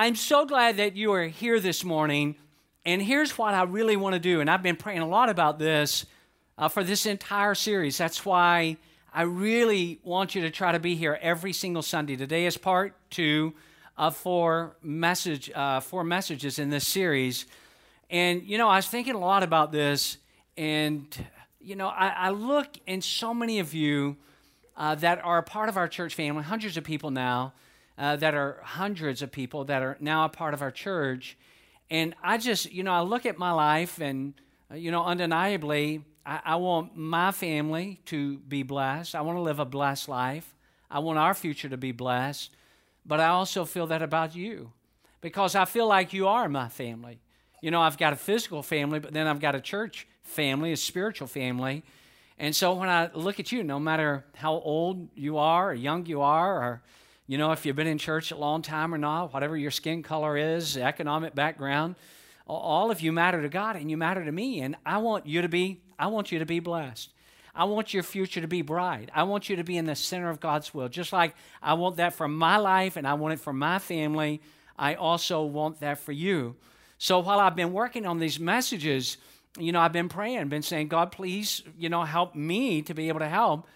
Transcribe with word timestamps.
I'm 0.00 0.14
so 0.14 0.46
glad 0.46 0.76
that 0.76 0.94
you 0.94 1.12
are 1.14 1.24
here 1.24 1.58
this 1.58 1.82
morning. 1.82 2.36
And 2.86 3.02
here's 3.02 3.36
what 3.36 3.52
I 3.52 3.64
really 3.64 3.96
want 3.96 4.12
to 4.12 4.20
do. 4.20 4.40
And 4.40 4.48
I've 4.48 4.62
been 4.62 4.76
praying 4.76 5.00
a 5.00 5.08
lot 5.08 5.28
about 5.28 5.58
this 5.58 6.06
uh, 6.56 6.68
for 6.68 6.84
this 6.84 7.04
entire 7.04 7.56
series. 7.56 7.98
That's 7.98 8.24
why 8.24 8.76
I 9.12 9.22
really 9.22 9.98
want 10.04 10.36
you 10.36 10.42
to 10.42 10.50
try 10.50 10.70
to 10.70 10.78
be 10.78 10.94
here 10.94 11.18
every 11.20 11.52
single 11.52 11.82
Sunday. 11.82 12.14
Today 12.14 12.46
is 12.46 12.56
part 12.56 12.94
two 13.10 13.54
of 13.96 14.14
four, 14.14 14.76
message, 14.84 15.50
uh, 15.52 15.80
four 15.80 16.04
messages 16.04 16.60
in 16.60 16.70
this 16.70 16.86
series. 16.86 17.46
And, 18.08 18.44
you 18.44 18.56
know, 18.56 18.68
I 18.68 18.76
was 18.76 18.86
thinking 18.86 19.16
a 19.16 19.18
lot 19.18 19.42
about 19.42 19.72
this. 19.72 20.18
And, 20.56 21.08
you 21.60 21.74
know, 21.74 21.88
I, 21.88 22.10
I 22.10 22.30
look 22.30 22.68
in 22.86 23.02
so 23.02 23.34
many 23.34 23.58
of 23.58 23.74
you 23.74 24.16
uh, 24.76 24.94
that 24.94 25.24
are 25.24 25.42
part 25.42 25.68
of 25.68 25.76
our 25.76 25.88
church 25.88 26.14
family, 26.14 26.44
hundreds 26.44 26.76
of 26.76 26.84
people 26.84 27.10
now 27.10 27.52
uh, 27.98 28.16
that 28.16 28.34
are 28.34 28.60
hundreds 28.62 29.22
of 29.22 29.32
people 29.32 29.64
that 29.64 29.82
are 29.82 29.96
now 30.00 30.24
a 30.24 30.28
part 30.28 30.54
of 30.54 30.62
our 30.62 30.70
church. 30.70 31.36
And 31.90 32.14
I 32.22 32.38
just, 32.38 32.72
you 32.72 32.82
know, 32.82 32.92
I 32.92 33.00
look 33.00 33.26
at 33.26 33.38
my 33.38 33.50
life 33.50 34.00
and, 34.00 34.34
uh, 34.70 34.76
you 34.76 34.90
know, 34.90 35.04
undeniably, 35.04 36.04
I, 36.24 36.40
I 36.44 36.56
want 36.56 36.96
my 36.96 37.32
family 37.32 38.00
to 38.06 38.38
be 38.38 38.62
blessed. 38.62 39.14
I 39.14 39.22
want 39.22 39.36
to 39.36 39.42
live 39.42 39.58
a 39.58 39.64
blessed 39.64 40.08
life. 40.08 40.54
I 40.90 41.00
want 41.00 41.18
our 41.18 41.34
future 41.34 41.68
to 41.68 41.76
be 41.76 41.92
blessed. 41.92 42.50
But 43.04 43.20
I 43.20 43.28
also 43.28 43.64
feel 43.64 43.86
that 43.88 44.02
about 44.02 44.36
you 44.36 44.72
because 45.20 45.54
I 45.54 45.64
feel 45.64 45.86
like 45.86 46.12
you 46.12 46.28
are 46.28 46.48
my 46.48 46.68
family. 46.68 47.20
You 47.60 47.72
know, 47.72 47.80
I've 47.80 47.98
got 47.98 48.12
a 48.12 48.16
physical 48.16 48.62
family, 48.62 49.00
but 49.00 49.12
then 49.12 49.26
I've 49.26 49.40
got 49.40 49.56
a 49.56 49.60
church 49.60 50.06
family, 50.22 50.72
a 50.72 50.76
spiritual 50.76 51.26
family. 51.26 51.82
And 52.38 52.54
so 52.54 52.74
when 52.74 52.88
I 52.88 53.10
look 53.14 53.40
at 53.40 53.50
you, 53.50 53.64
no 53.64 53.80
matter 53.80 54.24
how 54.36 54.52
old 54.52 55.08
you 55.16 55.38
are 55.38 55.70
or 55.70 55.74
young 55.74 56.06
you 56.06 56.20
are, 56.20 56.62
or 56.62 56.82
you 57.28 57.36
know, 57.36 57.52
if 57.52 57.66
you've 57.66 57.76
been 57.76 57.86
in 57.86 57.98
church 57.98 58.30
a 58.30 58.36
long 58.36 58.62
time 58.62 58.92
or 58.92 58.98
not, 58.98 59.34
whatever 59.34 59.54
your 59.56 59.70
skin 59.70 60.02
color 60.02 60.36
is, 60.36 60.78
economic 60.78 61.34
background, 61.34 61.94
all 62.46 62.90
of 62.90 63.02
you 63.02 63.12
matter 63.12 63.42
to 63.42 63.50
God 63.50 63.76
and 63.76 63.90
you 63.90 63.98
matter 63.98 64.24
to 64.24 64.32
me. 64.32 64.60
And 64.62 64.76
I 64.86 64.96
want 64.98 65.26
you 65.26 65.42
to 65.42 65.48
be, 65.48 65.82
I 65.98 66.06
want 66.06 66.32
you 66.32 66.38
to 66.38 66.46
be 66.46 66.58
blessed. 66.58 67.12
I 67.54 67.64
want 67.64 67.92
your 67.92 68.02
future 68.02 68.40
to 68.40 68.48
be 68.48 68.62
bright. 68.62 69.10
I 69.14 69.24
want 69.24 69.50
you 69.50 69.56
to 69.56 69.64
be 69.64 69.76
in 69.76 69.84
the 69.84 69.94
center 69.94 70.30
of 70.30 70.40
God's 70.40 70.72
will. 70.72 70.88
Just 70.88 71.12
like 71.12 71.34
I 71.62 71.74
want 71.74 71.96
that 71.96 72.14
for 72.14 72.28
my 72.28 72.56
life 72.56 72.96
and 72.96 73.06
I 73.06 73.12
want 73.14 73.34
it 73.34 73.40
for 73.40 73.52
my 73.52 73.78
family, 73.78 74.40
I 74.78 74.94
also 74.94 75.42
want 75.44 75.80
that 75.80 75.98
for 75.98 76.12
you. 76.12 76.56
So 76.96 77.18
while 77.18 77.40
I've 77.40 77.56
been 77.56 77.74
working 77.74 78.06
on 78.06 78.20
these 78.20 78.40
messages, 78.40 79.18
you 79.58 79.72
know, 79.72 79.80
I've 79.80 79.92
been 79.92 80.08
praying, 80.08 80.48
been 80.48 80.62
saying, 80.62 80.88
God, 80.88 81.12
please, 81.12 81.62
you 81.76 81.90
know, 81.90 82.04
help 82.04 82.34
me 82.34 82.80
to 82.82 82.94
be 82.94 83.08
able 83.08 83.20
to 83.20 83.28
help 83.28 83.66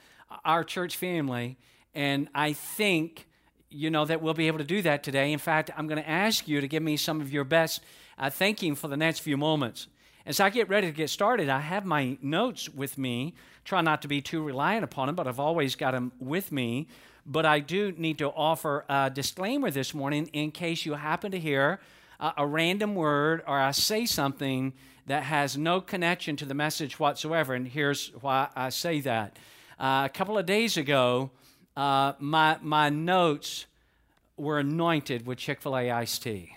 our 0.42 0.64
church 0.64 0.96
family. 0.96 1.58
And 1.94 2.28
I 2.34 2.54
think 2.54 3.26
you 3.72 3.90
know 3.90 4.04
that 4.04 4.20
we'll 4.20 4.34
be 4.34 4.46
able 4.46 4.58
to 4.58 4.64
do 4.64 4.82
that 4.82 5.02
today. 5.02 5.32
In 5.32 5.38
fact, 5.38 5.70
I'm 5.76 5.86
going 5.86 6.02
to 6.02 6.08
ask 6.08 6.46
you 6.46 6.60
to 6.60 6.68
give 6.68 6.82
me 6.82 6.96
some 6.96 7.20
of 7.20 7.32
your 7.32 7.44
best 7.44 7.82
uh, 8.18 8.30
thinking 8.30 8.74
for 8.74 8.88
the 8.88 8.96
next 8.96 9.20
few 9.20 9.36
moments. 9.36 9.86
As 10.24 10.38
I 10.38 10.50
get 10.50 10.68
ready 10.68 10.86
to 10.86 10.92
get 10.92 11.10
started, 11.10 11.48
I 11.48 11.60
have 11.60 11.84
my 11.84 12.16
notes 12.22 12.68
with 12.68 12.96
me. 12.96 13.34
Try 13.64 13.80
not 13.80 14.02
to 14.02 14.08
be 14.08 14.20
too 14.20 14.42
reliant 14.42 14.84
upon 14.84 15.06
them, 15.06 15.16
but 15.16 15.26
I've 15.26 15.40
always 15.40 15.74
got 15.74 15.92
them 15.92 16.12
with 16.20 16.52
me. 16.52 16.86
But 17.26 17.46
I 17.46 17.60
do 17.60 17.92
need 17.92 18.18
to 18.18 18.28
offer 18.28 18.84
a 18.88 19.10
disclaimer 19.10 19.70
this 19.70 19.94
morning 19.94 20.28
in 20.32 20.50
case 20.50 20.86
you 20.86 20.94
happen 20.94 21.32
to 21.32 21.38
hear 21.38 21.80
a, 22.20 22.34
a 22.38 22.46
random 22.46 22.94
word 22.94 23.42
or 23.46 23.58
I 23.58 23.72
say 23.72 24.06
something 24.06 24.72
that 25.06 25.24
has 25.24 25.56
no 25.56 25.80
connection 25.80 26.36
to 26.36 26.44
the 26.44 26.54
message 26.54 26.98
whatsoever. 27.00 27.54
And 27.54 27.66
here's 27.66 28.08
why 28.20 28.48
I 28.54 28.68
say 28.68 29.00
that. 29.00 29.38
Uh, 29.78 30.02
a 30.04 30.10
couple 30.12 30.38
of 30.38 30.46
days 30.46 30.76
ago, 30.76 31.30
uh, 31.76 32.12
my, 32.18 32.58
my 32.60 32.90
notes 32.90 33.66
were 34.36 34.58
anointed 34.58 35.26
with 35.26 35.38
Chick 35.38 35.62
fil 35.62 35.76
A 35.76 35.90
iced 35.90 36.22
tea. 36.22 36.56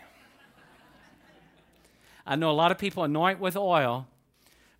I 2.25 2.35
know 2.35 2.49
a 2.49 2.53
lot 2.53 2.71
of 2.71 2.77
people 2.77 3.03
anoint 3.03 3.39
with 3.39 3.55
oil, 3.55 4.07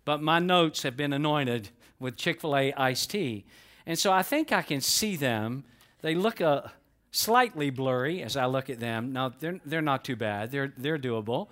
but 0.04 0.20
my 0.20 0.38
notes 0.38 0.82
have 0.82 0.96
been 0.96 1.12
anointed 1.12 1.70
with 1.98 2.16
Chick 2.16 2.40
fil 2.40 2.56
A 2.56 2.72
iced 2.74 3.10
tea. 3.10 3.44
And 3.86 3.98
so 3.98 4.12
I 4.12 4.22
think 4.22 4.52
I 4.52 4.62
can 4.62 4.80
see 4.80 5.16
them. 5.16 5.64
They 6.02 6.14
look 6.14 6.40
uh, 6.40 6.62
slightly 7.12 7.70
blurry 7.70 8.22
as 8.22 8.36
I 8.36 8.46
look 8.46 8.68
at 8.68 8.80
them. 8.80 9.12
Now, 9.12 9.32
they're, 9.38 9.60
they're 9.64 9.80
not 9.80 10.04
too 10.04 10.16
bad, 10.16 10.50
they're, 10.50 10.72
they're 10.76 10.98
doable. 10.98 11.48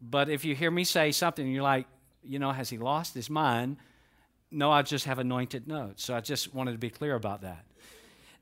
But 0.00 0.30
if 0.30 0.44
you 0.44 0.54
hear 0.54 0.70
me 0.70 0.84
say 0.84 1.12
something, 1.12 1.46
you're 1.46 1.62
like, 1.62 1.86
you 2.22 2.38
know, 2.38 2.50
has 2.50 2.70
he 2.70 2.78
lost 2.78 3.12
his 3.14 3.28
mind? 3.28 3.76
No, 4.50 4.72
I 4.72 4.82
just 4.82 5.04
have 5.04 5.18
anointed 5.18 5.68
notes. 5.68 6.02
So 6.02 6.14
I 6.14 6.20
just 6.20 6.54
wanted 6.54 6.72
to 6.72 6.78
be 6.78 6.88
clear 6.88 7.14
about 7.14 7.42
that. 7.42 7.65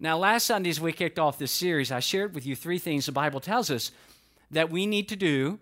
Now, 0.05 0.19
last 0.19 0.45
Sunday, 0.45 0.69
as 0.69 0.83
we 0.83 0.93
kicked 0.93 1.19
off 1.19 1.39
this 1.39 1.51
series, 1.51 1.91
I 1.91 2.01
shared 2.01 2.35
with 2.35 2.45
you 2.45 2.55
three 2.55 2.79
things 2.79 3.07
the 3.07 3.13
Bible 3.13 3.41
tells 3.41 3.71
us 3.71 3.91
that 4.51 4.69
we 4.69 4.85
need 4.85 5.09
to 5.09 5.17
do 5.17 5.59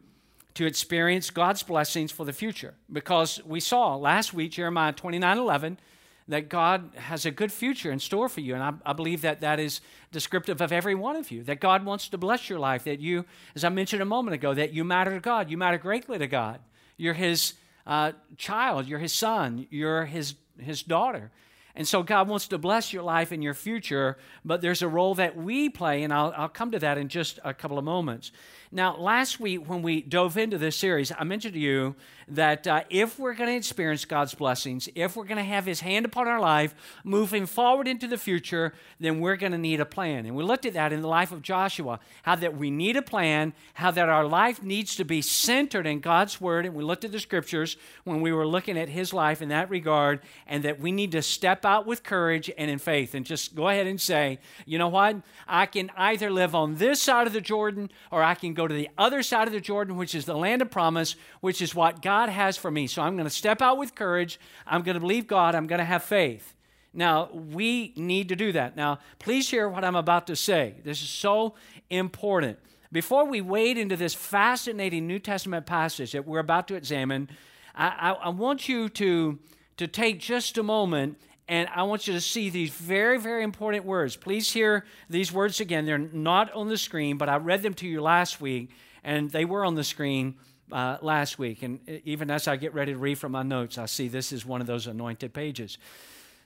to 0.55 0.67
experience 0.67 1.31
God's 1.31 1.63
blessings 1.63 2.11
for 2.11 2.27
the 2.27 2.33
future. 2.33 2.75
Because 2.93 3.41
we 3.45 3.61
saw 3.61 3.95
last 3.95 4.35
week, 4.35 4.51
Jeremiah 4.51 4.93
29 4.95 5.39
11, 5.39 5.79
that 6.27 6.49
God 6.49 6.91
has 6.97 7.25
a 7.25 7.31
good 7.31 7.53
future 7.53 7.93
in 7.93 8.01
store 8.01 8.29
for 8.29 8.41
you. 8.41 8.55
And 8.55 8.65
I, 8.65 8.73
I, 8.85 8.95
believe 8.95 9.23
that 9.23 9.43
that 9.43 9.61
is 9.61 9.81
descriptive 10.11 10.61
of 10.61 10.73
every 10.73 10.97
one 10.97 11.15
of 11.15 11.31
you, 11.31 11.45
that 11.45 11.61
God 11.61 11.85
wants 11.85 12.09
to 12.09 12.19
bless 12.19 12.51
your 12.51 12.59
life, 12.59 12.83
that 12.83 12.99
you, 12.99 13.25
as 13.55 13.63
I 13.63 13.69
mentioned 13.69 14.03
a 14.03 14.07
moment 14.07 14.35
ago, 14.35 14.55
that 14.55 14.73
you 14.73 14.83
matter 14.83 15.13
to 15.15 15.21
God. 15.21 15.51
You 15.51 15.57
matter 15.57 15.79
greatly 15.79 16.19
to 16.19 16.27
God. 16.27 16.59
You're 16.97 17.15
His 17.15 17.55
uh, 17.87 18.11
child, 18.39 18.89
you're 18.89 18.99
His 18.99 19.13
son, 19.13 19.69
you're 19.71 20.05
His, 20.05 20.35
his 20.59 20.83
daughter. 20.83 21.31
And 21.75 21.89
so 21.89 22.03
God 22.03 22.29
wants 22.29 22.49
to 22.49 22.59
bless 22.59 22.93
your 22.93 23.03
life 23.03 23.33
and 23.33 23.43
your 23.43 23.55
future, 23.55 24.19
but 24.45 24.61
there's 24.61 24.83
a 24.83 24.89
role 24.89 25.15
that 25.15 25.37
we 25.37 25.69
play, 25.71 26.03
and 26.03 26.13
I'll, 26.13 26.33
I'll 26.37 26.49
come 26.49 26.71
to 26.73 26.79
that 26.81 26.99
in 26.99 27.09
just 27.09 27.39
a 27.45 27.55
couple 27.55 27.79
of 27.79 27.85
moments. 27.85 28.31
Now, 28.75 28.97
last 28.97 29.39
week 29.39 29.69
when 29.69 29.83
we 29.83 30.01
dove 30.01 30.39
into 30.39 30.57
this 30.57 30.77
series, 30.77 31.13
I 31.19 31.25
mentioned 31.25 31.53
to 31.53 31.61
you 31.61 31.95
that 32.29 32.67
uh, 32.67 32.85
if 32.89 33.19
we're 33.19 33.35
going 33.35 33.51
to 33.51 33.57
experience 33.57 34.07
God's 34.07 34.35
blessings, 34.35 34.89
if 34.95 35.15
we're 35.15 35.25
going 35.25 35.37
to 35.37 35.45
have 35.45 35.67
His 35.67 35.81
hand 35.81 36.07
upon 36.07 36.27
our 36.27 36.41
life 36.41 36.75
moving 37.05 37.45
forward 37.45 37.87
into 37.87 38.07
the 38.07 38.17
future, 38.17 38.73
then 38.99 39.21
we're 39.21 39.37
going 39.37 39.53
to 39.53 39.59
need 39.59 39.81
a 39.81 39.85
plan. 39.85 40.25
And 40.25 40.35
we 40.35 40.43
looked 40.43 40.65
at 40.65 40.73
that 40.73 40.91
in 40.91 41.03
the 41.03 41.09
life 41.09 41.33
of 41.33 41.43
Joshua, 41.43 42.01
how 42.23 42.35
that 42.37 42.57
we 42.57 42.71
need 42.71 42.97
a 42.97 43.03
plan, 43.03 43.53
how 43.75 43.91
that 43.91 44.09
our 44.09 44.27
life 44.27 44.63
needs 44.63 44.97
to 44.97 45.05
be 45.05 45.21
centered 45.21 45.87
in 45.87 46.01
God's 46.01 46.41
Word. 46.41 46.65
And 46.65 46.75
we 46.75 46.83
looked 46.83 47.05
at 47.05 47.13
the 47.13 47.21
scriptures 47.21 47.77
when 48.05 48.23
we 48.23 48.33
were 48.33 48.47
looking 48.47 48.79
at 48.79 48.89
his 48.89 49.13
life 49.13 49.43
in 49.43 49.51
that 49.51 49.69
regard, 49.69 50.21
and 50.47 50.63
that 50.63 50.81
we 50.81 50.93
need 50.93 51.13
to 51.13 51.21
step 51.21 51.67
out 51.67 51.87
with 51.87 52.03
courage 52.03 52.51
and 52.57 52.71
in 52.71 52.79
faith 52.79 53.15
and 53.15 53.27
just 53.27 53.55
go 53.55 53.69
ahead 53.69 53.87
and 53.87 54.01
say, 54.01 54.39
you 54.65 54.79
know 54.79 54.89
what? 54.89 55.17
I 55.47 55.67
can 55.67 55.91
either 55.95 56.31
live 56.31 56.55
on 56.55 56.77
this 56.77 57.03
side 57.03 57.27
of 57.27 57.35
the 57.35 57.41
Jordan 57.43 57.91
or 58.11 58.23
I 58.23 58.35
can 58.35 58.55
go 58.55 58.62
to 58.67 58.75
the 58.75 58.89
other 58.99 59.23
side 59.23 59.47
of 59.47 59.53
the 59.53 59.61
Jordan, 59.61 59.97
which 59.97 60.15
is 60.15 60.25
the 60.25 60.37
land 60.37 60.63
of 60.63 60.71
promise, 60.71 61.17
which 61.41 61.63
is 61.63 61.75
what 61.75 62.03
God 62.03 62.29
has 62.29 62.57
for 62.57 62.71
me. 62.71 62.87
So 62.87 63.03
I'm 63.03 63.17
going 63.17 63.29
to 63.29 63.31
step 63.31 63.63
out 63.63 63.79
with 63.79 63.95
courage. 63.95 64.39
I'm 64.67 64.83
going 64.83 64.95
to 64.95 65.01
believe 65.01 65.27
God. 65.27 65.55
I'm 65.55 65.67
going 65.67 65.79
to 65.79 65.85
have 65.85 66.03
faith. 66.03 66.55
Now, 66.95 67.31
we 67.33 67.93
need 67.97 68.29
to 68.29 68.37
do 68.37 68.53
that. 68.53 68.77
Now, 68.77 68.99
please 69.19 69.49
hear 69.49 69.69
what 69.69 69.85
I'm 69.85 69.97
about 69.97 70.27
to 70.27 70.37
say. 70.37 70.75
This 70.85 71.01
is 71.03 71.09
so 71.09 71.55
important. 71.89 72.59
Before 72.91 73.25
we 73.25 73.41
wade 73.41 73.79
into 73.79 73.97
this 73.97 74.13
fascinating 74.13 75.07
New 75.07 75.19
Testament 75.19 75.65
passage 75.65 76.13
that 76.13 76.27
we're 76.27 76.41
about 76.41 76.69
to 76.69 76.75
examine, 76.75 77.31
I, 77.75 77.87
I, 77.89 78.11
I 78.11 78.29
want 78.29 78.69
you 78.69 78.91
to, 78.91 79.39
to 79.79 79.87
take 79.87 80.21
just 80.21 80.59
a 80.59 80.63
moment 80.63 81.19
and 81.53 81.69
I 81.75 81.83
want 81.83 82.07
you 82.07 82.15
to 82.15 82.21
see 82.23 82.49
these 82.49 82.71
very, 82.71 83.19
very 83.19 83.45
important 83.45 83.85
words. 83.85 84.17
Please 84.17 84.51
hear 84.51 84.87
these 85.11 85.31
words 85.31 85.61
again. 85.61 85.85
They're 85.85 85.99
not 85.99 86.51
on 86.55 86.71
the 86.71 86.79
screen, 86.79 87.19
but 87.19 87.29
I 87.29 87.37
read 87.37 87.61
them 87.61 87.75
to 87.75 87.87
you 87.87 88.01
last 88.01 88.41
week, 88.41 88.71
and 89.05 89.31
they 89.31 89.45
were 89.45 89.63
on 89.63 89.75
the 89.75 89.85
screen 89.85 90.37
uh, 90.73 90.97
last 91.03 91.39
week. 91.39 91.63
And 91.63 91.81
even 92.07 92.31
as 92.31 92.49
I 92.49 92.57
get 92.57 92.73
ready 92.73 92.93
to 92.93 92.99
read 92.99 93.19
from 93.19 93.33
my 93.33 93.43
notes, 93.43 93.77
I 93.77 93.85
see 93.85 94.09
this 94.09 94.33
is 94.33 94.47
one 94.47 94.63
of 94.63 94.67
those 94.67 94.87
anointed 94.87 95.35
pages. 95.35 95.77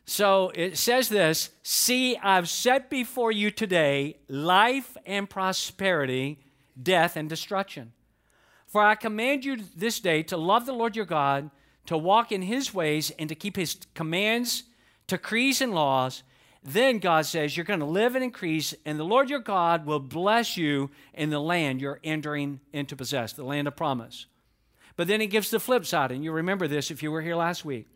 So 0.06 0.50
it 0.56 0.76
says 0.76 1.08
this 1.08 1.50
See, 1.62 2.16
I've 2.16 2.48
set 2.48 2.90
before 2.90 3.30
you 3.30 3.52
today 3.52 4.16
life 4.26 4.96
and 5.06 5.30
prosperity, 5.30 6.40
death 6.82 7.14
and 7.16 7.28
destruction. 7.28 7.92
For 8.66 8.82
I 8.82 8.96
command 8.96 9.44
you 9.44 9.58
this 9.76 10.00
day 10.00 10.24
to 10.24 10.36
love 10.36 10.66
the 10.66 10.72
Lord 10.72 10.96
your 10.96 11.04
God, 11.04 11.52
to 11.86 11.96
walk 11.96 12.32
in 12.32 12.42
his 12.42 12.74
ways, 12.74 13.12
and 13.20 13.28
to 13.28 13.36
keep 13.36 13.54
his 13.54 13.76
commands 13.94 14.64
decrees 15.06 15.60
and 15.60 15.74
laws, 15.74 16.22
then 16.62 16.98
God 16.98 17.26
says 17.26 17.56
you're 17.56 17.64
going 17.64 17.80
to 17.80 17.86
live 17.86 18.16
and 18.16 18.24
increase, 18.24 18.74
and 18.84 18.98
the 18.98 19.04
Lord 19.04 19.30
your 19.30 19.38
God 19.38 19.86
will 19.86 20.00
bless 20.00 20.56
you 20.56 20.90
in 21.14 21.30
the 21.30 21.38
land 21.38 21.80
you're 21.80 22.00
entering 22.02 22.60
into 22.72 22.96
possess, 22.96 23.32
the 23.32 23.44
land 23.44 23.68
of 23.68 23.76
promise. 23.76 24.26
But 24.96 25.06
then 25.06 25.20
he 25.20 25.26
gives 25.26 25.50
the 25.50 25.60
flip 25.60 25.86
side, 25.86 26.10
and 26.10 26.24
you 26.24 26.32
remember 26.32 26.66
this 26.66 26.90
if 26.90 27.02
you 27.02 27.12
were 27.12 27.22
here 27.22 27.36
last 27.36 27.64
week. 27.64 27.86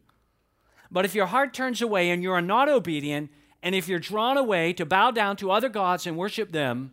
But 0.90 1.04
if 1.04 1.14
your 1.14 1.26
heart 1.26 1.52
turns 1.54 1.82
away 1.82 2.10
and 2.10 2.22
you 2.22 2.30
are 2.32 2.42
not 2.42 2.68
obedient, 2.68 3.30
and 3.62 3.74
if 3.74 3.88
you're 3.88 3.98
drawn 3.98 4.36
away 4.36 4.72
to 4.74 4.86
bow 4.86 5.10
down 5.10 5.36
to 5.36 5.50
other 5.50 5.68
gods 5.68 6.06
and 6.06 6.16
worship 6.16 6.52
them, 6.52 6.92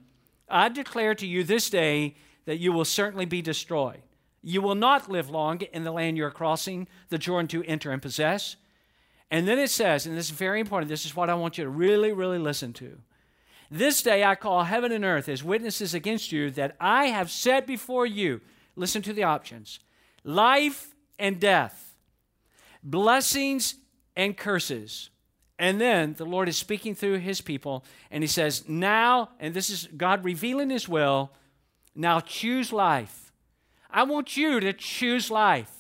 I 0.50 0.69
declare 0.69 1.14
to 1.16 1.28
you 1.28 1.44
this 1.44 1.69
day 1.69 2.16
that 2.46 2.60
you 2.60 2.72
will 2.72 2.86
certainly 2.86 3.25
be 3.25 3.42
destroyed. 3.42 4.02
You 4.42 4.62
will 4.62 4.75
not 4.75 5.12
live 5.12 5.30
long 5.30 5.62
in 5.74 5.84
the 5.84 5.92
land 5.92 6.18
you're 6.18 6.31
crossing 6.31 6.88
the 7.10 7.18
Jordan 7.18 7.48
to 7.50 7.64
enter 7.66 7.92
and 7.92 8.02
possess. 8.02 8.56
And 9.29 9.47
then 9.47 9.59
it 9.59 9.69
says, 9.69 10.06
and 10.06 10.18
this 10.18 10.29
is 10.29 10.31
very 10.31 10.59
important, 10.59 10.89
this 10.89 11.06
is 11.06 11.15
what 11.15 11.29
I 11.29 11.33
want 11.33 11.57
you 11.57 11.65
to 11.65 11.69
really, 11.69 12.12
really 12.12 12.39
listen 12.39 12.74
to. 12.74 12.97
This 13.69 14.01
day 14.01 14.24
I 14.24 14.35
call 14.35 14.63
heaven 14.63 14.91
and 14.91 15.03
earth 15.03 15.27
as 15.27 15.44
witnesses 15.44 15.94
against 15.94 16.31
you 16.31 16.50
that 16.51 16.75
I 16.79 17.07
have 17.07 17.29
set 17.29 17.68
before 17.68 18.06
you, 18.06 18.39
listen 18.75 19.01
to 19.01 19.13
the 19.13 19.24
options 19.24 19.79
life 20.24 20.94
and 21.19 21.39
death, 21.39 21.97
blessings 22.83 23.75
and 24.15 24.38
curses. 24.38 25.09
And 25.59 25.81
then 25.81 26.13
the 26.13 26.25
Lord 26.25 26.47
is 26.47 26.56
speaking 26.56 26.94
through 26.94 27.18
his 27.18 27.41
people, 27.41 27.83
and 28.12 28.23
he 28.23 28.27
says, 28.27 28.69
Now, 28.69 29.30
and 29.39 29.53
this 29.53 29.71
is 29.71 29.88
God 29.97 30.23
revealing 30.23 30.69
his 30.69 30.88
will, 30.88 31.31
now 31.95 32.19
choose 32.19 32.71
life. 32.71 33.33
I 33.89 34.03
want 34.03 34.38
you 34.38 34.59
to 34.59 34.71
choose 34.73 35.31
life. 35.31 35.76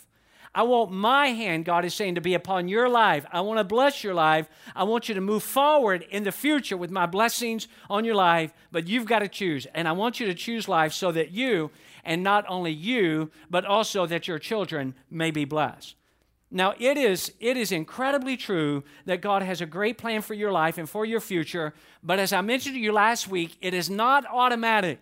I 0.57 0.63
want 0.63 0.89
my 0.89 1.27
hand, 1.27 1.65
God 1.65 1.85
is 1.85 1.93
saying, 1.93 2.15
to 2.15 2.21
be 2.21 2.33
upon 2.33 2.67
your 2.67 2.89
life. 2.89 3.27
I 3.31 3.41
want 3.41 3.59
to 3.59 3.63
bless 3.63 4.03
your 4.03 4.15
life. 4.15 4.49
I 4.75 4.85
want 4.85 5.07
you 5.07 5.13
to 5.13 5.21
move 5.21 5.43
forward 5.43 6.03
in 6.09 6.23
the 6.23 6.31
future 6.31 6.75
with 6.75 6.89
my 6.89 7.05
blessings 7.05 7.67
on 7.91 8.03
your 8.03 8.15
life, 8.15 8.51
but 8.71 8.87
you've 8.87 9.05
got 9.05 9.19
to 9.19 9.27
choose. 9.27 9.67
And 9.75 9.87
I 9.87 9.91
want 9.91 10.19
you 10.19 10.25
to 10.25 10.33
choose 10.33 10.67
life 10.67 10.93
so 10.93 11.11
that 11.11 11.29
you, 11.29 11.69
and 12.03 12.23
not 12.23 12.43
only 12.49 12.71
you, 12.71 13.29
but 13.51 13.65
also 13.65 14.07
that 14.07 14.27
your 14.27 14.39
children 14.39 14.95
may 15.11 15.29
be 15.29 15.45
blessed. 15.45 15.93
Now, 16.49 16.73
it 16.79 16.97
is, 16.97 17.31
it 17.39 17.55
is 17.55 17.71
incredibly 17.71 18.35
true 18.35 18.83
that 19.05 19.21
God 19.21 19.43
has 19.43 19.61
a 19.61 19.67
great 19.67 19.99
plan 19.99 20.23
for 20.23 20.33
your 20.33 20.51
life 20.51 20.79
and 20.79 20.89
for 20.89 21.05
your 21.05 21.19
future, 21.19 21.75
but 22.01 22.17
as 22.17 22.33
I 22.33 22.41
mentioned 22.41 22.73
to 22.73 22.81
you 22.81 22.93
last 22.93 23.27
week, 23.27 23.57
it 23.61 23.75
is 23.75 23.91
not 23.91 24.25
automatic. 24.25 25.01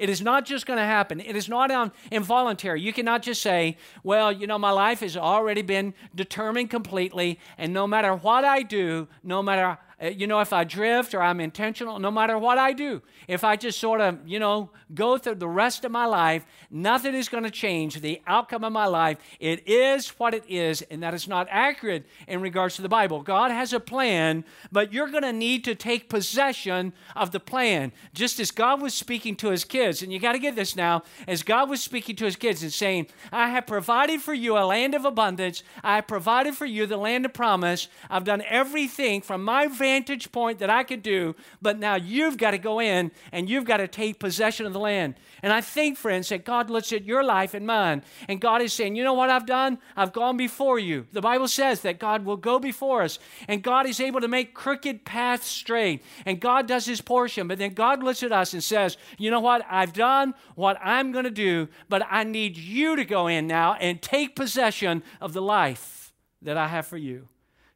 It 0.00 0.08
is 0.08 0.22
not 0.22 0.46
just 0.46 0.64
going 0.64 0.78
to 0.78 0.84
happen. 0.84 1.20
It 1.20 1.36
is 1.36 1.46
not 1.46 1.70
um, 1.70 1.92
involuntary. 2.10 2.80
You 2.80 2.90
cannot 2.90 3.22
just 3.22 3.42
say, 3.42 3.76
well, 4.02 4.32
you 4.32 4.46
know, 4.46 4.58
my 4.58 4.70
life 4.70 5.00
has 5.00 5.14
already 5.14 5.60
been 5.60 5.92
determined 6.14 6.70
completely, 6.70 7.38
and 7.58 7.74
no 7.74 7.86
matter 7.86 8.16
what 8.16 8.46
I 8.46 8.62
do, 8.62 9.08
no 9.22 9.42
matter 9.42 9.78
Uh, 10.02 10.06
you 10.08 10.26
know, 10.26 10.40
if 10.40 10.52
I 10.52 10.64
drift 10.64 11.14
or 11.14 11.22
I'm 11.22 11.40
intentional, 11.40 11.98
no 11.98 12.10
matter 12.10 12.38
what 12.38 12.56
I 12.56 12.72
do, 12.72 13.02
if 13.28 13.44
I 13.44 13.56
just 13.56 13.78
sort 13.78 14.00
of, 14.00 14.26
you 14.26 14.38
know, 14.38 14.70
go 14.94 15.18
through 15.18 15.34
the 15.34 15.48
rest 15.48 15.84
of 15.84 15.92
my 15.92 16.06
life, 16.06 16.46
nothing 16.70 17.14
is 17.14 17.28
going 17.28 17.44
to 17.44 17.50
change 17.50 18.00
the 18.00 18.22
outcome 18.26 18.64
of 18.64 18.72
my 18.72 18.86
life. 18.86 19.18
It 19.38 19.68
is 19.68 20.08
what 20.18 20.32
it 20.32 20.44
is, 20.48 20.80
and 20.82 21.02
that 21.02 21.12
is 21.12 21.28
not 21.28 21.48
accurate 21.50 22.06
in 22.26 22.40
regards 22.40 22.76
to 22.76 22.82
the 22.82 22.88
Bible. 22.88 23.22
God 23.22 23.50
has 23.50 23.72
a 23.72 23.80
plan, 23.80 24.44
but 24.72 24.92
you're 24.92 25.10
going 25.10 25.22
to 25.22 25.32
need 25.32 25.64
to 25.64 25.74
take 25.74 26.08
possession 26.08 26.94
of 27.14 27.30
the 27.30 27.40
plan, 27.40 27.92
just 28.14 28.40
as 28.40 28.50
God 28.50 28.80
was 28.80 28.94
speaking 28.94 29.36
to 29.36 29.50
his 29.50 29.64
kids. 29.64 30.02
And 30.02 30.12
you 30.12 30.18
got 30.18 30.32
to 30.32 30.38
get 30.38 30.56
this 30.56 30.76
now, 30.76 31.02
as 31.28 31.42
God 31.42 31.68
was 31.68 31.82
speaking 31.82 32.16
to 32.16 32.24
his 32.24 32.36
kids 32.36 32.62
and 32.62 32.72
saying, 32.72 33.08
I 33.30 33.50
have 33.50 33.66
provided 33.66 34.22
for 34.22 34.32
you 34.32 34.56
a 34.56 34.64
land 34.64 34.94
of 34.94 35.04
abundance, 35.04 35.62
I 35.84 35.96
have 35.96 36.08
provided 36.08 36.54
for 36.54 36.66
you 36.66 36.86
the 36.86 36.96
land 36.96 37.26
of 37.26 37.34
promise, 37.34 37.88
I've 38.08 38.24
done 38.24 38.42
everything 38.48 39.20
from 39.20 39.44
my 39.44 39.66
vantage 39.66 39.89
vantage 39.90 40.30
point 40.30 40.60
that 40.60 40.70
I 40.70 40.84
could 40.84 41.02
do, 41.02 41.34
but 41.60 41.78
now 41.78 41.96
you've 41.96 42.36
got 42.36 42.52
to 42.52 42.58
go 42.58 42.80
in 42.80 43.10
and 43.32 43.50
you've 43.50 43.64
got 43.64 43.78
to 43.78 43.88
take 43.88 44.20
possession 44.20 44.66
of 44.66 44.72
the 44.72 44.78
land. 44.78 45.16
And 45.42 45.52
I 45.52 45.60
think, 45.60 45.98
friends, 45.98 46.28
that 46.28 46.44
God 46.44 46.70
looks 46.70 46.92
at 46.92 47.04
your 47.04 47.24
life 47.24 47.54
and 47.54 47.66
mine, 47.66 48.02
and 48.28 48.40
God 48.40 48.62
is 48.62 48.72
saying, 48.72 48.94
You 48.94 49.02
know 49.02 49.14
what 49.14 49.30
I've 49.30 49.46
done? 49.46 49.78
I've 49.96 50.12
gone 50.12 50.36
before 50.36 50.78
you. 50.78 51.06
The 51.12 51.20
Bible 51.20 51.48
says 51.48 51.80
that 51.80 51.98
God 51.98 52.24
will 52.24 52.36
go 52.36 52.60
before 52.60 53.02
us, 53.02 53.18
and 53.48 53.64
God 53.64 53.86
is 53.86 53.98
able 54.00 54.20
to 54.20 54.28
make 54.28 54.54
crooked 54.54 55.04
paths 55.04 55.46
straight, 55.46 56.04
and 56.24 56.40
God 56.40 56.68
does 56.68 56.86
his 56.86 57.00
portion. 57.00 57.48
But 57.48 57.58
then 57.58 57.74
God 57.74 58.02
looks 58.02 58.22
at 58.22 58.32
us 58.32 58.52
and 58.52 58.62
says, 58.62 58.96
You 59.18 59.30
know 59.32 59.40
what? 59.40 59.66
I've 59.68 59.92
done 59.92 60.34
what 60.54 60.78
I'm 60.80 61.10
going 61.10 61.24
to 61.24 61.30
do, 61.30 61.68
but 61.88 62.06
I 62.08 62.22
need 62.22 62.56
you 62.56 62.94
to 62.94 63.04
go 63.04 63.26
in 63.26 63.48
now 63.48 63.74
and 63.74 64.00
take 64.00 64.36
possession 64.36 65.02
of 65.20 65.32
the 65.32 65.42
life 65.42 66.12
that 66.42 66.56
I 66.56 66.68
have 66.68 66.86
for 66.86 66.96
you. 66.96 67.29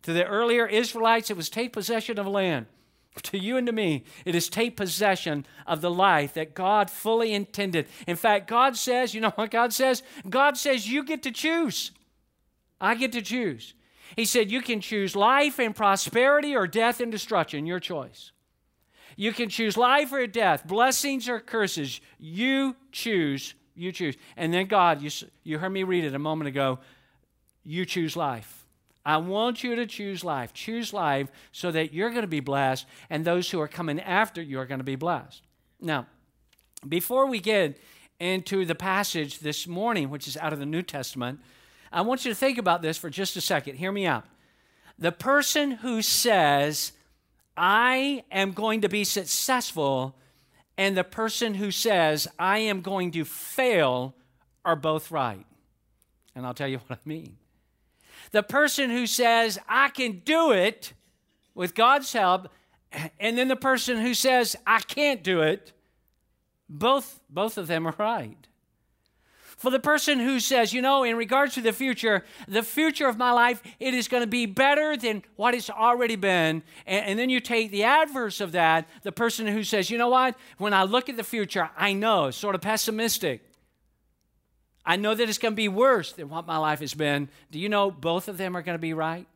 To 0.05 0.12
the 0.12 0.27
earlier 0.27 0.67
Israelites, 0.67 1.31
it 1.31 1.37
was 1.37 1.51
take 1.51 1.73
possession 1.73 2.19
of 2.19 2.27
land. 2.27 2.67
To 3.23 3.39
you 3.39 3.56
and 3.56 3.67
to 3.69 3.73
me, 3.73 4.03
it 4.25 4.35
is 4.35 4.49
take 4.49 4.77
possession 4.77 5.47
of 5.69 5.81
the 5.81 5.91
life 5.91 6.35
that 6.35 6.53
God 6.53 6.91
fully 6.91 7.33
intended. 7.33 7.87
In 8.09 8.17
fact, 8.17 8.49
God 8.49 8.77
says, 8.77 9.15
you 9.15 9.21
know 9.21 9.31
what 9.37 9.53
God 9.53 9.73
says? 9.73 10.03
God 10.29 10.56
says, 10.56 10.89
you 10.89 11.05
get 11.05 11.23
to 11.23 11.31
choose. 11.31 11.93
I 12.81 12.97
get 12.97 13.12
to 13.12 13.23
choose. 13.23 13.75
He 14.17 14.25
said, 14.25 14.51
you 14.51 14.61
can 14.61 14.81
choose 14.81 15.15
life 15.15 15.61
and 15.61 15.77
prosperity 15.77 16.56
or 16.56 16.67
death 16.67 17.01
and 17.01 17.12
destruction, 17.12 17.67
your 17.67 17.79
choice. 17.79 18.33
You 19.17 19.33
can 19.33 19.49
choose 19.49 19.77
life 19.77 20.12
or 20.12 20.27
death, 20.27 20.67
blessings 20.67 21.29
or 21.29 21.39
curses. 21.39 22.01
You 22.19 22.75
choose. 22.91 23.55
You 23.77 23.93
choose. 23.93 24.17
And 24.37 24.53
then 24.53 24.67
God, 24.67 25.01
you, 25.01 25.11
you 25.45 25.59
heard 25.59 25.71
me 25.71 25.85
read 25.85 26.05
it 26.05 26.17
a 26.17 26.19
moment 26.19 26.49
ago. 26.49 26.81
You 27.62 27.87
choose 27.87 28.17
life. 28.17 28.63
I 29.05 29.19
want 29.19 29.62
you 29.62 29.77
to 29.77 29.87
choose 29.87 30.25
life. 30.25 30.53
Choose 30.53 30.93
life 30.93 31.31
so 31.53 31.71
that 31.71 31.93
you're 31.93 32.11
going 32.11 32.23
to 32.23 32.29
be 32.29 32.41
blessed 32.41 32.87
and 33.11 33.25
those 33.25 33.51
who 33.51 33.61
are 33.61 33.69
coming 33.69 34.01
after 34.01 34.41
you 34.41 34.59
are 34.59 34.67
going 34.67 34.79
to 34.79 34.85
be 34.85 34.97
blessed. 34.97 35.43
Now, 35.81 36.06
before 36.89 37.27
we 37.27 37.41
get 37.41 37.79
into 38.19 38.65
the 38.65 38.75
passage 38.75 39.41
this 39.41 39.67
morning, 39.67 40.11
which 40.11 40.27
is 40.27 40.37
out 40.37 40.53
of 40.53 40.59
the 40.59 40.67
New 40.67 40.83
Testament, 40.83 41.41
I 41.93 42.01
want 42.01 42.25
you 42.25 42.31
to 42.31 42.35
think 42.35 42.59
about 42.59 42.83
this 42.83 42.97
for 42.97 43.11
just 43.11 43.37
a 43.37 43.41
second. 43.41 43.77
Hear 43.77 43.93
me 43.93 44.06
out. 44.06 44.25
The 44.99 45.12
person 45.12 45.73
who 45.73 46.03
says, 46.03 46.93
I 47.56 48.25
am 48.31 48.53
going 48.53 48.81
to 48.83 48.89
be 48.89 49.05
successful, 49.05 50.17
and 50.79 50.97
the 50.97 51.05
person 51.05 51.55
who 51.55 51.71
says, 51.71 52.27
I 52.39 52.59
am 52.59 52.81
going 52.81 53.11
to 53.12 53.25
fail, 53.25 54.15
are 54.65 54.77
both 54.77 55.11
right. 55.11 55.45
And 56.35 56.47
I'll 56.47 56.55
tell 56.55 56.69
you 56.69 56.79
what 56.87 56.99
I 56.99 57.09
mean. 57.09 57.37
The 58.34 58.42
person 58.42 58.90
who 58.90 59.06
says, 59.06 59.60
I 59.69 59.90
can 59.90 60.20
do 60.25 60.50
it 60.50 60.92
with 61.54 61.72
God's 61.72 62.12
help, 62.12 62.48
and 63.20 63.38
then 63.38 63.46
the 63.46 63.54
person 63.54 63.96
who 64.00 64.12
says, 64.12 64.56
I 64.66 64.81
can't 64.81 65.22
do 65.22 65.42
it, 65.42 65.72
both, 66.69 67.20
both 67.31 67.56
of 67.58 67.69
them 67.69 67.86
are 67.86 67.94
right. 67.96 68.48
For 69.56 69.70
the 69.70 69.78
person 69.78 70.19
who 70.19 70.40
says, 70.40 70.72
you 70.72 70.82
know, 70.82 71.04
in 71.04 71.16
regards 71.16 71.54
to 71.54 71.60
the 71.60 71.72
future, 71.72 72.25
the 72.48 72.64
future 72.64 73.06
of 73.06 73.16
my 73.16 73.31
life, 73.31 73.62
it 73.78 73.94
is 73.94 74.08
going 74.08 74.25
to 74.25 74.26
be 74.26 74.46
better 74.46 74.96
than 74.96 75.22
what 75.36 75.54
it's 75.54 75.70
already 75.70 76.16
been. 76.16 76.64
And, 76.86 77.06
and, 77.06 77.16
then 77.16 77.31
you 77.31 77.38
take 77.38 77.70
the 77.70 77.84
adverse 77.84 78.40
of 78.40 78.50
that, 78.50 78.88
the 79.04 79.12
person 79.12 79.46
who 79.46 79.62
says, 79.62 79.90
you 79.90 79.96
know 79.96 80.08
what, 80.08 80.34
when 80.58 80.75
I 80.75 80.82
look 80.82 81.08
at 81.08 81.16
the 81.16 81.22
future, 81.22 81.70
I 81.76 81.92
know, 81.92 82.32
sort 82.32 82.56
of 82.56 82.62
pessimistic. 82.62 83.48
I 84.86 84.96
know 84.96 85.14
that 85.14 85.28
it's 85.28 85.38
going 85.38 85.52
to 85.52 85.56
be 85.56 85.69
worse 85.69 86.12
than 86.12 86.28
what 86.28 86.46
my 86.46 86.58
life 86.58 86.81
has 86.81 86.94
been. 86.94 87.28
Do 87.50 87.58
you 87.58 87.69
know 87.69 87.90
both 87.90 88.28
of 88.28 88.36
them 88.36 88.56
are 88.56 88.62
going 88.62 88.75
to 88.75 88.81
be 88.82 88.92
right? 88.92 89.26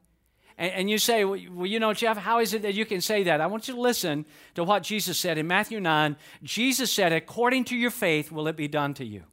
And, 0.58 0.72
and 0.72 0.90
you 0.90 0.98
say, 0.98 1.24
well, 1.24 1.36
you 1.36 1.80
know, 1.80 1.94
Jeff, 1.94 2.18
how 2.18 2.40
is 2.40 2.52
it 2.52 2.62
that 2.62 2.74
you 2.74 2.84
can 2.84 3.00
say 3.00 3.22
that? 3.24 3.40
I 3.40 3.46
want 3.46 3.68
you 3.68 3.74
to 3.74 3.80
listen 3.80 4.26
to 4.56 4.64
what 4.64 4.82
Jesus 4.82 5.18
said 5.18 5.38
in 5.38 5.46
Matthew 5.46 5.80
9. 5.80 6.16
Jesus 6.42 6.92
said, 6.92 7.12
according 7.12 7.64
to 7.64 7.76
your 7.76 7.90
faith 7.90 8.30
will 8.30 8.48
it 8.48 8.56
be 8.56 8.68
done 8.68 8.92
to 8.94 9.04
you. 9.04 9.24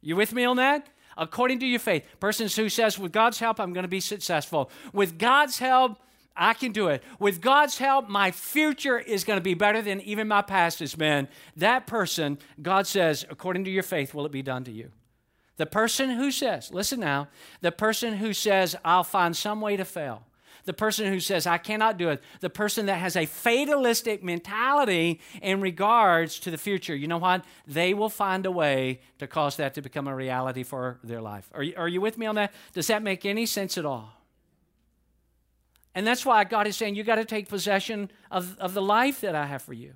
You 0.00 0.16
with 0.16 0.32
me 0.32 0.44
on 0.44 0.56
that? 0.56 0.88
According 1.16 1.60
to 1.60 1.66
your 1.66 1.80
faith. 1.80 2.04
Persons 2.20 2.54
who 2.56 2.68
says, 2.68 2.98
with 2.98 3.12
God's 3.12 3.38
help, 3.40 3.60
I'm 3.60 3.72
going 3.72 3.84
to 3.84 3.88
be 3.88 4.00
successful. 4.00 4.70
With 4.92 5.18
God's 5.18 5.58
help, 5.58 5.98
I 6.38 6.54
can 6.54 6.72
do 6.72 6.88
it. 6.88 7.02
With 7.18 7.40
God's 7.40 7.78
help, 7.78 8.08
my 8.08 8.30
future 8.30 8.98
is 8.98 9.24
going 9.24 9.38
to 9.38 9.42
be 9.42 9.54
better 9.54 9.82
than 9.82 10.00
even 10.02 10.28
my 10.28 10.42
past 10.42 10.78
has 10.78 10.94
been. 10.94 11.28
That 11.56 11.86
person, 11.86 12.38
God 12.62 12.86
says, 12.86 13.26
according 13.28 13.64
to 13.64 13.70
your 13.70 13.82
faith, 13.82 14.14
will 14.14 14.24
it 14.24 14.32
be 14.32 14.42
done 14.42 14.64
to 14.64 14.70
you. 14.70 14.90
The 15.56 15.66
person 15.66 16.10
who 16.10 16.30
says, 16.30 16.72
listen 16.72 17.00
now, 17.00 17.28
the 17.60 17.72
person 17.72 18.14
who 18.14 18.32
says, 18.32 18.76
I'll 18.84 19.04
find 19.04 19.36
some 19.36 19.60
way 19.60 19.76
to 19.76 19.84
fail. 19.84 20.22
The 20.64 20.72
person 20.72 21.10
who 21.10 21.18
says, 21.18 21.46
I 21.46 21.56
cannot 21.58 21.96
do 21.96 22.10
it. 22.10 22.22
The 22.40 22.50
person 22.50 22.86
that 22.86 22.96
has 22.98 23.16
a 23.16 23.24
fatalistic 23.26 24.22
mentality 24.22 25.20
in 25.40 25.60
regards 25.60 26.38
to 26.40 26.50
the 26.50 26.58
future. 26.58 26.94
You 26.94 27.08
know 27.08 27.18
what? 27.18 27.44
They 27.66 27.94
will 27.94 28.10
find 28.10 28.44
a 28.44 28.50
way 28.50 29.00
to 29.18 29.26
cause 29.26 29.56
that 29.56 29.74
to 29.74 29.82
become 29.82 30.06
a 30.06 30.14
reality 30.14 30.62
for 30.62 30.98
their 31.02 31.22
life. 31.22 31.50
Are 31.54 31.62
you, 31.62 31.72
are 31.76 31.88
you 31.88 32.00
with 32.00 32.18
me 32.18 32.26
on 32.26 32.34
that? 32.34 32.52
Does 32.74 32.86
that 32.88 33.02
make 33.02 33.24
any 33.24 33.46
sense 33.46 33.78
at 33.78 33.86
all? 33.86 34.17
And 35.94 36.06
that's 36.06 36.24
why 36.24 36.44
God 36.44 36.66
is 36.66 36.76
saying, 36.76 36.94
you 36.94 37.02
got 37.02 37.16
to 37.16 37.24
take 37.24 37.48
possession 37.48 38.10
of, 38.30 38.56
of 38.58 38.74
the 38.74 38.82
life 38.82 39.20
that 39.22 39.34
I 39.34 39.46
have 39.46 39.62
for 39.62 39.72
you. 39.72 39.94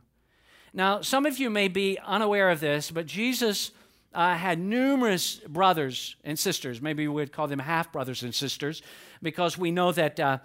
Now, 0.72 1.02
some 1.02 1.26
of 1.26 1.38
you 1.38 1.50
may 1.50 1.68
be 1.68 1.98
unaware 2.04 2.50
of 2.50 2.60
this, 2.60 2.90
but 2.90 3.06
Jesus 3.06 3.72
uh, 4.14 4.34
had 4.34 4.58
numerous 4.58 5.36
brothers 5.36 6.16
and 6.24 6.38
sisters. 6.38 6.80
Maybe 6.80 7.06
we 7.06 7.14
would 7.14 7.32
call 7.32 7.46
them 7.46 7.58
half 7.58 7.92
brothers 7.92 8.22
and 8.22 8.34
sisters, 8.34 8.82
because 9.22 9.56
we 9.58 9.70
know 9.70 9.92
that 9.92 10.18
uh, 10.18 10.38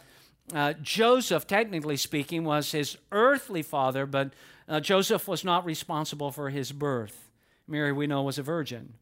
uh, 0.54 0.74
Joseph, 0.82 1.48
technically 1.48 1.98
speaking, 1.98 2.44
was 2.44 2.72
his 2.72 2.98
earthly 3.12 3.62
father, 3.62 4.06
but 4.06 4.34
uh, 4.68 4.80
Joseph 4.80 5.28
was 5.28 5.44
not 5.44 5.66
responsible 5.66 6.32
for 6.32 6.50
his 6.50 6.72
birth. 6.72 7.30
Mary, 7.68 7.92
we 7.92 8.08
know, 8.08 8.24
was 8.24 8.38
a 8.38 8.44
virgin. 8.44 8.94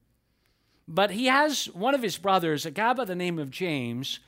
But 0.87 1.11
he 1.11 1.25
has 1.25 1.65
one 1.65 1.95
of 1.95 2.01
his 2.01 2.17
brothers, 2.17 2.65
a 2.65 2.71
guy 2.71 2.93
by 2.93 3.05
the 3.05 3.15
name 3.15 3.39
of 3.39 3.49
James, 3.49 4.19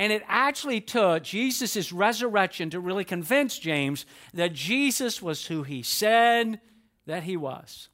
and 0.00 0.14
it 0.14 0.22
actually 0.28 0.80
took 0.80 1.22
Jesus' 1.22 1.92
resurrection 1.92 2.70
to 2.70 2.80
really 2.80 3.04
convince 3.04 3.58
James 3.58 4.06
that 4.32 4.54
Jesus 4.54 5.20
was 5.20 5.44
who 5.44 5.62
he 5.62 5.82
said 5.82 6.58
that 7.04 7.24
he 7.24 7.36
was. 7.36 7.90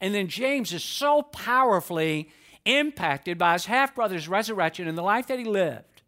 And 0.00 0.14
then 0.14 0.28
James 0.28 0.72
is 0.72 0.82
so 0.82 1.20
powerfully 1.20 2.30
impacted 2.64 3.36
by 3.36 3.52
his 3.52 3.66
half 3.66 3.94
brother's 3.94 4.28
resurrection 4.28 4.88
and 4.88 4.96
the 4.96 5.02
life 5.02 5.26
that 5.26 5.38
he 5.38 5.44
lived 5.44 6.00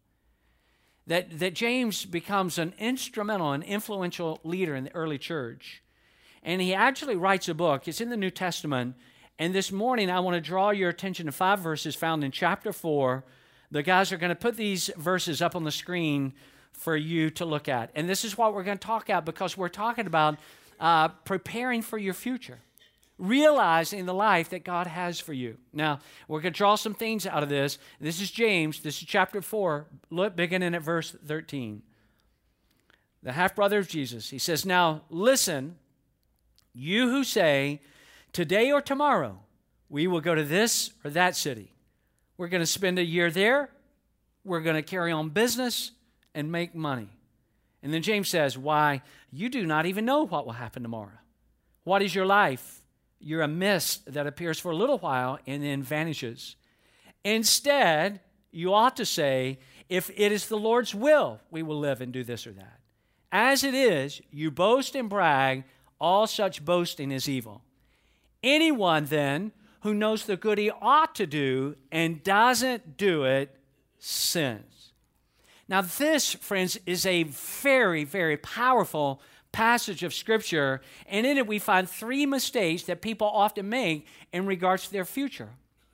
that, 1.06 1.38
that 1.40 1.52
James 1.52 2.06
becomes 2.06 2.56
an 2.56 2.73
instrumental 2.78 3.52
and 3.52 3.62
influential 3.62 4.40
leader 4.44 4.75
in 4.75 4.85
the 4.85 4.94
early 4.94 5.18
church. 5.18 5.82
And 6.42 6.62
he 6.62 6.73
actually 6.73 7.16
writes 7.16 7.50
a 7.50 7.54
book, 7.54 7.87
it's 7.87 8.00
in 8.00 8.08
the 8.08 8.16
New 8.16 8.30
Testament. 8.30 8.97
And 9.38 9.54
this 9.54 9.70
morning, 9.70 10.08
I 10.08 10.20
want 10.20 10.37
to 10.37 10.40
draw 10.40 10.70
your 10.70 10.88
attention 10.88 11.26
to 11.26 11.32
five 11.32 11.58
verses 11.58 11.94
found 11.94 12.25
in 12.25 12.30
chapter 12.30 12.73
4. 12.73 13.25
The 13.71 13.83
guys 13.83 14.13
are 14.13 14.17
going 14.17 14.31
to 14.31 14.37
put 14.37 14.57
these 14.57 14.91
verses 14.97 15.43
up 15.43 15.55
on 15.55 15.65
the 15.65 15.71
screen 15.71 16.33
for 16.73 16.97
you 16.97 17.31
to 17.31 17.45
look 17.45 17.69
at. 17.69 17.91
And 17.95 18.09
this 18.09 18.25
is 18.25 18.39
what 18.39 18.55
we're 18.55 18.63
going 18.63 18.79
to 18.79 18.87
talk 18.87 19.09
about 19.09 19.25
because 19.25 19.57
we're 19.57 19.69
talking 19.69 20.07
about 20.07 20.39
uh, 20.81 21.09
preparing 21.09 21.83
for 21.83 21.99
your 21.99 22.15
future 22.15 22.59
realizing 23.19 24.07
the 24.07 24.15
life 24.15 24.51
that 24.51 24.65
God 24.65 24.87
has 24.87 25.19
for 25.19 25.33
you. 25.33 25.59
Now, 25.73 25.99
we're 26.29 26.41
going 26.41 26.53
to 26.53 26.57
draw 26.57 26.77
some 26.77 26.95
things 26.95 27.27
out 27.27 27.43
of 27.43 27.49
this. 27.49 27.79
This 28.01 28.21
is 28.21 28.31
James, 28.31 28.81
this 28.81 29.03
is 29.03 29.09
chapter 29.09 29.43
4, 29.43 29.87
look, 30.11 30.37
beginning 30.37 30.75
at 30.75 30.83
verse 30.83 31.15
13. 31.27 31.83
The 33.23 33.33
half 33.33 33.57
brother 33.57 33.79
of 33.79 33.89
Jesus, 33.89 34.31
he 34.31 34.39
says, 34.39 34.65
Now 34.65 35.03
listen, 35.11 35.77
you 36.73 37.11
who 37.11 37.25
say, 37.25 37.81
Today 38.33 38.71
or 38.71 38.81
tomorrow, 38.81 39.41
we 39.89 40.07
will 40.07 40.21
go 40.21 40.35
to 40.35 40.45
this 40.45 40.93
or 41.03 41.11
that 41.11 41.35
city. 41.35 41.73
We're 42.38 42.49
going 42.49 42.62
to 42.62 42.66
spend 42.66 42.99
a 42.99 43.04
year 43.04 43.30
there. 43.30 43.68
We're 44.45 44.61
going 44.61 44.76
to 44.76 44.83
carry 44.83 45.12
on 45.12 45.28
business 45.28 45.90
and 46.35 46.50
make 46.50 46.75
money. 46.75 47.11
And 47.83 47.92
then 47.92 48.02
James 48.02 48.28
says, 48.28 48.57
Why, 48.57 49.02
you 49.30 49.50
do 49.50 49.66
not 49.66 49.85
even 49.85 50.04
know 50.04 50.25
what 50.25 50.47
will 50.47 50.54
happen 50.54 50.83
tomorrow. 50.83 51.18
What 51.85 52.00
is 52.00 52.14
your 52.14 52.26
life? 52.26 52.83
You're 53.21 53.42
a 53.42 53.49
mist 53.49 54.12
that 54.12 54.26
appears 54.26 54.59
for 54.59 54.71
a 54.71 54.76
little 54.76 54.99
while 54.99 55.38
and 55.47 55.62
then 55.62 55.83
vanishes. 55.83 56.57
Instead, 57.25 58.21
you 58.52 58.73
ought 58.73 58.97
to 58.97 59.04
say, 59.04 59.59
if 59.88 60.11
it 60.11 60.33
is 60.33 60.49
the 60.49 60.57
Lord's 60.57 60.95
will, 60.95 61.40
we 61.50 61.62
will 61.62 61.78
live 61.78 62.00
and 62.00 62.12
do 62.12 62.23
this 62.23 62.47
or 62.47 62.52
that. 62.52 62.80
As 63.33 63.64
it 63.64 63.75
is, 63.75 64.21
you 64.30 64.50
boast 64.50 64.95
and 64.95 65.09
brag, 65.09 65.64
all 66.00 66.26
such 66.26 66.64
boasting 66.64 67.11
is 67.11 67.28
evil. 67.28 67.62
Anyone 68.42 69.07
then 69.07 69.52
who 69.80 69.94
knows 69.94 70.25
the 70.25 70.37
good 70.37 70.58
he 70.58 70.70
ought 70.70 71.14
to 71.16 71.26
do 71.26 71.76
and 71.92 72.23
doesn't 72.23 72.97
do 72.97 73.25
it 73.25 73.54
sins. 73.99 74.92
Now, 75.68 75.82
this, 75.82 76.35
friends, 76.35 76.78
is 76.87 77.04
a 77.04 77.25
very, 77.25 78.04
very 78.04 78.37
powerful 78.37 79.20
passage 79.52 80.02
of 80.02 80.14
Scripture, 80.14 80.80
and 81.06 81.26
in 81.26 81.37
it 81.37 81.47
we 81.47 81.58
find 81.58 81.88
three 81.88 82.26
mistakes 82.26 82.85
that 82.85 83.02
people 83.02 83.26
often 83.26 83.68
make 83.68 84.06
in 84.32 84.47
regards 84.47 84.87
to 84.87 84.92
their 84.92 85.04
future. 85.04 85.50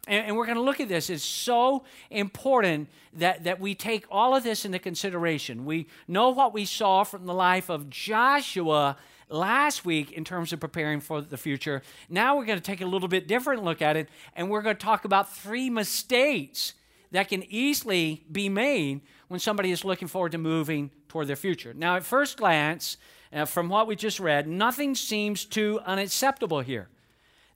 And, 0.07 0.27
and 0.27 0.37
we're 0.37 0.47
going 0.47 0.57
to 0.57 0.63
look 0.63 0.81
at 0.81 0.89
this. 0.89 1.11
It's 1.11 1.25
so 1.25 1.85
important 2.11 2.89
that, 3.15 3.45
that 3.45 3.61
we 3.61 3.75
take 3.75 4.07
all 4.11 4.37
of 4.37 4.43
this 4.43 4.65
into 4.65 4.79
consideration. 4.79 5.65
We 5.65 5.87
know 6.07 6.31
what 6.31 6.53
we 6.53 6.65
saw 6.65 7.05
from 7.05 7.27
the 7.27 7.35
life 7.35 7.69
of 7.69 7.91
Joshua 7.91 8.97
last 9.29 9.85
week 9.85 10.13
in 10.13 10.25
terms 10.25 10.53
of 10.53 10.61
preparing 10.61 11.01
for 11.01 11.21
the 11.21 11.37
future. 11.37 11.83
Now 12.09 12.37
we're 12.37 12.45
going 12.45 12.59
to 12.59 12.65
take 12.65 12.81
a 12.81 12.87
little 12.87 13.09
bit 13.09 13.27
different 13.27 13.65
look 13.65 13.83
at 13.83 13.97
it, 13.97 14.09
and 14.35 14.51
we're 14.51 14.63
going 14.63 14.77
to 14.77 14.85
talk 14.85 15.05
about 15.05 15.35
three 15.35 15.71
mistakes 15.71 16.75
that 17.11 17.29
can 17.29 17.45
easily 17.49 18.25
be 18.31 18.49
made 18.49 19.01
when 19.29 19.41
somebody 19.41 19.71
is 19.71 19.85
looking 19.85 20.09
forward 20.09 20.33
to 20.33 20.39
moving 20.39 20.91
toward 21.09 21.29
their 21.29 21.37
future. 21.37 21.73
Now, 21.73 21.97
at 21.97 22.05
first 22.05 22.37
glance, 22.37 22.97
uh, 23.33 23.45
from 23.45 23.69
what 23.69 23.87
we 23.87 23.97
just 23.97 24.21
read, 24.21 24.49
nothing 24.49 24.95
seems 24.95 25.45
too 25.45 25.81
unacceptable 25.87 26.61
here. 26.61 26.89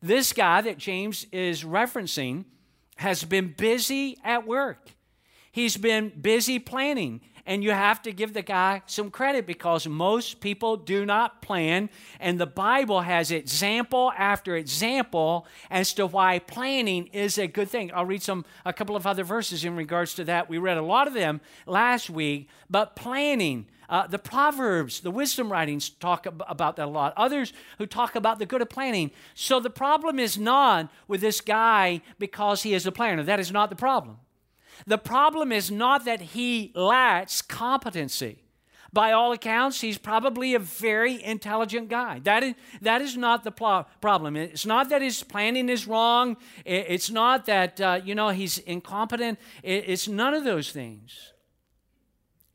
This 0.00 0.32
guy 0.32 0.60
that 0.60 0.78
James 0.78 1.26
is 1.32 1.64
referencing 1.64 2.44
has 2.96 3.24
been 3.24 3.54
busy 3.56 4.16
at 4.24 4.46
work. 4.46 4.90
He's 5.50 5.76
been 5.76 6.10
busy 6.20 6.58
planning. 6.58 7.20
And 7.48 7.64
you 7.64 7.70
have 7.70 8.02
to 8.02 8.12
give 8.12 8.34
the 8.34 8.42
guy 8.42 8.82
some 8.84 9.10
credit 9.10 9.46
because 9.46 9.88
most 9.88 10.40
people 10.40 10.76
do 10.76 11.06
not 11.06 11.40
plan. 11.40 11.88
And 12.20 12.38
the 12.38 12.46
Bible 12.46 13.00
has 13.00 13.30
example 13.30 14.12
after 14.18 14.54
example 14.54 15.46
as 15.70 15.94
to 15.94 16.06
why 16.06 16.40
planning 16.40 17.06
is 17.06 17.38
a 17.38 17.46
good 17.46 17.70
thing. 17.70 17.90
I'll 17.94 18.04
read 18.04 18.22
some 18.22 18.44
a 18.66 18.74
couple 18.74 18.96
of 18.96 19.06
other 19.06 19.24
verses 19.24 19.64
in 19.64 19.76
regards 19.76 20.12
to 20.16 20.24
that. 20.24 20.50
We 20.50 20.58
read 20.58 20.76
a 20.76 20.82
lot 20.82 21.06
of 21.08 21.14
them 21.14 21.40
last 21.66 22.10
week, 22.10 22.50
but 22.68 22.94
planning 22.94 23.64
uh, 23.88 24.06
the 24.06 24.18
Proverbs, 24.18 25.00
the 25.00 25.10
wisdom 25.10 25.50
writings 25.50 25.88
talk 25.88 26.26
ab- 26.26 26.44
about 26.46 26.76
that 26.76 26.88
a 26.88 26.90
lot. 26.90 27.14
Others 27.16 27.54
who 27.78 27.86
talk 27.86 28.14
about 28.14 28.38
the 28.38 28.44
good 28.44 28.60
of 28.60 28.68
planning. 28.68 29.10
So 29.32 29.58
the 29.58 29.70
problem 29.70 30.18
is 30.18 30.36
not 30.36 30.90
with 31.06 31.22
this 31.22 31.40
guy 31.40 32.02
because 32.18 32.62
he 32.62 32.74
is 32.74 32.84
a 32.84 32.92
planner. 32.92 33.22
That 33.22 33.40
is 33.40 33.50
not 33.50 33.70
the 33.70 33.76
problem. 33.76 34.18
The 34.86 34.98
problem 34.98 35.52
is 35.52 35.70
not 35.70 36.04
that 36.04 36.20
he 36.20 36.72
lacks 36.74 37.42
competency. 37.42 38.44
By 38.90 39.12
all 39.12 39.32
accounts, 39.32 39.82
he's 39.82 39.98
probably 39.98 40.54
a 40.54 40.58
very 40.58 41.22
intelligent 41.22 41.90
guy. 41.90 42.20
That 42.20 42.42
is, 42.42 42.54
that 42.80 43.02
is 43.02 43.18
not 43.18 43.44
the 43.44 43.50
pl- 43.50 43.86
problem. 44.00 44.34
It's 44.34 44.64
not 44.64 44.88
that 44.88 45.02
his 45.02 45.22
planning 45.22 45.68
is 45.68 45.86
wrong. 45.86 46.38
It's 46.64 47.10
not 47.10 47.44
that, 47.46 47.80
uh, 47.80 48.00
you 48.02 48.14
know, 48.14 48.30
he's 48.30 48.56
incompetent. 48.58 49.38
It's 49.62 50.08
none 50.08 50.32
of 50.32 50.44
those 50.44 50.70
things. 50.70 51.32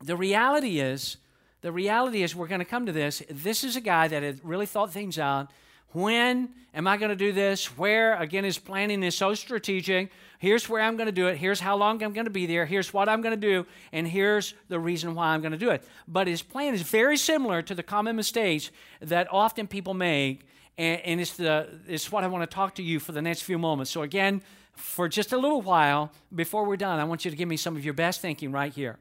The 0.03 0.17
reality 0.17 0.79
is 0.79 1.17
the 1.63 1.71
reality 1.71 2.23
is, 2.23 2.35
we're 2.35 2.47
going 2.47 2.59
to 2.59 2.65
come 2.65 2.85
to 2.85 2.91
this. 2.91 3.23
This 3.29 3.63
is 3.63 3.77
a 3.77 3.81
guy 3.81 4.09
that 4.09 4.21
had 4.21 4.41
really 4.43 4.65
thought 4.65 4.91
things 4.91 5.17
out. 5.17 5.49
When 5.93 6.49
am 6.73 6.87
I 6.87 6.97
going 6.97 7.09
to 7.09 7.15
do 7.15 7.31
this? 7.31 7.77
Where? 7.77 8.15
Again, 8.15 8.43
his 8.43 8.57
planning 8.57 9.01
is 9.01 9.15
so 9.15 9.33
strategic. 9.33 10.11
Here's 10.43 10.67
where 10.67 10.81
I'm 10.81 10.97
going 10.97 11.05
to 11.05 11.13
do 11.13 11.27
it. 11.27 11.37
Here's 11.37 11.61
how 11.61 11.77
long 11.77 12.03
I'm 12.03 12.11
going 12.11 12.25
to 12.25 12.29
be 12.29 12.45
there. 12.45 12.65
Here's 12.65 12.93
what 12.93 13.07
I'm 13.07 13.21
going 13.21 13.33
to 13.33 13.39
do. 13.39 13.65
And 13.93 14.05
here's 14.05 14.53
the 14.67 14.77
reason 14.77 15.15
why 15.15 15.27
I'm 15.27 15.39
going 15.39 15.53
to 15.53 15.57
do 15.57 15.69
it. 15.69 15.85
But 16.05 16.27
his 16.27 16.41
plan 16.41 16.73
is 16.73 16.81
very 16.81 17.15
similar 17.15 17.61
to 17.61 17.73
the 17.73 17.81
common 17.81 18.17
mistakes 18.17 18.69
that 18.99 19.31
often 19.31 19.67
people 19.67 19.93
make. 19.93 20.45
And, 20.77 20.99
and 20.99 21.21
it's, 21.21 21.37
the, 21.37 21.69
it's 21.87 22.11
what 22.11 22.25
I 22.25 22.27
want 22.27 22.41
to 22.41 22.53
talk 22.53 22.75
to 22.75 22.83
you 22.83 22.99
for 22.99 23.13
the 23.13 23.21
next 23.21 23.43
few 23.43 23.57
moments. 23.57 23.89
So, 23.89 24.01
again, 24.01 24.41
for 24.73 25.07
just 25.07 25.31
a 25.31 25.37
little 25.37 25.61
while, 25.61 26.11
before 26.35 26.65
we're 26.65 26.75
done, 26.75 26.99
I 26.99 27.05
want 27.05 27.23
you 27.23 27.31
to 27.31 27.37
give 27.37 27.47
me 27.47 27.55
some 27.55 27.77
of 27.77 27.85
your 27.85 27.93
best 27.93 28.19
thinking 28.19 28.51
right 28.51 28.73
here. 28.73 28.97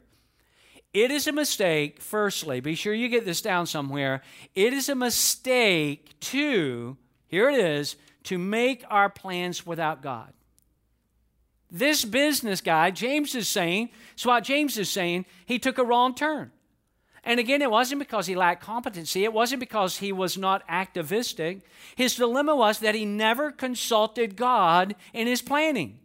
It 0.95 1.11
is 1.11 1.27
a 1.27 1.33
mistake, 1.33 2.01
firstly, 2.01 2.61
be 2.61 2.77
sure 2.77 2.95
you 2.95 3.09
get 3.09 3.25
this 3.25 3.43
down 3.43 3.67
somewhere. 3.67 4.23
It 4.55 4.73
is 4.73 4.89
a 4.89 4.95
mistake 4.95 6.09
to, 6.21 6.97
here 7.27 7.51
it 7.51 7.59
is, 7.59 7.97
to 8.25 8.39
make 8.39 8.85
our 8.89 9.09
plans 9.09 9.67
without 9.67 10.03
God. 10.03 10.33
This 11.75 12.05
business 12.05 12.61
guy, 12.61 12.91
James 12.91 13.35
is 13.35 13.49
saying, 13.49 13.89
so 14.15 14.29
what 14.29 14.45
James 14.45 14.77
is 14.77 14.91
saying, 14.91 15.25
he 15.47 15.59
took 15.59 15.79
a 15.79 15.85
wrong 15.85 16.15
turn. 16.15 16.53
And 17.25 17.41
again, 17.41 17.63
it 17.63 17.71
wasn't 17.71 18.01
because 18.01 18.27
he 18.27 18.37
lacked 18.37 18.63
competency. 18.63 19.25
It 19.25 19.33
wasn't 19.33 19.61
because 19.61 19.97
he 19.97 20.13
was 20.13 20.37
not 20.37 20.65
activistic. 20.69 21.63
His 21.97 22.15
dilemma 22.15 22.55
was 22.55 22.81
that 22.81 22.95
he 22.95 23.07
never 23.07 23.51
consulted 23.51 24.37
God 24.37 24.95
in 25.15 25.27
his 25.27 25.41
planning. 25.41 26.01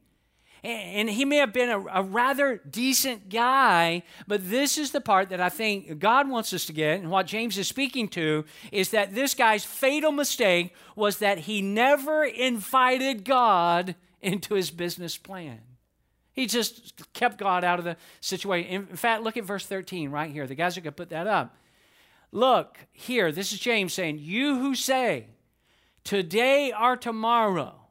And 0.64 1.10
he 1.10 1.26
may 1.26 1.38
have 1.38 1.54
been 1.54 1.70
a, 1.70 1.80
a, 1.80 2.02
rather 2.02 2.62
decent 2.70 3.30
guy, 3.30 4.04
but 4.26 4.50
this 4.50 4.78
is 4.78 4.92
the 4.92 5.02
part 5.02 5.30
that 5.30 5.40
I 5.40 5.50
think 5.50 6.00
God 6.00 6.30
wants 6.30 6.52
us 6.52 6.66
to 6.66 6.74
get. 6.74 7.00
And 7.00 7.12
what 7.12 7.28
James 7.28 7.58
is 7.58 7.68
speaking 7.68 8.08
to 8.10 8.44
is 8.72 8.90
that 8.90 9.14
this 9.14 9.34
guy's 9.34 9.64
fatal 9.64 10.12
mistake 10.12 10.74
was 10.96 11.20
that 11.20 11.40
he 11.40 11.62
never 11.62 12.24
invited 12.24 13.24
God 13.24 13.96
into 14.22 14.56
his 14.56 14.72
business 14.72 15.18
plan. 15.18 15.60
He 16.34 16.46
just 16.46 17.02
kept 17.14 17.38
God 17.38 17.64
out 17.64 17.80
of 17.80 17.86
the 17.86 17.98
situation. 18.22 18.88
In 18.90 18.98
fact, 18.98 19.24
look 19.24 19.38
at 19.38 19.44
verse 19.44 19.66
13 19.66 20.12
right 20.12 20.32
here. 20.32 20.46
The 20.46 20.56
guys 20.56 20.78
are 20.78 20.82
going 20.82 20.94
to 20.94 20.98
put 20.98 21.10
that 21.10 21.28
up. 21.28 21.56
Look 22.32 22.78
here, 22.92 23.32
this 23.32 23.54
is 23.54 23.60
James 23.60 23.94
saying, 23.94 24.20
You 24.20 24.60
who 24.60 24.76
say, 24.76 25.28
Today 26.04 26.74
or 26.80 26.96
tomorrow, 26.96 27.88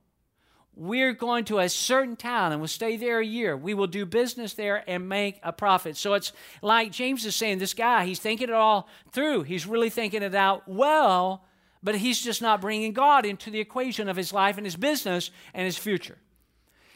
we're 0.77 1.15
going 1.15 1.45
to 1.47 1.59
a 1.59 1.69
certain 1.69 2.17
town 2.17 2.53
and 2.53 2.61
we'll 2.61 2.69
stay 2.69 2.97
there 2.97 3.19
a 3.19 3.27
year. 3.27 3.57
We 3.57 3.73
will 3.73 3.87
do 3.87 4.05
business 4.05 4.53
there 4.53 4.85
and 4.87 5.09
make 5.09 5.41
a 5.43 5.53
profit. 5.53 5.97
So 5.97 6.15
it's 6.15 6.33
like 6.61 6.93
James 6.93 7.25
is 7.25 7.35
saying, 7.35 7.59
this 7.59 7.73
guy, 7.75 8.05
he's 8.05 8.21
thinking 8.21 8.51
it 8.51 8.55
all 8.55 8.89
through. 9.11 9.43
He's 9.43 9.67
really 9.67 9.91
thinking 9.91 10.23
it 10.23 10.35
out 10.35 10.69
well, 10.69 11.46
but 11.83 11.97
he's 11.97 12.21
just 12.21 12.43
not 12.43 12.61
bringing 12.61 12.93
God 12.93 13.25
into 13.25 13.51
the 13.51 13.61
equation 13.61 14.09
of 14.09 14.17
his 14.17 14.33
life 14.33 14.57
and 14.57 14.67
his 14.67 14.77
business 14.77 15.31
and 15.55 15.65
his 15.65 15.77
future. 15.77 16.19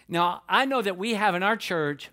Now, 0.09 0.43
I 0.49 0.65
know 0.65 0.83
that 0.83 0.99
we 0.99 1.15
have 1.15 1.35
in 1.35 1.43
our 1.43 1.57
church 1.57 2.11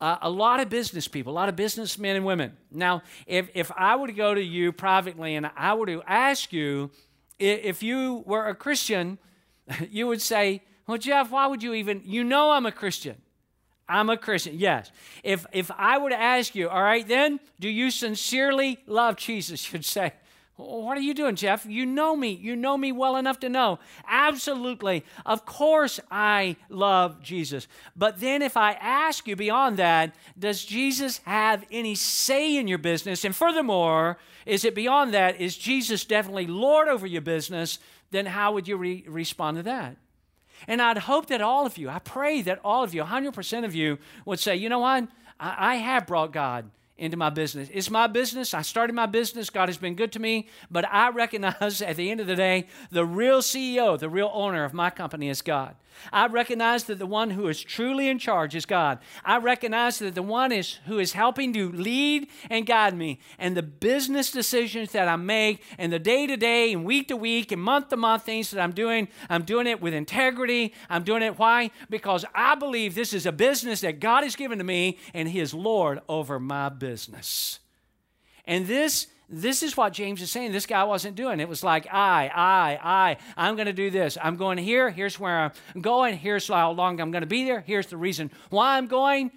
uh, 0.00 0.16
a 0.22 0.30
lot 0.30 0.60
of 0.60 0.68
business 0.68 1.08
people, 1.08 1.32
a 1.32 1.34
lot 1.34 1.48
of 1.48 1.56
businessmen 1.56 2.16
and 2.16 2.24
women. 2.24 2.56
Now, 2.70 3.02
if, 3.26 3.48
if 3.54 3.70
I 3.76 3.96
were 3.96 4.06
to 4.06 4.12
go 4.12 4.34
to 4.34 4.42
you 4.42 4.72
privately 4.72 5.34
and 5.34 5.50
I 5.56 5.74
were 5.74 5.86
to 5.86 6.02
ask 6.06 6.52
you 6.52 6.90
if 7.38 7.82
you 7.82 8.22
were 8.26 8.46
a 8.46 8.54
Christian, 8.54 9.18
you 9.90 10.06
would 10.06 10.22
say, 10.22 10.62
well, 10.86 10.98
Jeff, 10.98 11.30
why 11.30 11.46
would 11.46 11.62
you 11.62 11.74
even? 11.74 12.02
You 12.04 12.24
know 12.24 12.52
I'm 12.52 12.66
a 12.66 12.72
Christian. 12.72 13.16
I'm 13.88 14.10
a 14.10 14.16
Christian. 14.16 14.58
Yes. 14.58 14.90
If 15.22 15.46
if 15.52 15.70
I 15.76 15.98
were 15.98 16.10
to 16.10 16.20
ask 16.20 16.54
you, 16.54 16.68
all 16.68 16.82
right, 16.82 17.06
then, 17.06 17.40
do 17.60 17.68
you 17.68 17.90
sincerely 17.90 18.78
love 18.86 19.16
Jesus? 19.16 19.72
You'd 19.72 19.84
say, 19.84 20.12
What 20.56 20.96
are 20.96 21.02
you 21.02 21.12
doing, 21.12 21.36
Jeff? 21.36 21.66
You 21.66 21.84
know 21.84 22.16
me. 22.16 22.30
You 22.30 22.56
know 22.56 22.78
me 22.78 22.90
well 22.90 23.16
enough 23.16 23.38
to 23.40 23.48
know. 23.50 23.78
Absolutely. 24.08 25.04
Of 25.26 25.44
course, 25.44 26.00
I 26.10 26.56
love 26.70 27.22
Jesus. 27.22 27.68
But 27.94 28.20
then, 28.20 28.40
if 28.40 28.56
I 28.56 28.72
ask 28.72 29.28
you 29.28 29.36
beyond 29.36 29.76
that, 29.76 30.14
does 30.38 30.64
Jesus 30.64 31.18
have 31.24 31.66
any 31.70 31.94
say 31.94 32.56
in 32.56 32.68
your 32.68 32.78
business? 32.78 33.22
And 33.24 33.36
furthermore, 33.36 34.16
is 34.46 34.64
it 34.64 34.74
beyond 34.74 35.12
that? 35.12 35.38
Is 35.38 35.58
Jesus 35.58 36.06
definitely 36.06 36.46
Lord 36.46 36.88
over 36.88 37.06
your 37.06 37.20
business? 37.20 37.78
Then, 38.10 38.24
how 38.24 38.52
would 38.52 38.66
you 38.66 38.78
re- 38.78 39.04
respond 39.06 39.58
to 39.58 39.62
that? 39.64 39.96
And 40.66 40.80
I'd 40.80 40.96
hope 40.96 41.26
that 41.26 41.42
all 41.42 41.66
of 41.66 41.76
you, 41.76 41.90
I 41.90 41.98
pray 41.98 42.40
that 42.42 42.60
all 42.64 42.82
of 42.82 42.94
you, 42.94 43.02
100% 43.02 43.64
of 43.66 43.74
you, 43.74 43.98
would 44.24 44.40
say, 44.40 44.56
you 44.56 44.70
know 44.70 44.78
what? 44.78 45.06
I, 45.38 45.72
I 45.72 45.74
have 45.76 46.06
brought 46.06 46.32
God 46.32 46.70
into 46.98 47.16
my 47.16 47.30
business. 47.30 47.68
It's 47.72 47.90
my 47.90 48.06
business. 48.06 48.54
I 48.54 48.62
started 48.62 48.94
my 48.94 49.06
business. 49.06 49.50
God 49.50 49.68
has 49.68 49.76
been 49.76 49.94
good 49.94 50.12
to 50.12 50.18
me. 50.18 50.48
But 50.70 50.86
I 50.90 51.10
recognize 51.10 51.82
at 51.82 51.96
the 51.96 52.10
end 52.10 52.20
of 52.20 52.26
the 52.26 52.36
day, 52.36 52.66
the 52.90 53.04
real 53.04 53.40
CEO, 53.40 53.98
the 53.98 54.08
real 54.08 54.30
owner 54.32 54.64
of 54.64 54.72
my 54.72 54.90
company 54.90 55.28
is 55.28 55.42
God. 55.42 55.76
I 56.12 56.26
recognize 56.26 56.84
that 56.84 56.98
the 56.98 57.06
one 57.06 57.30
who 57.30 57.48
is 57.48 57.62
truly 57.62 58.08
in 58.08 58.18
charge 58.18 58.54
is 58.54 58.66
God. 58.66 58.98
I 59.24 59.38
recognize 59.38 59.98
that 59.98 60.14
the 60.14 60.22
one 60.22 60.52
is 60.52 60.78
who 60.86 60.98
is 60.98 61.12
helping 61.12 61.52
to 61.54 61.70
lead 61.72 62.28
and 62.50 62.66
guide 62.66 62.96
me. 62.96 63.20
And 63.38 63.56
the 63.56 63.62
business 63.62 64.30
decisions 64.30 64.92
that 64.92 65.08
I 65.08 65.16
make 65.16 65.62
and 65.78 65.92
the 65.92 65.98
day 65.98 66.26
to 66.26 66.36
day 66.36 66.72
and 66.72 66.84
week 66.84 67.08
to 67.08 67.16
week 67.16 67.52
and 67.52 67.62
month 67.62 67.88
to 67.88 67.96
month 67.96 68.24
things 68.24 68.50
that 68.50 68.60
I'm 68.60 68.72
doing, 68.72 69.08
I'm 69.28 69.42
doing 69.42 69.66
it 69.66 69.80
with 69.80 69.94
integrity. 69.94 70.74
I'm 70.88 71.04
doing 71.04 71.22
it 71.22 71.38
why? 71.38 71.70
Because 71.90 72.24
I 72.34 72.54
believe 72.54 72.94
this 72.94 73.12
is 73.12 73.26
a 73.26 73.32
business 73.32 73.80
that 73.80 74.00
God 74.00 74.22
has 74.22 74.36
given 74.36 74.58
to 74.58 74.64
me 74.64 74.98
and 75.14 75.28
He 75.28 75.40
is 75.40 75.54
Lord 75.54 76.00
over 76.08 76.38
my 76.38 76.68
business. 76.68 77.60
And 78.46 78.66
this 78.66 79.08
this 79.28 79.62
is 79.62 79.76
what 79.76 79.92
James 79.92 80.22
is 80.22 80.30
saying. 80.30 80.52
This 80.52 80.66
guy 80.66 80.84
wasn't 80.84 81.16
doing. 81.16 81.40
It 81.40 81.48
was 81.48 81.64
like, 81.64 81.86
I, 81.92 82.30
I, 82.32 82.78
I, 82.82 83.16
I'm 83.36 83.56
going 83.56 83.66
to 83.66 83.72
do 83.72 83.90
this. 83.90 84.16
I'm 84.22 84.36
going 84.36 84.58
here. 84.58 84.90
Here's 84.90 85.18
where 85.18 85.52
I'm 85.74 85.80
going. 85.80 86.16
Here's 86.16 86.46
how 86.46 86.70
long 86.70 87.00
I'm 87.00 87.10
going 87.10 87.22
to 87.22 87.26
be 87.26 87.44
there. 87.44 87.60
Here's 87.60 87.86
the 87.86 87.96
reason 87.96 88.30
why 88.50 88.76
I'm 88.76 88.86
going. 88.86 89.32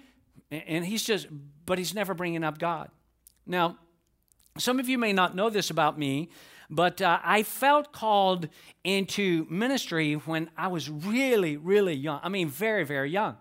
And 0.50 0.84
he's 0.84 1.02
just, 1.02 1.26
but 1.66 1.78
he's 1.78 1.94
never 1.94 2.14
bringing 2.14 2.44
up 2.44 2.58
God. 2.58 2.90
Now, 3.46 3.78
some 4.58 4.78
of 4.78 4.88
you 4.88 4.96
may 4.96 5.12
not 5.12 5.34
know 5.34 5.50
this 5.50 5.70
about 5.70 5.98
me, 5.98 6.30
but 6.68 7.02
uh, 7.02 7.18
I 7.24 7.42
felt 7.42 7.92
called 7.92 8.48
into 8.84 9.46
ministry 9.50 10.14
when 10.14 10.50
I 10.56 10.68
was 10.68 10.88
really, 10.88 11.56
really 11.56 11.94
young. 11.94 12.20
I 12.22 12.28
mean, 12.28 12.48
very, 12.48 12.84
very 12.84 13.10
young. 13.10 13.36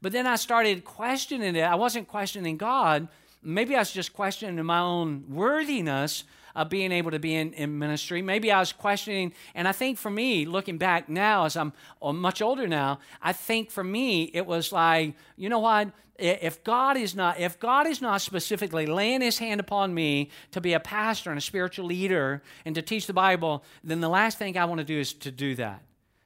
But 0.00 0.12
then 0.12 0.26
I 0.26 0.36
started 0.36 0.84
questioning 0.84 1.54
it. 1.54 1.62
I 1.62 1.74
wasn't 1.74 2.08
questioning 2.08 2.56
God 2.56 3.08
maybe 3.42 3.74
I 3.74 3.80
was 3.80 3.92
just 3.92 4.12
questioning 4.12 4.64
my 4.64 4.78
own 4.78 5.24
worthiness 5.28 6.24
of 6.54 6.68
being 6.68 6.92
able 6.92 7.10
to 7.10 7.18
be 7.18 7.34
in, 7.34 7.52
in, 7.54 7.78
ministry. 7.78 8.20
Maybe 8.22 8.52
I 8.52 8.60
was 8.60 8.72
questioning, 8.72 9.32
and 9.54 9.66
I 9.66 9.72
think 9.72 9.98
for 9.98 10.10
me, 10.10 10.44
looking 10.44 10.78
back 10.78 11.08
now 11.08 11.46
as 11.46 11.56
I'm 11.56 11.72
uh, 12.00 12.12
much 12.12 12.42
older 12.42 12.66
now, 12.66 12.98
I 13.22 13.32
think 13.32 13.70
for 13.70 13.82
me 13.82 14.24
it 14.34 14.46
was 14.46 14.70
like, 14.70 15.14
you 15.36 15.48
know 15.48 15.60
what? 15.60 15.90
If 16.18 16.62
God 16.62 16.98
is 16.98 17.14
not, 17.16 17.40
if 17.40 17.58
God 17.58 17.86
is 17.86 18.02
not 18.02 18.20
specifically 18.20 18.86
laying 18.86 19.22
His 19.22 19.38
hand 19.38 19.60
upon 19.60 19.94
me 19.94 20.30
to 20.50 20.60
be 20.60 20.74
a 20.74 20.80
pastor 20.80 21.30
and 21.30 21.38
a 21.38 21.42
spiritual 21.42 21.86
leader 21.86 22.42
and 22.64 22.74
to 22.74 22.82
teach 22.82 23.06
the 23.06 23.14
Bible, 23.14 23.64
then 23.82 24.00
the 24.00 24.10
last 24.10 24.38
thing 24.38 24.56
I 24.58 24.66
want 24.66 24.78
to 24.78 24.84
do 24.84 25.00
is 25.00 25.14
to 25.14 25.30
do 25.30 25.54
that, 25.56 25.82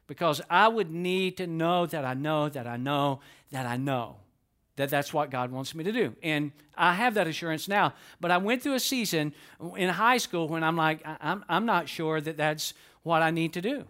because 0.08 0.42
I 0.50 0.66
would 0.66 0.90
need 0.90 1.36
to 1.36 1.46
know 1.46 1.86
that 1.86 2.04
I 2.04 2.14
know 2.14 2.48
that 2.48 2.66
I 2.66 2.76
know 2.76 3.20
that 3.52 3.64
I 3.64 3.76
know 3.76 4.16
that 4.76 4.90
that's 4.90 5.12
what 5.12 5.30
God 5.30 5.50
wants 5.50 5.74
me 5.74 5.84
to 5.84 5.92
do. 5.92 6.14
And 6.22 6.52
I 6.76 6.94
have 6.94 7.14
that 7.14 7.26
assurance 7.26 7.66
now. 7.66 7.94
But 8.20 8.30
I 8.30 8.38
went 8.38 8.62
through 8.62 8.74
a 8.74 8.80
season 8.80 9.34
in 9.76 9.88
high 9.88 10.18
school 10.18 10.48
when 10.48 10.62
I'm 10.62 10.76
like, 10.76 11.02
I'm, 11.20 11.44
I'm 11.48 11.66
not 11.66 11.88
sure 11.88 12.20
that 12.20 12.36
that's 12.36 12.74
what 13.02 13.22
I 13.22 13.30
need 13.30 13.54
to 13.54 13.62
do. 13.62 13.84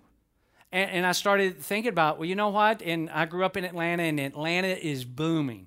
And, 0.72 0.90
and 0.90 1.06
I 1.06 1.12
started 1.12 1.60
thinking 1.60 1.90
about, 1.90 2.18
well, 2.18 2.28
you 2.28 2.34
know 2.34 2.50
what? 2.50 2.82
And 2.82 3.10
I 3.10 3.26
grew 3.26 3.44
up 3.44 3.56
in 3.56 3.64
Atlanta, 3.64 4.04
and 4.04 4.20
Atlanta 4.20 4.68
is 4.68 5.04
booming. 5.04 5.66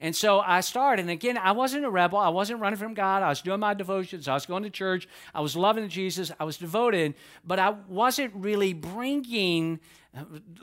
And 0.00 0.14
so 0.14 0.38
I 0.38 0.60
started, 0.60 1.02
and 1.02 1.10
again, 1.10 1.36
I 1.36 1.52
wasn't 1.52 1.84
a 1.84 1.90
rebel. 1.90 2.18
I 2.18 2.28
wasn't 2.28 2.60
running 2.60 2.78
from 2.78 2.94
God. 2.94 3.22
I 3.22 3.30
was 3.30 3.42
doing 3.42 3.58
my 3.58 3.74
devotions. 3.74 4.28
I 4.28 4.34
was 4.34 4.46
going 4.46 4.62
to 4.62 4.70
church. 4.70 5.08
I 5.34 5.40
was 5.40 5.56
loving 5.56 5.88
Jesus. 5.88 6.30
I 6.38 6.44
was 6.44 6.56
devoted, 6.56 7.14
but 7.44 7.58
I 7.58 7.70
wasn't 7.88 8.32
really 8.34 8.74
bringing, 8.74 9.80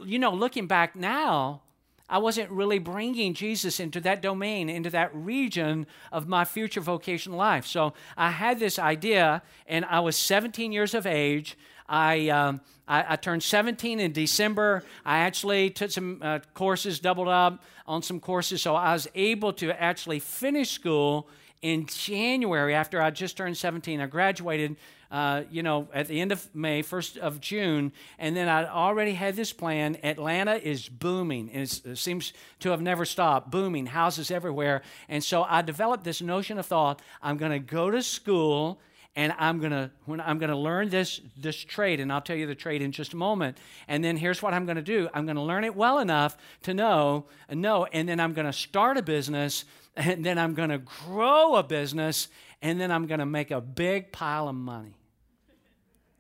you 0.06 0.20
know, 0.20 0.32
looking 0.32 0.68
back 0.68 0.96
now, 0.96 1.64
I 2.08 2.20
wasn't 2.20 2.52
really 2.52 2.78
bringing 2.78 3.34
Jesus 3.34 3.80
into 3.80 4.00
that 4.01 4.22
domain, 4.22 4.70
into 4.70 4.92
that 4.92 5.10
region 5.16 5.88
of 6.12 6.27
my 6.27 6.46
future 6.46 6.82
vocational 6.82 7.38
life. 7.38 7.66
So 7.66 7.94
I 8.16 8.29
had 8.29 8.60
this 8.60 8.77
idea, 8.77 9.42
and 9.66 9.86
I 9.86 10.01
was 10.01 10.16
17 10.16 10.72
years 10.72 10.94
of 10.94 11.08
age. 11.08 11.58
I, 11.90 12.29
um, 12.29 12.62
I, 12.88 13.14
I, 13.14 13.16
turned 13.16 13.44
17 13.44 14.00
in 14.00 14.12
December. 14.12 14.84
I 15.03 15.20
actually 15.20 15.70
took 15.72 15.92
some 15.92 16.20
uh, 16.22 16.40
courses, 16.53 17.00
doubled 17.00 17.27
up 17.27 17.64
on 17.88 18.01
some 18.01 18.20
courses, 18.20 18.62
so 18.62 18.75
I 18.75 18.94
was 18.94 19.08
able 19.14 19.53
to 19.53 19.72
actually 19.82 20.20
finish 20.20 20.72
school 20.72 21.27
in 21.62 21.86
January 21.88 22.75
after 22.75 23.01
I 23.01 23.10
just 23.10 23.38
turned 23.38 23.58
17. 23.58 24.00
I 24.00 24.06
graduated 24.06 24.77
uh, 25.16 25.46
you 25.50 25.64
know, 25.64 25.88
at 25.94 26.10
the 26.10 26.20
end 26.20 26.34
of 26.34 26.54
May, 26.54 26.84
1st 26.84 27.16
of 27.20 27.40
June, 27.40 27.94
and 28.20 28.36
then 28.36 28.50
I 28.50 28.68
already 28.68 29.14
had 29.14 29.38
this 29.38 29.54
plan. 29.54 29.98
Atlanta 30.04 30.56
is 30.56 30.90
booming, 30.90 31.50
and 31.54 31.64
it 31.64 31.98
seems 31.98 32.34
to 32.60 32.72
have 32.72 32.82
never 32.82 33.06
stopped, 33.06 33.50
booming, 33.50 33.86
houses 33.86 34.30
everywhere. 34.30 34.82
And 35.08 35.24
so 35.24 35.44
I 35.44 35.62
developed 35.62 36.04
this 36.04 36.22
notion 36.22 36.60
of 36.60 36.66
thought 36.66 37.01
I'm 37.22 37.38
going 37.38 37.54
to 37.54 37.60
go 37.60 37.90
to 37.90 38.04
school 38.04 38.82
and 39.16 39.34
I'm 39.40 39.62
gonna 39.62 39.92
when 40.04 40.20
I'm 40.20 40.40
gonna 40.40 40.60
learn 40.60 40.90
this 40.90 41.22
this 41.38 41.56
trade, 41.56 42.01
and 42.01 42.12
I'll 42.12 42.20
tell 42.20 42.36
you 42.36 42.48
the 42.48 42.54
trade 42.54 42.82
in 42.82 42.92
just 42.92 43.14
a 43.14 43.16
moment. 43.16 43.58
And 43.88 44.04
then 44.04 44.18
here's 44.18 44.44
what 44.44 44.54
I'm 44.54 44.66
gonna 44.66 44.82
do: 44.82 45.08
I'm 45.14 45.25
gonna 45.25 45.42
learn 45.42 45.64
it 45.64 45.74
well 45.74 46.00
enough 46.00 46.36
to 46.64 46.74
know, 46.74 47.28
know, 47.50 47.86
and 47.94 48.10
then 48.10 48.20
I'm 48.20 48.34
gonna 48.34 48.51
start 48.51 48.98
a 48.98 49.01
business, 49.01 49.64
and 49.96 50.25
then 50.25 50.38
I'm 50.38 50.54
gonna 50.54 50.80
grow 50.80 51.56
a 51.56 51.64
business, 51.64 52.28
and 52.62 52.78
then 52.78 52.92
I'm 52.92 53.08
gonna 53.08 53.25
make 53.25 53.51
a 53.51 53.62
big 53.62 54.12
pile 54.12 54.50
of 54.50 54.56
money. 54.56 54.98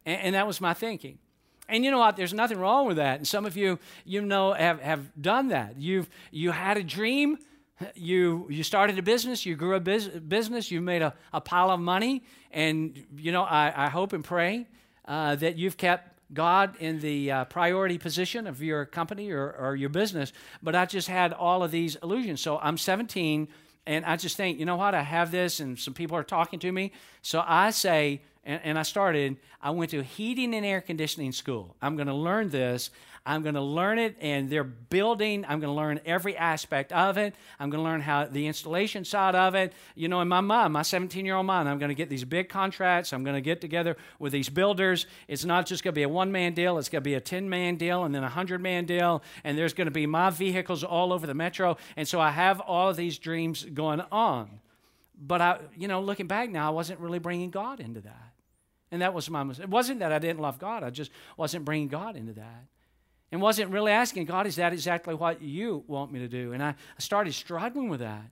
And, 0.05 0.21
and 0.21 0.35
that 0.35 0.47
was 0.47 0.61
my 0.61 0.73
thinking. 0.73 1.19
And 1.67 1.83
you 1.83 1.91
know 1.91 1.99
what? 1.99 2.15
There's 2.15 2.33
nothing 2.33 2.59
wrong 2.59 2.87
with 2.87 2.97
that. 2.97 3.17
And 3.17 3.27
some 3.27 3.45
of 3.45 3.57
you, 3.57 3.79
you 4.05 4.21
know, 4.21 4.53
have, 4.53 4.79
have 4.81 5.21
done 5.21 5.47
that. 5.47 5.77
You've 5.77 6.09
you 6.31 6.51
had 6.51 6.77
a 6.77 6.83
dream. 6.83 7.37
You 7.95 8.47
you 8.49 8.63
started 8.63 8.99
a 8.99 9.01
business. 9.01 9.45
You 9.45 9.55
grew 9.55 9.75
a 9.75 9.79
business. 9.79 10.69
You 10.69 10.81
made 10.81 11.01
a, 11.01 11.13
a 11.33 11.41
pile 11.41 11.71
of 11.71 11.79
money. 11.79 12.23
And 12.51 13.05
you 13.17 13.31
know, 13.31 13.43
I, 13.43 13.73
I 13.75 13.89
hope 13.89 14.13
and 14.13 14.23
pray 14.23 14.67
uh, 15.07 15.35
that 15.35 15.57
you've 15.57 15.77
kept 15.77 16.15
God 16.33 16.75
in 16.79 16.99
the 16.99 17.31
uh, 17.31 17.45
priority 17.45 17.97
position 17.97 18.47
of 18.47 18.61
your 18.61 18.85
company 18.85 19.31
or, 19.31 19.51
or 19.51 19.75
your 19.75 19.89
business. 19.89 20.33
But 20.61 20.75
I 20.75 20.85
just 20.85 21.07
had 21.07 21.33
all 21.33 21.63
of 21.63 21.71
these 21.71 21.95
illusions. 21.97 22.41
So 22.41 22.57
I'm 22.59 22.77
17, 22.77 23.47
and 23.85 24.05
I 24.05 24.15
just 24.15 24.35
think, 24.35 24.59
you 24.59 24.65
know 24.65 24.75
what? 24.75 24.95
I 24.95 25.03
have 25.03 25.31
this, 25.31 25.59
and 25.59 25.77
some 25.77 25.93
people 25.93 26.17
are 26.17 26.23
talking 26.23 26.59
to 26.59 26.71
me. 26.71 26.91
So 27.21 27.43
I 27.45 27.69
say 27.71 28.21
and, 28.45 28.61
and 28.63 28.79
I 28.79 28.83
started, 28.83 29.37
I 29.61 29.71
went 29.71 29.91
to 29.91 30.03
heating 30.03 30.53
and 30.53 30.65
air 30.65 30.81
conditioning 30.81 31.31
school. 31.31 31.75
I'm 31.81 31.95
going 31.95 32.07
to 32.07 32.13
learn 32.13 32.49
this. 32.49 32.91
I'm 33.27 33.41
going 33.41 33.55
to 33.55 33.61
learn 33.61 33.97
it, 33.97 34.15
and 34.21 34.51
they're 34.51 34.63
building. 34.63 35.45
I'm 35.45 35.59
going 35.59 35.73
to 35.73 35.75
learn 35.75 35.99
every 36.05 36.37
aspect 36.37 36.93
of 36.93 37.17
it. 37.17 37.33
I'm 37.59 37.71
going 37.71 37.83
to 37.83 37.89
learn 37.89 38.01
how 38.01 38.25
the 38.25 38.45
installation 38.45 39.03
side 39.03 39.33
of 39.33 39.55
it. 39.55 39.73
You 39.95 40.07
know, 40.09 40.21
in 40.21 40.27
my 40.27 40.41
mind, 40.41 40.73
my 40.73 40.83
17 40.83 41.25
year 41.25 41.35
old 41.35 41.47
mind, 41.47 41.67
I'm 41.67 41.79
going 41.79 41.89
to 41.89 41.95
get 41.95 42.07
these 42.07 42.23
big 42.23 42.49
contracts. 42.49 43.13
I'm 43.13 43.23
going 43.23 43.33
to 43.33 43.41
get 43.41 43.61
together 43.61 43.97
with 44.19 44.31
these 44.31 44.47
builders. 44.47 45.07
It's 45.27 45.43
not 45.43 45.65
just 45.65 45.83
going 45.83 45.93
to 45.93 45.95
be 45.95 46.03
a 46.03 46.09
one 46.09 46.31
man 46.31 46.53
deal, 46.53 46.77
it's 46.77 46.87
going 46.87 47.01
to 47.01 47.09
be 47.09 47.15
a 47.15 47.21
10 47.21 47.49
man 47.49 47.77
deal 47.77 48.03
and 48.03 48.13
then 48.13 48.21
a 48.21 48.27
100 48.27 48.61
man 48.61 48.85
deal. 48.85 49.23
And 49.43 49.57
there's 49.57 49.73
going 49.73 49.85
to 49.85 49.91
be 49.91 50.05
my 50.05 50.29
vehicles 50.29 50.83
all 50.83 51.11
over 51.11 51.25
the 51.25 51.33
metro. 51.33 51.77
And 51.97 52.07
so 52.07 52.21
I 52.21 52.29
have 52.29 52.59
all 52.59 52.89
of 52.91 52.95
these 52.95 53.17
dreams 53.17 53.63
going 53.63 54.01
on. 54.11 54.59
But 55.19 55.41
I, 55.41 55.59
you 55.75 55.87
know, 55.87 55.99
looking 55.99 56.27
back 56.27 56.51
now, 56.51 56.67
I 56.67 56.71
wasn't 56.71 56.99
really 56.99 57.19
bringing 57.19 57.49
God 57.49 57.79
into 57.79 58.01
that. 58.01 58.34
And 58.91 59.01
that 59.01 59.13
was 59.13 59.29
my 59.29 59.43
mistake. 59.43 59.65
It 59.65 59.69
wasn't 59.69 59.99
that 59.99 60.11
I 60.11 60.19
didn't 60.19 60.39
love 60.39 60.59
God, 60.59 60.83
I 60.83 60.89
just 60.89 61.11
wasn't 61.37 61.65
bringing 61.65 61.87
God 61.87 62.15
into 62.15 62.33
that. 62.33 62.65
And 63.31 63.41
wasn't 63.41 63.71
really 63.71 63.91
asking 63.91 64.25
God, 64.25 64.47
is 64.47 64.55
that 64.57 64.71
exactly 64.71 65.15
what 65.15 65.41
you 65.41 65.83
want 65.87 66.11
me 66.11 66.19
to 66.19 66.27
do? 66.27 66.53
And 66.53 66.63
I, 66.63 66.69
I 66.69 66.99
started 66.99 67.33
struggling 67.33 67.89
with 67.89 67.99
that. 67.99 68.23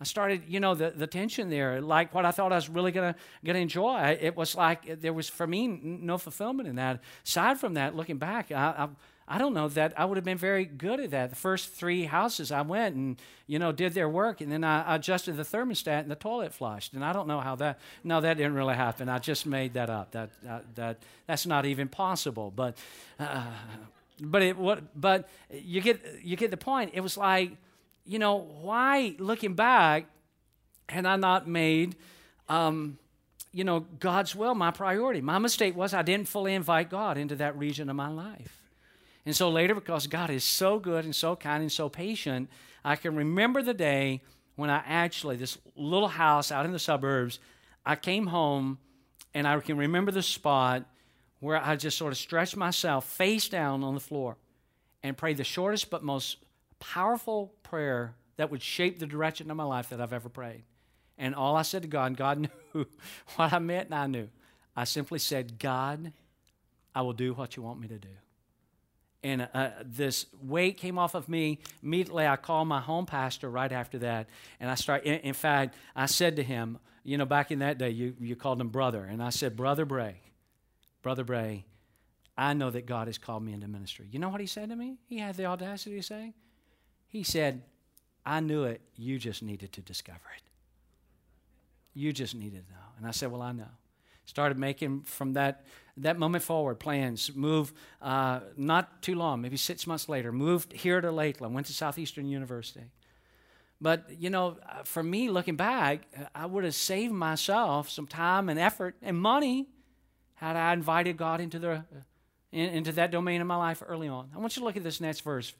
I 0.00 0.04
started, 0.04 0.44
you 0.46 0.60
know, 0.60 0.74
the, 0.74 0.90
the 0.90 1.06
tension 1.06 1.50
there, 1.50 1.80
like 1.80 2.14
what 2.14 2.24
I 2.24 2.30
thought 2.30 2.52
I 2.52 2.56
was 2.56 2.70
really 2.70 2.90
to 2.92 3.14
gonna 3.44 3.58
enjoy. 3.58 4.16
It 4.20 4.34
was 4.34 4.54
like 4.54 5.00
there 5.00 5.12
was, 5.12 5.28
for 5.28 5.46
me, 5.46 5.66
no 5.66 6.16
fulfillment 6.16 6.68
in 6.68 6.76
that. 6.76 7.00
Aside 7.26 7.58
from 7.58 7.74
that, 7.74 7.94
looking 7.94 8.16
back, 8.16 8.50
I, 8.50 8.54
I 8.78 8.88
I 9.32 9.38
don't 9.38 9.54
know 9.54 9.68
that 9.68 9.92
I 9.96 10.06
would 10.06 10.16
have 10.16 10.24
been 10.24 10.36
very 10.36 10.64
good 10.64 10.98
at 10.98 11.12
that. 11.12 11.30
The 11.30 11.36
first 11.36 11.72
three 11.72 12.02
houses 12.02 12.50
I 12.50 12.62
went 12.62 12.96
and, 12.96 13.22
you 13.46 13.60
know, 13.60 13.70
did 13.70 13.94
their 13.94 14.08
work, 14.08 14.40
and 14.40 14.50
then 14.50 14.64
I 14.64 14.96
adjusted 14.96 15.36
the 15.36 15.44
thermostat 15.44 16.00
and 16.00 16.10
the 16.10 16.16
toilet 16.16 16.52
flushed. 16.52 16.94
And 16.94 17.04
I 17.04 17.12
don't 17.12 17.28
know 17.28 17.38
how 17.38 17.54
that, 17.56 17.78
no, 18.02 18.20
that 18.20 18.36
didn't 18.38 18.54
really 18.54 18.74
happen. 18.74 19.08
I 19.08 19.20
just 19.20 19.46
made 19.46 19.74
that 19.74 19.88
up. 19.88 20.10
That, 20.10 20.30
that, 20.42 20.74
that 20.74 20.98
That's 21.28 21.46
not 21.46 21.64
even 21.64 21.86
possible. 21.86 22.52
But, 22.54 22.76
uh, 23.20 23.44
but, 24.20 24.42
it, 24.42 24.58
what, 24.58 25.00
but 25.00 25.28
you, 25.48 25.80
get, 25.80 26.00
you 26.24 26.36
get 26.36 26.50
the 26.50 26.56
point. 26.56 26.90
It 26.94 27.00
was 27.00 27.16
like, 27.16 27.52
you 28.04 28.18
know, 28.18 28.48
why, 28.62 29.14
looking 29.20 29.54
back, 29.54 30.06
had 30.88 31.06
I 31.06 31.14
not 31.14 31.46
made, 31.46 31.94
um, 32.48 32.98
you 33.52 33.62
know, 33.62 33.86
God's 34.00 34.34
will 34.34 34.56
my 34.56 34.72
priority. 34.72 35.20
My 35.20 35.38
mistake 35.38 35.76
was 35.76 35.94
I 35.94 36.02
didn't 36.02 36.26
fully 36.26 36.52
invite 36.52 36.90
God 36.90 37.16
into 37.16 37.36
that 37.36 37.56
region 37.56 37.88
of 37.88 37.94
my 37.94 38.08
life. 38.08 38.59
And 39.26 39.36
so 39.36 39.50
later, 39.50 39.74
because 39.74 40.06
God 40.06 40.30
is 40.30 40.44
so 40.44 40.78
good 40.78 41.04
and 41.04 41.14
so 41.14 41.36
kind 41.36 41.62
and 41.62 41.70
so 41.70 41.88
patient, 41.88 42.48
I 42.84 42.96
can 42.96 43.14
remember 43.14 43.62
the 43.62 43.74
day 43.74 44.22
when 44.56 44.70
I 44.70 44.82
actually, 44.86 45.36
this 45.36 45.58
little 45.76 46.08
house 46.08 46.50
out 46.50 46.66
in 46.66 46.72
the 46.72 46.78
suburbs, 46.78 47.38
I 47.84 47.96
came 47.96 48.28
home 48.28 48.78
and 49.34 49.46
I 49.46 49.58
can 49.60 49.76
remember 49.76 50.10
the 50.10 50.22
spot 50.22 50.84
where 51.40 51.56
I 51.62 51.76
just 51.76 51.96
sort 51.96 52.12
of 52.12 52.18
stretched 52.18 52.56
myself 52.56 53.06
face 53.06 53.48
down 53.48 53.82
on 53.82 53.94
the 53.94 54.00
floor 54.00 54.36
and 55.02 55.16
prayed 55.16 55.36
the 55.36 55.44
shortest 55.44 55.90
but 55.90 56.02
most 56.02 56.38
powerful 56.78 57.52
prayer 57.62 58.14
that 58.36 58.50
would 58.50 58.62
shape 58.62 58.98
the 58.98 59.06
direction 59.06 59.50
of 59.50 59.56
my 59.56 59.64
life 59.64 59.90
that 59.90 60.00
I've 60.00 60.12
ever 60.12 60.28
prayed. 60.28 60.64
And 61.18 61.34
all 61.34 61.56
I 61.56 61.62
said 61.62 61.82
to 61.82 61.88
God, 61.88 62.16
God 62.16 62.38
knew 62.74 62.86
what 63.36 63.52
I 63.52 63.58
meant, 63.58 63.86
and 63.86 63.94
I 63.94 64.06
knew. 64.06 64.28
I 64.74 64.84
simply 64.84 65.18
said, 65.18 65.58
God, 65.58 66.12
I 66.94 67.02
will 67.02 67.12
do 67.12 67.34
what 67.34 67.56
you 67.56 67.62
want 67.62 67.80
me 67.80 67.88
to 67.88 67.98
do. 67.98 68.08
And 69.22 69.48
uh, 69.52 69.70
this 69.84 70.26
weight 70.42 70.78
came 70.78 70.98
off 70.98 71.14
of 71.14 71.28
me. 71.28 71.58
Immediately, 71.82 72.26
I 72.26 72.36
called 72.36 72.68
my 72.68 72.80
home 72.80 73.04
pastor 73.04 73.50
right 73.50 73.70
after 73.70 73.98
that. 73.98 74.28
And 74.58 74.70
I 74.70 74.74
start. 74.74 75.04
In, 75.04 75.20
in 75.20 75.34
fact, 75.34 75.74
I 75.94 76.06
said 76.06 76.36
to 76.36 76.42
him, 76.42 76.78
you 77.04 77.18
know, 77.18 77.26
back 77.26 77.50
in 77.50 77.58
that 77.60 77.78
day, 77.78 77.90
you, 77.90 78.14
you 78.20 78.36
called 78.36 78.60
him 78.60 78.68
brother. 78.68 79.04
And 79.04 79.22
I 79.22 79.30
said, 79.30 79.56
Brother 79.56 79.84
Bray, 79.84 80.16
Brother 81.02 81.24
Bray, 81.24 81.64
I 82.36 82.54
know 82.54 82.70
that 82.70 82.86
God 82.86 83.06
has 83.06 83.18
called 83.18 83.42
me 83.42 83.52
into 83.52 83.68
ministry. 83.68 84.08
You 84.10 84.18
know 84.18 84.28
what 84.28 84.40
he 84.40 84.46
said 84.46 84.70
to 84.70 84.76
me? 84.76 84.98
He 85.06 85.18
had 85.18 85.36
the 85.36 85.46
audacity 85.46 85.96
to 85.96 86.02
say, 86.02 86.34
He 87.06 87.22
said, 87.22 87.62
I 88.24 88.40
knew 88.40 88.64
it. 88.64 88.80
You 88.96 89.18
just 89.18 89.42
needed 89.42 89.72
to 89.72 89.80
discover 89.80 90.20
it. 90.36 90.42
You 91.94 92.12
just 92.12 92.34
needed 92.34 92.66
to 92.66 92.72
know. 92.72 92.80
And 92.98 93.06
I 93.06 93.10
said, 93.10 93.30
Well, 93.30 93.42
I 93.42 93.52
know. 93.52 93.68
Started 94.30 94.60
making 94.60 95.00
from 95.00 95.32
that, 95.32 95.64
that 95.96 96.16
moment 96.16 96.44
forward 96.44 96.76
plans. 96.76 97.34
Move 97.34 97.72
uh, 98.00 98.38
not 98.56 99.02
too 99.02 99.16
long, 99.16 99.40
maybe 99.40 99.56
six 99.56 99.88
months 99.88 100.08
later. 100.08 100.30
Moved 100.30 100.72
here 100.72 101.00
to 101.00 101.10
Lakeland, 101.10 101.52
went 101.52 101.66
to 101.66 101.72
Southeastern 101.72 102.28
University. 102.28 102.84
But, 103.80 104.06
you 104.16 104.30
know, 104.30 104.56
uh, 104.68 104.84
for 104.84 105.02
me, 105.02 105.30
looking 105.30 105.56
back, 105.56 106.02
I 106.32 106.46
would 106.46 106.62
have 106.62 106.76
saved 106.76 107.12
myself 107.12 107.90
some 107.90 108.06
time 108.06 108.48
and 108.48 108.56
effort 108.56 108.94
and 109.02 109.16
money 109.16 109.66
had 110.36 110.54
I 110.54 110.74
invited 110.74 111.16
God 111.16 111.40
into, 111.40 111.58
the, 111.58 111.70
uh, 111.72 111.82
into 112.52 112.92
that 112.92 113.10
domain 113.10 113.40
of 113.40 113.48
my 113.48 113.56
life 113.56 113.82
early 113.84 114.06
on. 114.06 114.30
I 114.32 114.38
want 114.38 114.54
you 114.54 114.60
to 114.60 114.64
look 114.64 114.76
at 114.76 114.84
this 114.84 115.00
next 115.00 115.22
verse, 115.22 115.52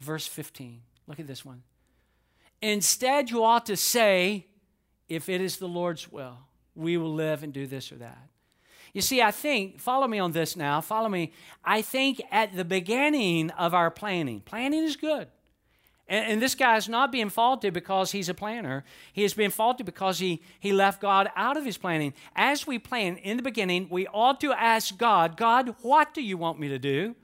verse 0.00 0.26
15. 0.26 0.82
Look 1.06 1.18
at 1.18 1.26
this 1.26 1.46
one. 1.46 1.62
Instead, 2.60 3.30
you 3.30 3.42
ought 3.42 3.64
to 3.64 3.76
say, 3.78 4.48
if 5.08 5.30
it 5.30 5.40
is 5.40 5.56
the 5.56 5.66
Lord's 5.66 6.12
will, 6.12 6.36
we 6.78 6.96
will 6.96 7.12
live 7.12 7.42
and 7.42 7.52
do 7.52 7.66
this 7.66 7.92
or 7.92 7.96
that. 7.96 8.28
You 8.94 9.02
see, 9.02 9.20
I 9.20 9.30
think, 9.30 9.80
follow 9.80 10.08
me 10.08 10.18
on 10.18 10.32
this 10.32 10.56
now, 10.56 10.80
follow 10.80 11.08
me. 11.08 11.32
I 11.64 11.82
think 11.82 12.22
at 12.30 12.56
the 12.56 12.64
beginning 12.64 13.50
of 13.50 13.74
our 13.74 13.90
planning, 13.90 14.40
planning 14.40 14.84
is 14.84 14.96
good. 14.96 15.28
And, 16.08 16.32
and 16.32 16.42
this 16.42 16.54
guy 16.54 16.76
is 16.76 16.88
not 16.88 17.12
being 17.12 17.28
faulted 17.28 17.74
because 17.74 18.12
he's 18.12 18.28
a 18.28 18.34
planner. 18.34 18.84
He 19.12 19.24
is 19.24 19.34
being 19.34 19.50
faulted 19.50 19.84
because 19.84 20.18
he, 20.18 20.40
he 20.58 20.72
left 20.72 21.02
God 21.02 21.30
out 21.36 21.56
of 21.56 21.64
his 21.64 21.76
planning. 21.76 22.14
As 22.34 22.66
we 22.66 22.78
plan 22.78 23.16
in 23.18 23.36
the 23.36 23.42
beginning, 23.42 23.88
we 23.90 24.06
ought 24.06 24.40
to 24.40 24.52
ask 24.52 24.96
God, 24.96 25.36
God, 25.36 25.74
what 25.82 26.14
do 26.14 26.22
you 26.22 26.38
want 26.38 26.58
me 26.58 26.68
to 26.68 26.78
do? 26.78 27.14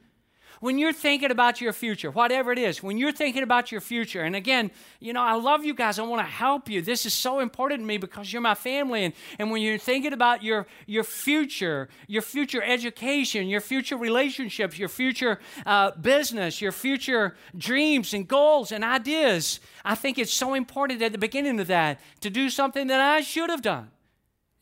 When 0.65 0.79
you're 0.79 0.95
thinking 0.95 1.31
about 1.31 1.61
your 1.61 1.75
future, 1.75 2.11
whatever 2.11 2.51
it 2.51 2.59
is, 2.59 2.83
when 2.83 2.97
you're 2.97 3.13
thinking 3.13 3.43
about 3.43 3.71
your 3.71 3.83
future, 3.83 4.23
and 4.23 4.35
again, 4.35 4.71
you 4.99 5.13
know, 5.13 5.21
I 5.21 5.35
love 5.35 5.63
you 5.63 5.75
guys. 5.75 5.99
I 5.99 6.05
want 6.05 6.27
to 6.27 6.33
help 6.33 6.71
you. 6.71 6.81
This 6.81 7.05
is 7.05 7.13
so 7.13 7.41
important 7.41 7.83
to 7.83 7.87
me 7.87 7.99
because 7.99 8.33
you're 8.33 8.41
my 8.41 8.55
family. 8.55 9.05
And, 9.05 9.13
and 9.39 9.51
when 9.51 9.61
you're 9.61 9.77
thinking 9.77 10.15
about 10.15 10.43
your, 10.43 10.67
your 10.87 11.05
future, 11.05 11.91
your 12.07 12.23
future 12.23 12.63
education, 12.63 13.47
your 13.47 13.61
future 13.61 13.99
relationships, 13.99 14.79
your 14.79 14.89
future 14.89 15.39
uh, 15.67 15.91
business, 16.01 16.63
your 16.63 16.73
future 16.73 17.37
dreams 17.55 18.15
and 18.15 18.27
goals 18.27 18.73
and 18.73 18.83
ideas, 18.83 19.61
I 19.85 19.95
think 19.95 20.17
it's 20.17 20.33
so 20.33 20.55
important 20.55 21.03
at 21.03 21.13
the 21.13 21.19
beginning 21.19 21.61
of 21.61 21.67
that 21.67 22.01
to 22.23 22.31
do 22.31 22.49
something 22.49 22.87
that 22.87 23.03
I 23.03 23.21
should 23.21 23.51
have 23.51 23.61
done. 23.61 23.91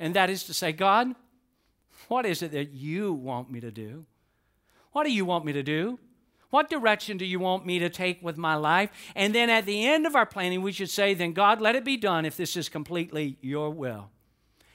And 0.00 0.14
that 0.16 0.30
is 0.30 0.42
to 0.46 0.52
say, 0.52 0.72
God, 0.72 1.14
what 2.08 2.26
is 2.26 2.42
it 2.42 2.50
that 2.50 2.72
you 2.72 3.12
want 3.12 3.52
me 3.52 3.60
to 3.60 3.70
do? 3.70 4.04
What 4.92 5.04
do 5.04 5.12
you 5.12 5.24
want 5.24 5.44
me 5.44 5.52
to 5.52 5.62
do? 5.62 5.98
What 6.50 6.68
direction 6.68 7.16
do 7.16 7.24
you 7.24 7.40
want 7.40 7.64
me 7.64 7.78
to 7.78 7.88
take 7.88 8.22
with 8.22 8.36
my 8.36 8.56
life? 8.56 8.90
And 9.16 9.34
then 9.34 9.48
at 9.48 9.64
the 9.64 9.86
end 9.86 10.06
of 10.06 10.14
our 10.14 10.26
planning, 10.26 10.60
we 10.60 10.72
should 10.72 10.90
say, 10.90 11.14
then 11.14 11.32
God, 11.32 11.62
let 11.62 11.76
it 11.76 11.84
be 11.84 11.96
done 11.96 12.26
if 12.26 12.36
this 12.36 12.58
is 12.58 12.68
completely 12.68 13.38
your 13.40 13.70
will. 13.70 14.10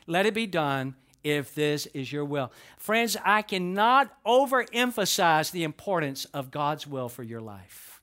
Let 0.07 0.25
it 0.25 0.33
be 0.33 0.47
done 0.47 0.95
if 1.23 1.53
this 1.53 1.85
is 1.87 2.11
your 2.11 2.25
will. 2.25 2.51
Friends, 2.77 3.15
I 3.23 3.43
cannot 3.43 4.11
overemphasize 4.25 5.51
the 5.51 5.63
importance 5.63 6.25
of 6.25 6.49
God's 6.49 6.87
will 6.87 7.09
for 7.09 7.21
your 7.21 7.41
life. 7.41 8.01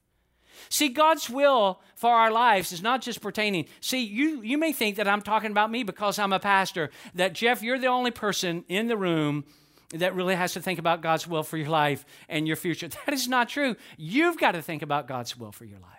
See, 0.69 0.89
God's 0.89 1.29
will 1.29 1.81
for 1.97 2.13
our 2.13 2.31
lives 2.31 2.71
is 2.71 2.83
not 2.83 3.03
just 3.03 3.21
pertaining. 3.21 3.67
See, 3.81 4.05
you, 4.05 4.41
you 4.43 4.57
may 4.57 4.73
think 4.73 4.97
that 4.97 5.09
I'm 5.09 5.21
talking 5.21 5.51
about 5.51 5.71
me 5.71 5.83
because 5.83 6.19
I'm 6.19 6.33
a 6.33 6.39
pastor, 6.39 6.91
that 7.15 7.33
Jeff, 7.33 7.63
you're 7.63 7.79
the 7.79 7.89
only 7.89 8.11
person 8.13 8.65
in 8.69 8.87
the 8.87 8.97
room 8.97 9.45
that 9.95 10.15
really 10.15 10.35
has 10.35 10.53
to 10.55 10.61
think 10.61 10.79
about 10.79 11.01
God's 11.03 11.27
will 11.27 11.43
for 11.43 11.57
your 11.57 11.69
life 11.69 12.05
and 12.29 12.47
your 12.47 12.57
future. 12.57 12.89
That 13.07 13.15
is 13.15 13.29
not 13.29 13.49
true. 13.49 13.77
You've 13.97 14.39
got 14.39 14.53
to 14.53 14.63
think 14.63 14.83
about 14.83 15.09
God's 15.09 15.37
will 15.37 15.53
for 15.53 15.65
your 15.65 15.79
life. 15.79 15.91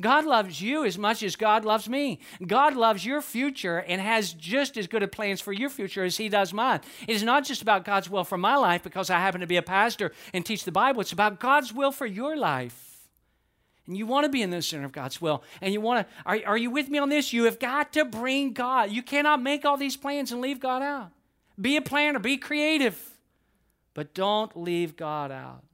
God 0.00 0.24
loves 0.24 0.60
you 0.60 0.84
as 0.84 0.96
much 0.96 1.22
as 1.22 1.36
God 1.36 1.64
loves 1.64 1.88
me. 1.88 2.20
God 2.46 2.76
loves 2.76 3.04
your 3.04 3.20
future 3.20 3.78
and 3.78 4.00
has 4.00 4.32
just 4.32 4.76
as 4.76 4.86
good 4.86 5.02
of 5.02 5.10
plans 5.10 5.40
for 5.40 5.52
your 5.52 5.70
future 5.70 6.04
as 6.04 6.16
He 6.16 6.28
does 6.28 6.52
mine. 6.52 6.80
It 7.06 7.14
is 7.14 7.22
not 7.22 7.44
just 7.44 7.62
about 7.62 7.84
God's 7.84 8.08
will 8.08 8.24
for 8.24 8.38
my 8.38 8.56
life 8.56 8.82
because 8.82 9.10
I 9.10 9.18
happen 9.18 9.40
to 9.40 9.46
be 9.46 9.56
a 9.56 9.62
pastor 9.62 10.12
and 10.32 10.44
teach 10.44 10.64
the 10.64 10.72
Bible. 10.72 11.00
It's 11.00 11.12
about 11.12 11.40
God's 11.40 11.72
will 11.72 11.90
for 11.90 12.06
your 12.06 12.36
life. 12.36 13.08
And 13.86 13.96
you 13.96 14.06
want 14.06 14.24
to 14.24 14.30
be 14.30 14.42
in 14.42 14.50
the 14.50 14.62
center 14.62 14.84
of 14.84 14.92
God's 14.92 15.20
will. 15.20 15.42
And 15.60 15.72
you 15.72 15.80
want 15.80 16.06
to, 16.06 16.14
are, 16.26 16.38
are 16.46 16.58
you 16.58 16.70
with 16.70 16.88
me 16.88 16.98
on 16.98 17.08
this? 17.08 17.32
You 17.32 17.44
have 17.44 17.58
got 17.58 17.94
to 17.94 18.04
bring 18.04 18.52
God. 18.52 18.92
You 18.92 19.02
cannot 19.02 19.42
make 19.42 19.64
all 19.64 19.78
these 19.78 19.96
plans 19.96 20.30
and 20.30 20.40
leave 20.40 20.60
God 20.60 20.82
out. 20.82 21.10
Be 21.60 21.76
a 21.76 21.82
planner, 21.82 22.18
be 22.18 22.36
creative, 22.36 23.18
but 23.94 24.14
don't 24.14 24.56
leave 24.56 24.96
God 24.96 25.32
out. 25.32 25.64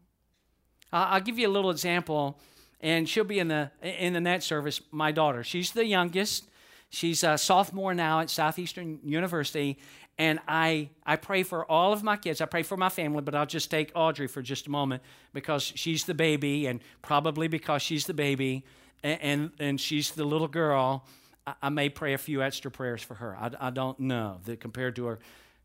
I'll 0.92 1.20
give 1.20 1.38
you 1.38 1.48
a 1.48 1.50
little 1.50 1.70
example, 1.70 2.38
and 2.80 3.08
she'll 3.08 3.24
be 3.24 3.38
in 3.38 3.48
the 3.48 3.70
in 3.82 4.12
the 4.12 4.20
net 4.20 4.42
service. 4.42 4.80
My 4.90 5.12
daughter, 5.12 5.42
she's 5.42 5.72
the 5.72 5.84
youngest. 5.84 6.48
She's 6.90 7.24
a 7.24 7.36
sophomore 7.36 7.92
now 7.92 8.20
at 8.20 8.30
Southeastern 8.30 9.00
University, 9.02 9.78
and 10.16 10.38
I, 10.46 10.90
I 11.04 11.16
pray 11.16 11.42
for 11.42 11.68
all 11.68 11.92
of 11.92 12.04
my 12.04 12.16
kids. 12.16 12.40
I 12.40 12.46
pray 12.46 12.62
for 12.62 12.76
my 12.76 12.88
family, 12.88 13.20
but 13.20 13.34
I'll 13.34 13.46
just 13.46 13.68
take 13.68 13.90
Audrey 13.96 14.28
for 14.28 14.42
just 14.42 14.68
a 14.68 14.70
moment 14.70 15.02
because 15.32 15.64
she's 15.64 16.04
the 16.04 16.14
baby, 16.14 16.66
and 16.66 16.80
probably 17.02 17.48
because 17.48 17.82
she's 17.82 18.06
the 18.06 18.14
baby 18.14 18.64
and, 19.04 19.20
and, 19.22 19.50
and 19.60 19.80
she's 19.80 20.12
the 20.12 20.24
little 20.24 20.48
girl, 20.48 21.04
I, 21.46 21.54
I, 21.62 21.68
may 21.68 21.88
pray 21.90 22.14
a 22.14 22.18
few 22.18 22.42
extra 22.42 22.70
prayers 22.70 23.02
for 23.02 23.14
her. 23.14 23.36
I, 23.36 23.50
I 23.60 23.70
don't 23.70 24.00
know 24.00 24.38
that 24.46 24.60
compared 24.60 24.96
to 24.96 25.04
her 25.06 25.18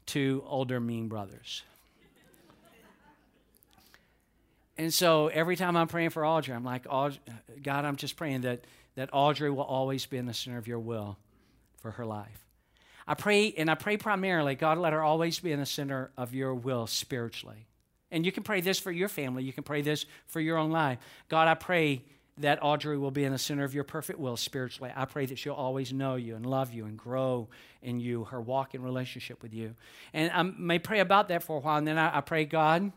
two 0.09 0.43
older 0.47 0.79
mean 0.79 1.07
brothers. 1.07 1.61
and 4.77 4.91
so 4.91 5.27
every 5.27 5.55
time 5.55 5.77
I'm 5.77 5.87
praying 5.87 6.09
for 6.09 6.25
Audrey, 6.25 6.55
I'm 6.55 6.63
like, 6.63 6.85
God, 6.85 7.19
I'm 7.85 7.95
just 7.95 8.17
praying 8.17 8.41
that, 8.41 8.65
that 8.95 9.09
Audrey 9.13 9.51
will 9.51 9.63
always 9.63 10.07
be 10.07 10.17
in 10.17 10.25
the 10.25 10.33
center 10.33 10.57
of 10.57 10.67
your 10.67 10.79
will 10.79 11.17
for 11.77 11.91
her 11.91 12.05
life. 12.05 12.43
I 13.07 13.13
pray, 13.13 13.53
and 13.55 13.69
I 13.69 13.75
pray 13.75 13.97
primarily, 13.97 14.55
God, 14.55 14.79
let 14.79 14.93
her 14.93 15.03
always 15.03 15.39
be 15.39 15.51
in 15.51 15.59
the 15.59 15.65
center 15.65 16.11
of 16.17 16.33
your 16.33 16.55
will 16.55 16.87
spiritually. 16.87 17.67
And 18.11 18.25
you 18.25 18.31
can 18.31 18.41
pray 18.41 18.61
this 18.61 18.79
for 18.79 18.91
your 18.91 19.09
family. 19.09 19.43
You 19.43 19.53
can 19.53 19.63
pray 19.63 19.83
this 19.83 20.05
for 20.25 20.39
your 20.39 20.57
own 20.57 20.71
life. 20.71 20.97
God, 21.27 21.47
I 21.47 21.53
pray 21.53 22.03
that 22.39 22.59
Audrey 22.61 22.97
will 22.97 23.11
be 23.11 23.25
in 23.25 23.31
the 23.33 23.37
center 23.37 23.63
of 23.65 23.73
your 23.73 23.83
perfect 23.83 24.17
will 24.17 24.37
spiritually. 24.37 24.91
I 24.95 25.05
pray 25.05 25.25
that 25.25 25.37
she'll 25.37 25.53
always 25.53 25.91
know 25.91 26.15
you 26.15 26.35
and 26.35 26.45
love 26.45 26.73
you 26.73 26.85
and 26.85 26.97
grow 26.97 27.49
in 27.81 27.99
you, 27.99 28.23
her 28.25 28.41
walk 28.41 28.73
in 28.73 28.81
relationship 28.81 29.43
with 29.43 29.53
you. 29.53 29.75
And 30.13 30.31
I 30.31 30.43
may 30.43 30.79
pray 30.79 31.01
about 31.01 31.27
that 31.27 31.43
for 31.43 31.57
a 31.57 31.59
while, 31.59 31.77
and 31.77 31.85
then 31.85 31.97
I, 31.97 32.17
I 32.17 32.21
pray, 32.21 32.45
God, 32.45 32.93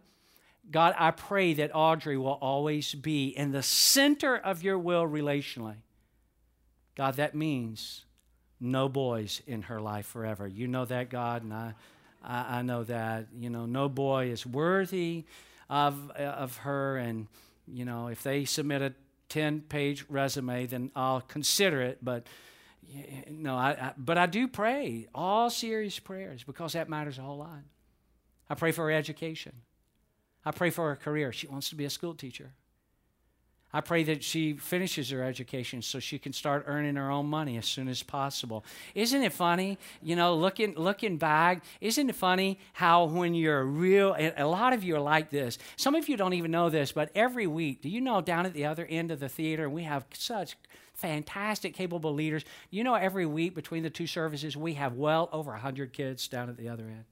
God, 0.71 0.95
I 0.97 1.11
pray 1.11 1.55
that 1.55 1.73
Audrey 1.75 2.17
will 2.17 2.39
always 2.41 2.95
be 2.95 3.29
in 3.29 3.51
the 3.51 3.65
center 3.65 4.37
of 4.37 4.63
your 4.63 4.79
will 4.79 5.03
relationally. 5.03 5.79
God, 6.95 7.15
that 7.17 7.35
means 7.35 8.05
no 8.61 8.89
boys 8.89 9.43
in 9.47 9.63
her 9.63 9.81
life 9.81 10.07
forever. 10.07 10.47
You 10.47 10.69
know 10.69 10.85
that, 10.85 11.11
God, 11.11 11.43
and 11.43 11.53
I, 11.53 11.75
I, 12.23 12.59
I 12.59 12.63
know 12.63 12.85
that. 12.85 13.27
You 13.37 13.51
know, 13.51 13.67
no 13.67 13.89
boy 13.89 14.31
is 14.31 14.47
worthy 14.47 15.25
of, 15.69 16.11
of 16.13 16.59
her, 16.59 16.97
and, 16.97 17.27
you 17.67 17.85
know, 17.85 18.07
if 18.07 18.23
they 18.23 18.45
submit 18.45 18.83
a 18.83 18.95
10 19.33 19.63
page 19.63 20.05
resume, 20.11 20.67
then 20.67 20.91
I'll 20.95 21.23
consider 21.23 21.81
it. 21.81 22.05
But 22.05 22.27
no, 23.31 23.57
I, 23.57 23.71
I, 23.71 23.93
but 23.97 24.19
I 24.19 24.27
do 24.27 24.47
pray 24.47 25.09
all 25.15 25.49
serious 25.49 25.99
prayers 25.99 26.45
because 26.45 26.75
that 26.75 26.91
matters 26.91 27.19
a 27.19 27.23
whole 27.23 27.39
lot. 27.39 27.63
I 28.51 28.55
pray 28.55 28.73
for 28.73 28.85
her 28.85 28.93
education. 28.93 29.63
I 30.45 30.51
pray 30.51 30.69
for 30.69 30.91
her 30.91 30.97
career. 30.97 31.33
She 31.33 31.47
wants 31.47 31.71
to 31.71 31.77
be 31.77 31.87
a 31.87 31.91
school 31.91 32.15
teacher. 32.15 32.53
I 33.73 33.81
pray 33.81 34.05
that 34.05 34.23
she 34.23 34.55
finishes 34.55 35.11
her 35.11 35.23
education 35.23 35.81
so 35.81 35.99
she 35.99 36.19
can 36.19 36.33
start 36.33 36.65
earning 36.67 36.97
her 36.97 37.11
own 37.11 37.27
money 37.27 37.57
as 37.57 37.67
soon 37.67 37.89
as 37.89 38.03
possible. 38.03 38.65
Isn't 38.95 39.23
it 39.23 39.33
funny? 39.33 39.79
You 40.03 40.15
know, 40.17 40.35
looking 40.35 40.75
looking 40.75 41.17
back, 41.17 41.65
isn't 41.81 42.11
it 42.11 42.15
funny 42.15 42.59
how 42.75 43.05
when 43.05 43.35
you're 43.35 43.65
real 43.65 44.15
a 44.19 44.45
lot 44.45 44.73
of 44.73 44.85
you 44.85 44.97
are 44.97 45.01
like 45.01 45.31
this. 45.31 45.59
Some 45.77 45.95
of 45.95 46.09
you 46.09 46.17
don't 46.17 46.35
even 46.35 46.51
know 46.51 46.69
this, 46.69 46.93
but 46.93 47.11
every 47.15 47.47
week, 47.47 47.81
do 47.81 47.89
you 47.89 48.01
know 48.01 48.21
down 48.21 48.45
at 48.45 48.53
the 48.53 48.67
other 48.67 48.85
end 48.87 49.11
of 49.11 49.21
the 49.21 49.29
theater, 49.29 49.71
we 49.71 49.85
have 49.85 50.05
such 50.13 50.57
fantastic 50.95 51.75
capable 51.75 52.13
leaders. 52.13 52.45
You 52.71 52.85
know 52.85 52.95
every 52.95 53.27
week 53.27 53.55
between 53.55 53.83
the 53.83 53.91
two 53.91 54.07
services 54.07 54.57
we 54.57 54.75
have 54.75 54.95
well 54.95 55.29
over 55.33 55.53
100 55.53 55.93
kids 55.93 56.29
down 56.29 56.49
at 56.49 56.57
the 56.57 56.69
other 56.69 56.85
end. 56.85 57.05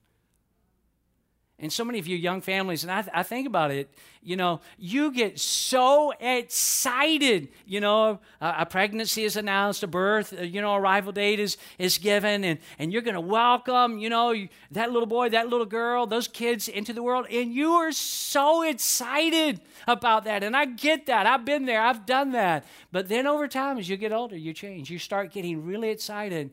And 1.63 1.71
so 1.71 1.85
many 1.85 1.99
of 1.99 2.07
you 2.07 2.17
young 2.17 2.41
families, 2.41 2.85
and 2.85 2.91
I, 2.91 3.05
I, 3.13 3.23
think 3.23 3.47
about 3.47 3.71
it, 3.71 3.93
you 4.23 4.35
know, 4.35 4.63
you 4.79 5.13
get 5.13 5.39
so 5.39 6.11
excited. 6.19 7.49
You 7.67 7.81
know, 7.81 8.21
a, 8.41 8.55
a 8.61 8.67
pregnancy 8.67 9.25
is 9.25 9.37
announced, 9.37 9.83
a 9.83 9.87
birth, 9.87 10.33
uh, 10.33 10.43
you 10.43 10.63
know, 10.63 10.75
arrival 10.75 11.13
date 11.13 11.39
is, 11.39 11.59
is 11.79 11.99
given, 11.99 12.45
and, 12.45 12.61
and 12.79 12.91
you're 12.91 13.03
going 13.03 13.15
to 13.15 13.21
welcome, 13.21 13.99
you 13.99 14.09
know, 14.09 14.35
that 14.71 14.91
little 14.91 15.07
boy, 15.07 15.29
that 15.29 15.51
little 15.51 15.67
girl, 15.67 16.07
those 16.07 16.29
kids 16.29 16.67
into 16.67 16.95
the 16.95 17.03
world. 17.03 17.27
And 17.31 17.53
you 17.53 17.73
are 17.73 17.93
so 17.93 18.63
excited 18.63 19.61
about 19.87 20.25
that. 20.25 20.43
And 20.43 20.57
I 20.57 20.65
get 20.65 21.07
that. 21.07 21.27
I've 21.27 21.45
been 21.45 21.67
there, 21.67 21.83
I've 21.83 22.07
done 22.07 22.33
that. 22.33 22.65
But 22.91 23.09
then 23.09 23.27
over 23.27 23.47
time, 23.47 23.77
as 23.77 23.87
you 23.87 23.99
get 23.99 24.13
older, 24.13 24.37
you 24.37 24.55
change. 24.55 24.91
You 24.91 24.99
start 24.99 25.31
getting 25.31 25.67
really 25.67 25.91
excited 25.91 26.53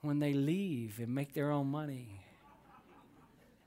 when 0.00 0.20
they 0.20 0.32
leave 0.32 1.00
and 1.00 1.12
make 1.12 1.34
their 1.34 1.50
own 1.50 1.66
money 1.66 2.23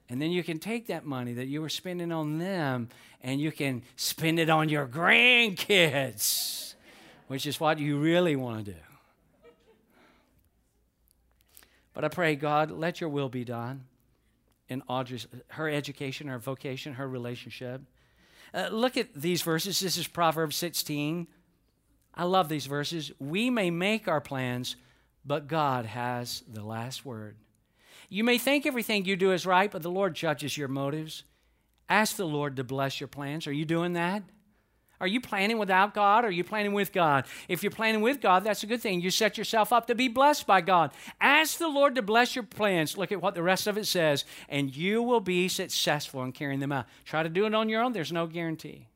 and 0.09 0.21
then 0.21 0.31
you 0.31 0.43
can 0.43 0.59
take 0.59 0.87
that 0.87 1.05
money 1.05 1.33
that 1.33 1.47
you 1.47 1.61
were 1.61 1.69
spending 1.69 2.11
on 2.11 2.37
them 2.39 2.89
and 3.21 3.41
you 3.41 3.51
can 3.51 3.83
spend 3.95 4.39
it 4.39 4.49
on 4.49 4.69
your 4.69 4.87
grandkids, 4.87 6.75
which 7.27 7.45
is 7.45 7.59
what 7.59 7.79
you 7.79 7.97
really 7.97 8.35
want 8.35 8.65
to 8.65 8.71
do. 8.71 8.77
But 11.93 12.05
I 12.05 12.09
pray, 12.09 12.35
God, 12.35 12.69
let 12.71 13.01
your 13.01 13.09
will 13.09 13.27
be 13.27 13.43
done 13.43 13.85
in 14.69 14.83
Audrey's, 14.87 15.25
her 15.47 15.67
education, 15.67 16.27
her 16.27 16.37
vocation, 16.37 16.93
her 16.93 17.07
relationship. 17.07 17.81
Uh, 18.53 18.69
look 18.71 18.97
at 18.97 19.13
these 19.13 19.41
verses. 19.41 19.79
This 19.79 19.97
is 19.97 20.07
Proverbs 20.07 20.55
16. 20.57 21.27
I 22.13 22.23
love 22.23 22.49
these 22.49 22.65
verses. 22.65 23.11
We 23.19 23.49
may 23.49 23.71
make 23.71 24.07
our 24.07 24.21
plans, 24.21 24.75
but 25.25 25.47
God 25.47 25.85
has 25.85 26.43
the 26.47 26.63
last 26.63 27.05
word. 27.05 27.35
You 28.09 28.23
may 28.23 28.37
think 28.37 28.65
everything 28.65 29.05
you 29.05 29.15
do 29.15 29.31
is 29.31 29.45
right, 29.45 29.71
but 29.71 29.81
the 29.81 29.91
Lord 29.91 30.15
judges 30.15 30.57
your 30.57 30.67
motives. 30.67 31.23
Ask 31.89 32.15
the 32.15 32.27
Lord 32.27 32.55
to 32.55 32.63
bless 32.63 32.99
your 32.99 33.07
plans. 33.07 33.47
Are 33.47 33.53
you 33.53 33.65
doing 33.65 33.93
that? 33.93 34.23
Are 34.99 35.07
you 35.07 35.21
planning 35.21 35.59
without 35.59 35.93
God 35.93 36.25
or 36.25 36.29
are 36.29 36.31
you 36.31 36.43
planning 36.43 36.73
with 36.73 36.91
God? 36.91 37.25
If 37.47 37.61
you're 37.61 37.71
planning 37.71 38.01
with 38.01 38.19
God, 38.19 38.43
that's 38.43 38.63
a 38.63 38.67
good 38.67 38.81
thing. 38.81 38.99
You 38.99 39.11
set 39.11 39.37
yourself 39.37 39.71
up 39.71 39.87
to 39.87 39.95
be 39.95 40.07
blessed 40.07 40.47
by 40.47 40.61
God. 40.61 40.91
Ask 41.21 41.59
the 41.59 41.67
Lord 41.67 41.95
to 41.95 42.01
bless 42.01 42.35
your 42.35 42.43
plans. 42.43 42.97
Look 42.97 43.11
at 43.11 43.21
what 43.21 43.35
the 43.35 43.43
rest 43.43 43.67
of 43.67 43.77
it 43.77 43.85
says, 43.85 44.25
and 44.49 44.75
you 44.75 45.03
will 45.03 45.19
be 45.19 45.49
successful 45.49 46.23
in 46.23 46.31
carrying 46.31 46.59
them 46.59 46.71
out. 46.71 46.87
Try 47.05 47.21
to 47.21 47.29
do 47.29 47.45
it 47.45 47.53
on 47.53 47.69
your 47.69 47.83
own, 47.83 47.93
there's 47.93 48.11
no 48.11 48.25
guarantee. 48.25 48.87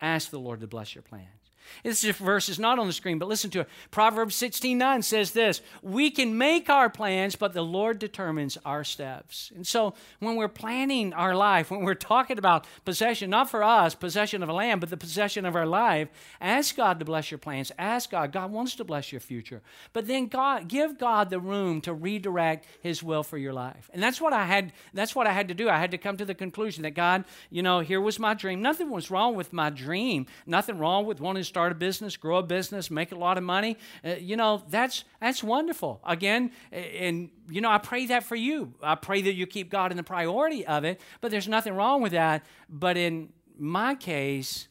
Ask 0.00 0.30
the 0.30 0.40
Lord 0.40 0.60
to 0.60 0.66
bless 0.66 0.94
your 0.94 1.02
plans. 1.02 1.37
This 1.82 2.02
verse 2.04 2.48
is 2.48 2.58
not 2.58 2.78
on 2.78 2.86
the 2.86 2.92
screen, 2.92 3.18
but 3.18 3.28
listen 3.28 3.50
to 3.50 3.60
it. 3.60 3.68
Proverbs 3.90 4.34
16 4.36 4.76
9 4.78 5.02
says 5.02 5.32
this 5.32 5.60
We 5.82 6.10
can 6.10 6.36
make 6.36 6.68
our 6.68 6.90
plans, 6.90 7.36
but 7.36 7.52
the 7.52 7.62
Lord 7.62 7.98
determines 7.98 8.58
our 8.64 8.84
steps. 8.84 9.52
And 9.54 9.66
so 9.66 9.94
when 10.20 10.36
we're 10.36 10.48
planning 10.48 11.12
our 11.12 11.34
life, 11.34 11.70
when 11.70 11.82
we're 11.82 11.94
talking 11.94 12.38
about 12.38 12.66
possession, 12.84 13.30
not 13.30 13.50
for 13.50 13.62
us, 13.62 13.94
possession 13.94 14.42
of 14.42 14.48
a 14.48 14.52
land, 14.52 14.80
but 14.80 14.90
the 14.90 14.96
possession 14.96 15.44
of 15.44 15.56
our 15.56 15.66
life, 15.66 16.08
ask 16.40 16.76
God 16.76 16.98
to 16.98 17.04
bless 17.04 17.30
your 17.30 17.38
plans. 17.38 17.72
Ask 17.78 18.10
God. 18.10 18.32
God 18.32 18.52
wants 18.52 18.74
to 18.76 18.84
bless 18.84 19.12
your 19.12 19.20
future. 19.20 19.62
But 19.92 20.06
then 20.06 20.26
God 20.26 20.68
give 20.68 20.98
God 20.98 21.30
the 21.30 21.40
room 21.40 21.80
to 21.82 21.92
redirect 21.92 22.66
his 22.80 23.02
will 23.02 23.22
for 23.22 23.38
your 23.38 23.52
life. 23.52 23.90
And 23.92 24.02
that's 24.02 24.20
what 24.20 24.32
I 24.32 24.44
had 24.44 24.72
that's 24.94 25.14
what 25.14 25.26
I 25.26 25.32
had 25.32 25.48
to 25.48 25.54
do. 25.54 25.68
I 25.68 25.78
had 25.78 25.90
to 25.92 25.98
come 25.98 26.16
to 26.16 26.24
the 26.24 26.34
conclusion 26.34 26.82
that 26.82 26.92
God, 26.92 27.24
you 27.50 27.62
know, 27.62 27.80
here 27.80 28.00
was 28.00 28.18
my 28.18 28.34
dream. 28.34 28.62
Nothing 28.62 28.90
was 28.90 29.10
wrong 29.10 29.34
with 29.34 29.52
my 29.52 29.70
dream. 29.70 30.26
Nothing 30.46 30.78
wrong 30.78 31.06
with 31.06 31.20
wanting 31.20 31.42
to 31.42 31.48
start 31.58 31.72
a 31.72 31.74
business, 31.74 32.16
grow 32.16 32.36
a 32.36 32.42
business, 32.44 32.88
make 32.88 33.10
a 33.10 33.16
lot 33.16 33.36
of 33.36 33.42
money. 33.42 33.76
Uh, 34.04 34.10
you 34.20 34.36
know, 34.36 34.62
that's 34.68 35.02
that's 35.20 35.42
wonderful. 35.42 36.00
Again, 36.06 36.52
and 36.70 37.30
you 37.50 37.60
know, 37.60 37.68
I 37.68 37.78
pray 37.78 38.06
that 38.06 38.22
for 38.22 38.36
you. 38.36 38.74
I 38.80 38.94
pray 38.94 39.22
that 39.22 39.34
you 39.34 39.44
keep 39.44 39.68
God 39.68 39.90
in 39.90 39.96
the 39.96 40.04
priority 40.04 40.64
of 40.64 40.84
it, 40.84 41.00
but 41.20 41.32
there's 41.32 41.48
nothing 41.48 41.74
wrong 41.74 42.00
with 42.00 42.12
that. 42.12 42.46
But 42.68 42.96
in 42.96 43.30
my 43.58 43.96
case, 43.96 44.68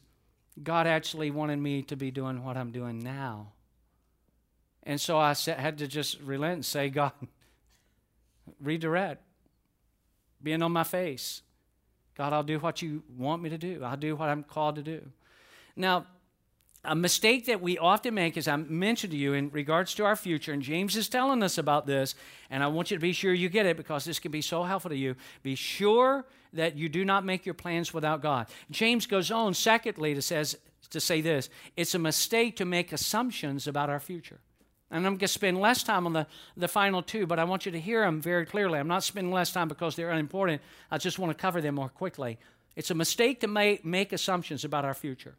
God 0.62 0.86
actually 0.86 1.30
wanted 1.30 1.58
me 1.58 1.82
to 1.82 1.94
be 1.94 2.10
doing 2.10 2.42
what 2.42 2.56
I'm 2.56 2.70
doing 2.70 3.00
now. 3.00 3.52
And 4.82 4.98
so 4.98 5.18
I 5.18 5.34
had 5.46 5.76
to 5.76 5.86
just 5.86 6.18
relent 6.22 6.54
and 6.54 6.64
say, 6.64 6.88
God, 6.88 7.12
redirect, 8.62 9.22
being 10.42 10.62
on 10.62 10.72
my 10.72 10.84
face. 10.84 11.42
God, 12.16 12.32
I'll 12.32 12.42
do 12.42 12.58
what 12.58 12.80
you 12.80 13.02
want 13.14 13.42
me 13.42 13.50
to 13.50 13.58
do. 13.58 13.84
I'll 13.84 13.98
do 13.98 14.16
what 14.16 14.30
I'm 14.30 14.42
called 14.42 14.76
to 14.76 14.82
do. 14.82 15.02
Now, 15.76 16.06
a 16.88 16.94
mistake 16.94 17.46
that 17.46 17.60
we 17.60 17.76
often 17.76 18.14
make, 18.14 18.36
as 18.38 18.48
I 18.48 18.56
mentioned 18.56 19.10
to 19.12 19.16
you, 19.16 19.34
in 19.34 19.50
regards 19.50 19.94
to 19.96 20.04
our 20.04 20.16
future, 20.16 20.52
and 20.52 20.62
James 20.62 20.96
is 20.96 21.08
telling 21.08 21.42
us 21.42 21.58
about 21.58 21.86
this, 21.86 22.14
and 22.50 22.64
I 22.64 22.66
want 22.68 22.90
you 22.90 22.96
to 22.96 23.00
be 23.00 23.12
sure 23.12 23.32
you 23.34 23.50
get 23.50 23.66
it 23.66 23.76
because 23.76 24.06
this 24.06 24.18
can 24.18 24.32
be 24.32 24.40
so 24.40 24.62
helpful 24.62 24.88
to 24.88 24.96
you. 24.96 25.14
Be 25.42 25.54
sure 25.54 26.24
that 26.54 26.76
you 26.78 26.88
do 26.88 27.04
not 27.04 27.26
make 27.26 27.44
your 27.44 27.54
plans 27.54 27.92
without 27.92 28.22
God. 28.22 28.46
James 28.70 29.06
goes 29.06 29.30
on, 29.30 29.52
secondly, 29.52 30.14
to, 30.14 30.22
says, 30.22 30.56
to 30.90 30.98
say 30.98 31.20
this 31.20 31.50
it's 31.76 31.94
a 31.94 31.98
mistake 31.98 32.56
to 32.56 32.64
make 32.64 32.90
assumptions 32.90 33.66
about 33.66 33.90
our 33.90 34.00
future. 34.00 34.38
And 34.90 35.06
I'm 35.06 35.12
going 35.12 35.18
to 35.18 35.28
spend 35.28 35.60
less 35.60 35.82
time 35.82 36.06
on 36.06 36.14
the, 36.14 36.26
the 36.56 36.68
final 36.68 37.02
two, 37.02 37.26
but 37.26 37.38
I 37.38 37.44
want 37.44 37.66
you 37.66 37.72
to 37.72 37.80
hear 37.80 38.00
them 38.00 38.22
very 38.22 38.46
clearly. 38.46 38.78
I'm 38.78 38.88
not 38.88 39.04
spending 39.04 39.30
less 39.30 39.52
time 39.52 39.68
because 39.68 39.94
they're 39.94 40.10
unimportant. 40.10 40.62
I 40.90 40.96
just 40.96 41.18
want 41.18 41.36
to 41.36 41.40
cover 41.40 41.60
them 41.60 41.74
more 41.74 41.90
quickly. 41.90 42.38
It's 42.74 42.90
a 42.90 42.94
mistake 42.94 43.40
to 43.40 43.46
make, 43.46 43.84
make 43.84 44.14
assumptions 44.14 44.64
about 44.64 44.86
our 44.86 44.94
future. 44.94 45.34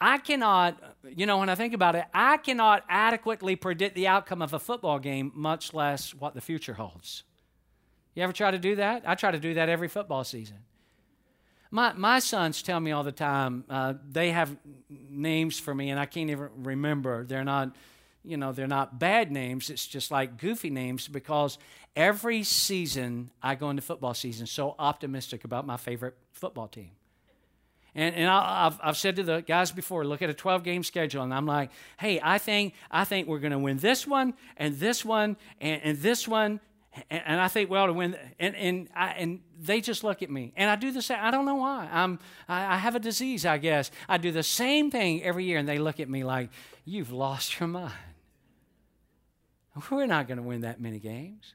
I 0.00 0.18
cannot, 0.18 0.80
you 1.04 1.24
know, 1.26 1.38
when 1.38 1.48
I 1.48 1.54
think 1.54 1.72
about 1.72 1.94
it, 1.94 2.04
I 2.12 2.36
cannot 2.36 2.84
adequately 2.88 3.56
predict 3.56 3.94
the 3.94 4.08
outcome 4.08 4.42
of 4.42 4.52
a 4.52 4.58
football 4.58 4.98
game, 4.98 5.32
much 5.34 5.72
less 5.72 6.14
what 6.14 6.34
the 6.34 6.40
future 6.40 6.74
holds. 6.74 7.22
You 8.14 8.22
ever 8.22 8.32
try 8.32 8.50
to 8.50 8.58
do 8.58 8.76
that? 8.76 9.02
I 9.06 9.14
try 9.14 9.30
to 9.30 9.38
do 9.38 9.54
that 9.54 9.68
every 9.68 9.88
football 9.88 10.24
season. 10.24 10.58
My, 11.70 11.92
my 11.94 12.20
sons 12.20 12.62
tell 12.62 12.78
me 12.78 12.92
all 12.92 13.02
the 13.02 13.12
time, 13.12 13.64
uh, 13.68 13.94
they 14.08 14.30
have 14.30 14.56
names 14.88 15.58
for 15.58 15.74
me, 15.74 15.90
and 15.90 15.98
I 15.98 16.06
can't 16.06 16.30
even 16.30 16.48
remember. 16.58 17.24
They're 17.24 17.44
not, 17.44 17.74
you 18.22 18.36
know, 18.36 18.52
they're 18.52 18.68
not 18.68 19.00
bad 19.00 19.32
names. 19.32 19.70
It's 19.70 19.86
just 19.86 20.12
like 20.12 20.38
goofy 20.38 20.70
names 20.70 21.08
because 21.08 21.58
every 21.96 22.44
season 22.44 23.30
I 23.42 23.56
go 23.56 23.70
into 23.70 23.82
football 23.82 24.14
season 24.14 24.46
so 24.46 24.76
optimistic 24.78 25.42
about 25.44 25.66
my 25.66 25.76
favorite 25.76 26.16
football 26.32 26.68
team. 26.68 26.92
And, 27.94 28.14
and 28.14 28.28
I, 28.28 28.64
have 28.64 28.80
I've 28.82 28.96
said 28.96 29.16
to 29.16 29.22
the 29.22 29.40
guys 29.40 29.70
before, 29.70 30.04
look 30.04 30.22
at 30.22 30.30
a 30.30 30.34
12 30.34 30.64
game 30.64 30.82
schedule, 30.82 31.22
and 31.22 31.32
I'm 31.32 31.46
like, 31.46 31.70
hey, 31.98 32.20
I 32.22 32.38
think, 32.38 32.74
I 32.90 33.04
think 33.04 33.28
we're 33.28 33.38
going 33.38 33.52
to 33.52 33.58
win 33.58 33.78
this 33.78 34.06
one, 34.06 34.34
and 34.56 34.78
this 34.78 35.04
one, 35.04 35.36
and, 35.60 35.80
and 35.82 35.98
this 35.98 36.26
one, 36.26 36.60
and, 37.10 37.22
and, 37.26 37.40
I 37.40 37.48
think 37.48 37.70
we 37.70 37.76
ought 37.76 37.86
to 37.86 37.92
win. 37.92 38.16
And, 38.38 38.54
and, 38.54 38.88
I, 38.94 39.08
and 39.18 39.40
they 39.60 39.80
just 39.80 40.04
look 40.04 40.22
at 40.22 40.30
me. 40.30 40.52
And 40.56 40.70
I 40.70 40.76
do 40.76 40.92
the 40.92 41.02
same. 41.02 41.18
I 41.20 41.32
don't 41.32 41.44
know 41.44 41.56
why. 41.56 41.88
I'm, 41.90 42.20
I, 42.48 42.74
I 42.74 42.76
have 42.76 42.94
a 42.94 43.00
disease, 43.00 43.44
I 43.44 43.58
guess. 43.58 43.90
I 44.08 44.16
do 44.16 44.30
the 44.30 44.44
same 44.44 44.92
thing 44.92 45.22
every 45.24 45.44
year, 45.44 45.58
and 45.58 45.68
they 45.68 45.78
look 45.78 45.98
at 45.98 46.08
me 46.08 46.22
like, 46.22 46.50
you've 46.84 47.12
lost 47.12 47.58
your 47.58 47.68
mind. 47.68 47.92
We're 49.90 50.06
not 50.06 50.28
going 50.28 50.36
to 50.38 50.44
win 50.44 50.60
that 50.60 50.80
many 50.80 51.00
games. 51.00 51.54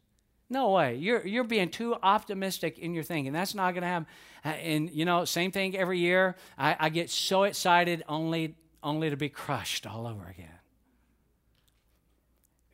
No 0.50 0.72
way. 0.72 0.96
You're, 0.96 1.26
you're 1.28 1.44
being 1.44 1.70
too 1.70 1.96
optimistic 2.02 2.80
in 2.80 2.94
your 2.94 3.04
thinking. 3.04 3.34
That's 3.34 3.54
not 3.54 3.74
going 3.74 3.84
to 3.84 3.88
happen. 3.88 4.08
Uh, 4.44 4.50
and, 4.50 4.90
you 4.90 5.06
know, 5.06 5.26
same 5.26 5.52
thing 5.52 5.78
every 5.78 6.00
year. 6.00 6.36
I, 6.58 6.76
I 6.80 6.90
get 6.90 7.10
so 7.10 7.44
excited 7.44 8.04
only, 8.10 8.56
only 8.82 9.12
to 9.12 9.18
be 9.18 9.30
crushed 9.30 9.86
all 9.86 10.08
over 10.08 10.26
again. 10.26 10.48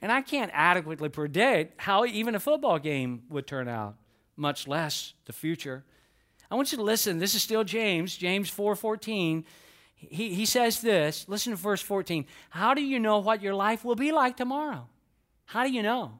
And 0.01 0.11
I 0.11 0.21
can't 0.21 0.51
adequately 0.53 1.09
predict 1.09 1.81
how 1.81 2.05
even 2.05 2.35
a 2.35 2.39
football 2.39 2.79
game 2.79 3.23
would 3.29 3.47
turn 3.47 3.67
out, 3.67 3.95
much 4.37 4.67
less 4.67 5.13
the 5.25 5.33
future. 5.33 5.83
I 6.49 6.55
want 6.55 6.71
you 6.71 6.77
to 6.77 6.83
listen. 6.83 7.17
This 7.17 7.33
is 7.33 7.41
still 7.41 7.63
James, 7.63 8.15
James 8.15 8.51
4:14. 8.51 9.43
He, 9.95 10.35
he 10.35 10.45
says 10.45 10.81
this. 10.81 11.27
Listen 11.27 11.53
to 11.53 11.57
verse 11.57 11.81
14. 11.81 12.25
How 12.51 12.73
do 12.73 12.83
you 12.83 12.99
know 12.99 13.17
what 13.19 13.41
your 13.41 13.55
life 13.55 13.83
will 13.83 13.95
be 13.95 14.11
like 14.11 14.37
tomorrow? 14.37 14.87
How 15.45 15.63
do 15.63 15.71
you 15.71 15.81
know? 15.81 16.19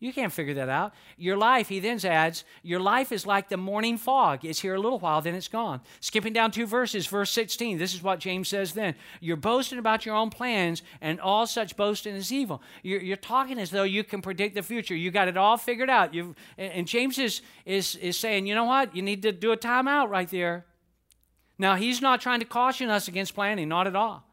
You 0.00 0.12
can't 0.12 0.32
figure 0.32 0.54
that 0.54 0.68
out. 0.68 0.94
Your 1.16 1.36
life, 1.36 1.68
he 1.68 1.80
then 1.80 1.98
adds, 2.04 2.44
your 2.62 2.78
life 2.78 3.10
is 3.10 3.26
like 3.26 3.48
the 3.48 3.56
morning 3.56 3.98
fog. 3.98 4.44
It's 4.44 4.60
here 4.60 4.74
a 4.74 4.80
little 4.80 5.00
while, 5.00 5.20
then 5.20 5.34
it's 5.34 5.48
gone. 5.48 5.80
Skipping 5.98 6.32
down 6.32 6.52
two 6.52 6.66
verses, 6.66 7.08
verse 7.08 7.32
16, 7.32 7.78
this 7.78 7.94
is 7.94 8.02
what 8.02 8.20
James 8.20 8.48
says 8.48 8.74
then. 8.74 8.94
You're 9.20 9.36
boasting 9.36 9.78
about 9.78 10.06
your 10.06 10.14
own 10.14 10.30
plans, 10.30 10.82
and 11.00 11.20
all 11.20 11.48
such 11.48 11.76
boasting 11.76 12.14
is 12.14 12.30
evil. 12.30 12.62
You're, 12.84 13.00
you're 13.00 13.16
talking 13.16 13.58
as 13.58 13.70
though 13.70 13.82
you 13.82 14.04
can 14.04 14.22
predict 14.22 14.54
the 14.54 14.62
future. 14.62 14.94
You 14.94 15.10
got 15.10 15.26
it 15.26 15.36
all 15.36 15.56
figured 15.56 15.90
out. 15.90 16.14
You've, 16.14 16.36
and 16.56 16.86
James 16.86 17.18
is, 17.18 17.42
is, 17.66 17.96
is 17.96 18.16
saying, 18.16 18.46
you 18.46 18.54
know 18.54 18.64
what? 18.64 18.94
You 18.94 19.02
need 19.02 19.22
to 19.22 19.32
do 19.32 19.50
a 19.50 19.56
timeout 19.56 20.10
right 20.10 20.30
there. 20.30 20.64
Now, 21.58 21.74
he's 21.74 22.00
not 22.00 22.20
trying 22.20 22.38
to 22.38 22.46
caution 22.46 22.88
us 22.88 23.08
against 23.08 23.34
planning, 23.34 23.68
not 23.68 23.88
at 23.88 23.96
all. 23.96 24.27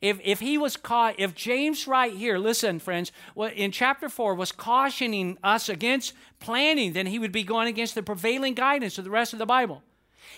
If, 0.00 0.20
if 0.22 0.40
he 0.40 0.58
was 0.58 0.76
caught, 0.76 1.18
if 1.18 1.34
James 1.34 1.86
right 1.86 2.12
here, 2.12 2.38
listen, 2.38 2.78
friends, 2.78 3.12
in 3.54 3.72
chapter 3.72 4.08
4 4.08 4.34
was 4.34 4.52
cautioning 4.52 5.38
us 5.42 5.68
against 5.68 6.12
planning, 6.38 6.92
then 6.92 7.06
he 7.06 7.18
would 7.18 7.32
be 7.32 7.42
going 7.42 7.68
against 7.68 7.94
the 7.94 8.02
prevailing 8.02 8.54
guidance 8.54 8.98
of 8.98 9.04
the 9.04 9.10
rest 9.10 9.32
of 9.32 9.38
the 9.38 9.46
Bible. 9.46 9.82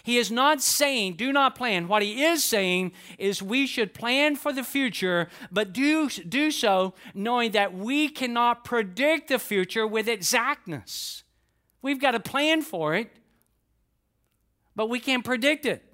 He 0.02 0.16
is 0.16 0.30
not 0.30 0.62
saying, 0.62 1.14
do 1.14 1.32
not 1.32 1.54
plan. 1.54 1.88
What 1.88 2.02
he 2.02 2.22
is 2.22 2.44
saying 2.44 2.92
is 3.18 3.42
we 3.42 3.66
should 3.66 3.94
plan 3.94 4.36
for 4.36 4.52
the 4.52 4.62
future, 4.62 5.28
but 5.50 5.72
do, 5.72 6.08
do 6.08 6.50
so 6.50 6.94
knowing 7.14 7.52
that 7.52 7.74
we 7.74 8.08
cannot 8.08 8.64
predict 8.64 9.28
the 9.28 9.38
future 9.38 9.86
with 9.86 10.08
exactness. 10.08 11.24
We've 11.82 12.00
got 12.00 12.12
to 12.12 12.20
plan 12.20 12.62
for 12.62 12.94
it, 12.94 13.10
but 14.76 14.88
we 14.88 15.00
can't 15.00 15.24
predict 15.24 15.66
it. 15.66 15.84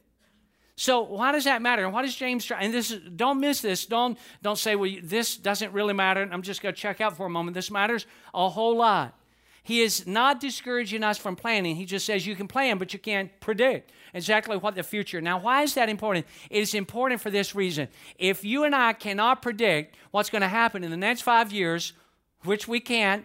So 0.77 1.03
why 1.03 1.33
does 1.33 1.45
that 1.45 1.63
matter? 1.63 1.85
And 1.85 1.93
what 1.93 2.03
does 2.03 2.17
James 2.17 2.45
try? 2.45 2.61
And 2.61 2.75
this 2.75 2.91
is, 2.91 3.01
don't 3.15 3.41
miss 3.41 3.61
this. 3.61 3.87
Don't 3.87 4.19
don't 4.43 4.59
say, 4.59 4.75
well, 4.75 4.91
this 5.03 5.37
doesn't 5.37 5.73
really 5.73 5.95
matter. 5.95 6.29
I'm 6.31 6.43
just 6.43 6.63
going 6.63 6.75
to 6.75 6.81
check 6.81 7.01
out 7.01 7.17
for 7.17 7.27
a 7.27 7.31
moment. 7.31 7.55
This 7.55 7.71
matters 7.71 8.07
a 8.33 8.49
whole 8.49 8.77
lot. 8.77 9.17
He 9.63 9.81
is 9.81 10.07
not 10.07 10.41
discouraging 10.41 11.03
us 11.03 11.17
from 11.17 11.37
planning. 11.37 11.75
He 11.77 11.87
just 11.87 12.05
says 12.05 12.27
you 12.27 12.37
can 12.37 12.47
plan, 12.47 12.77
but 12.77 12.93
you 12.93 12.99
can't 12.99 13.31
predict 13.41 13.93
exactly 14.13 14.59
what 14.59 14.75
the 14.75 14.83
future. 14.83 15.23
Now, 15.23 15.39
why 15.41 15.63
is 15.63 15.73
that 15.75 15.89
important? 15.89 16.27
It 16.51 16.61
is 16.61 16.75
important 16.75 17.23
for 17.23 17.31
this 17.31 17.55
reason. 17.55 17.89
If 18.19 18.45
you 18.45 18.65
and 18.65 18.75
I 18.75 18.93
cannot 18.93 19.41
predict 19.41 19.97
what's 20.11 20.29
going 20.29 20.43
to 20.43 20.49
happen 20.49 20.85
in 20.85 20.91
the 20.91 20.99
next 20.99 21.23
five 21.23 21.51
years, 21.51 21.95
which 22.43 22.69
we 22.69 22.79
can't, 22.79 23.25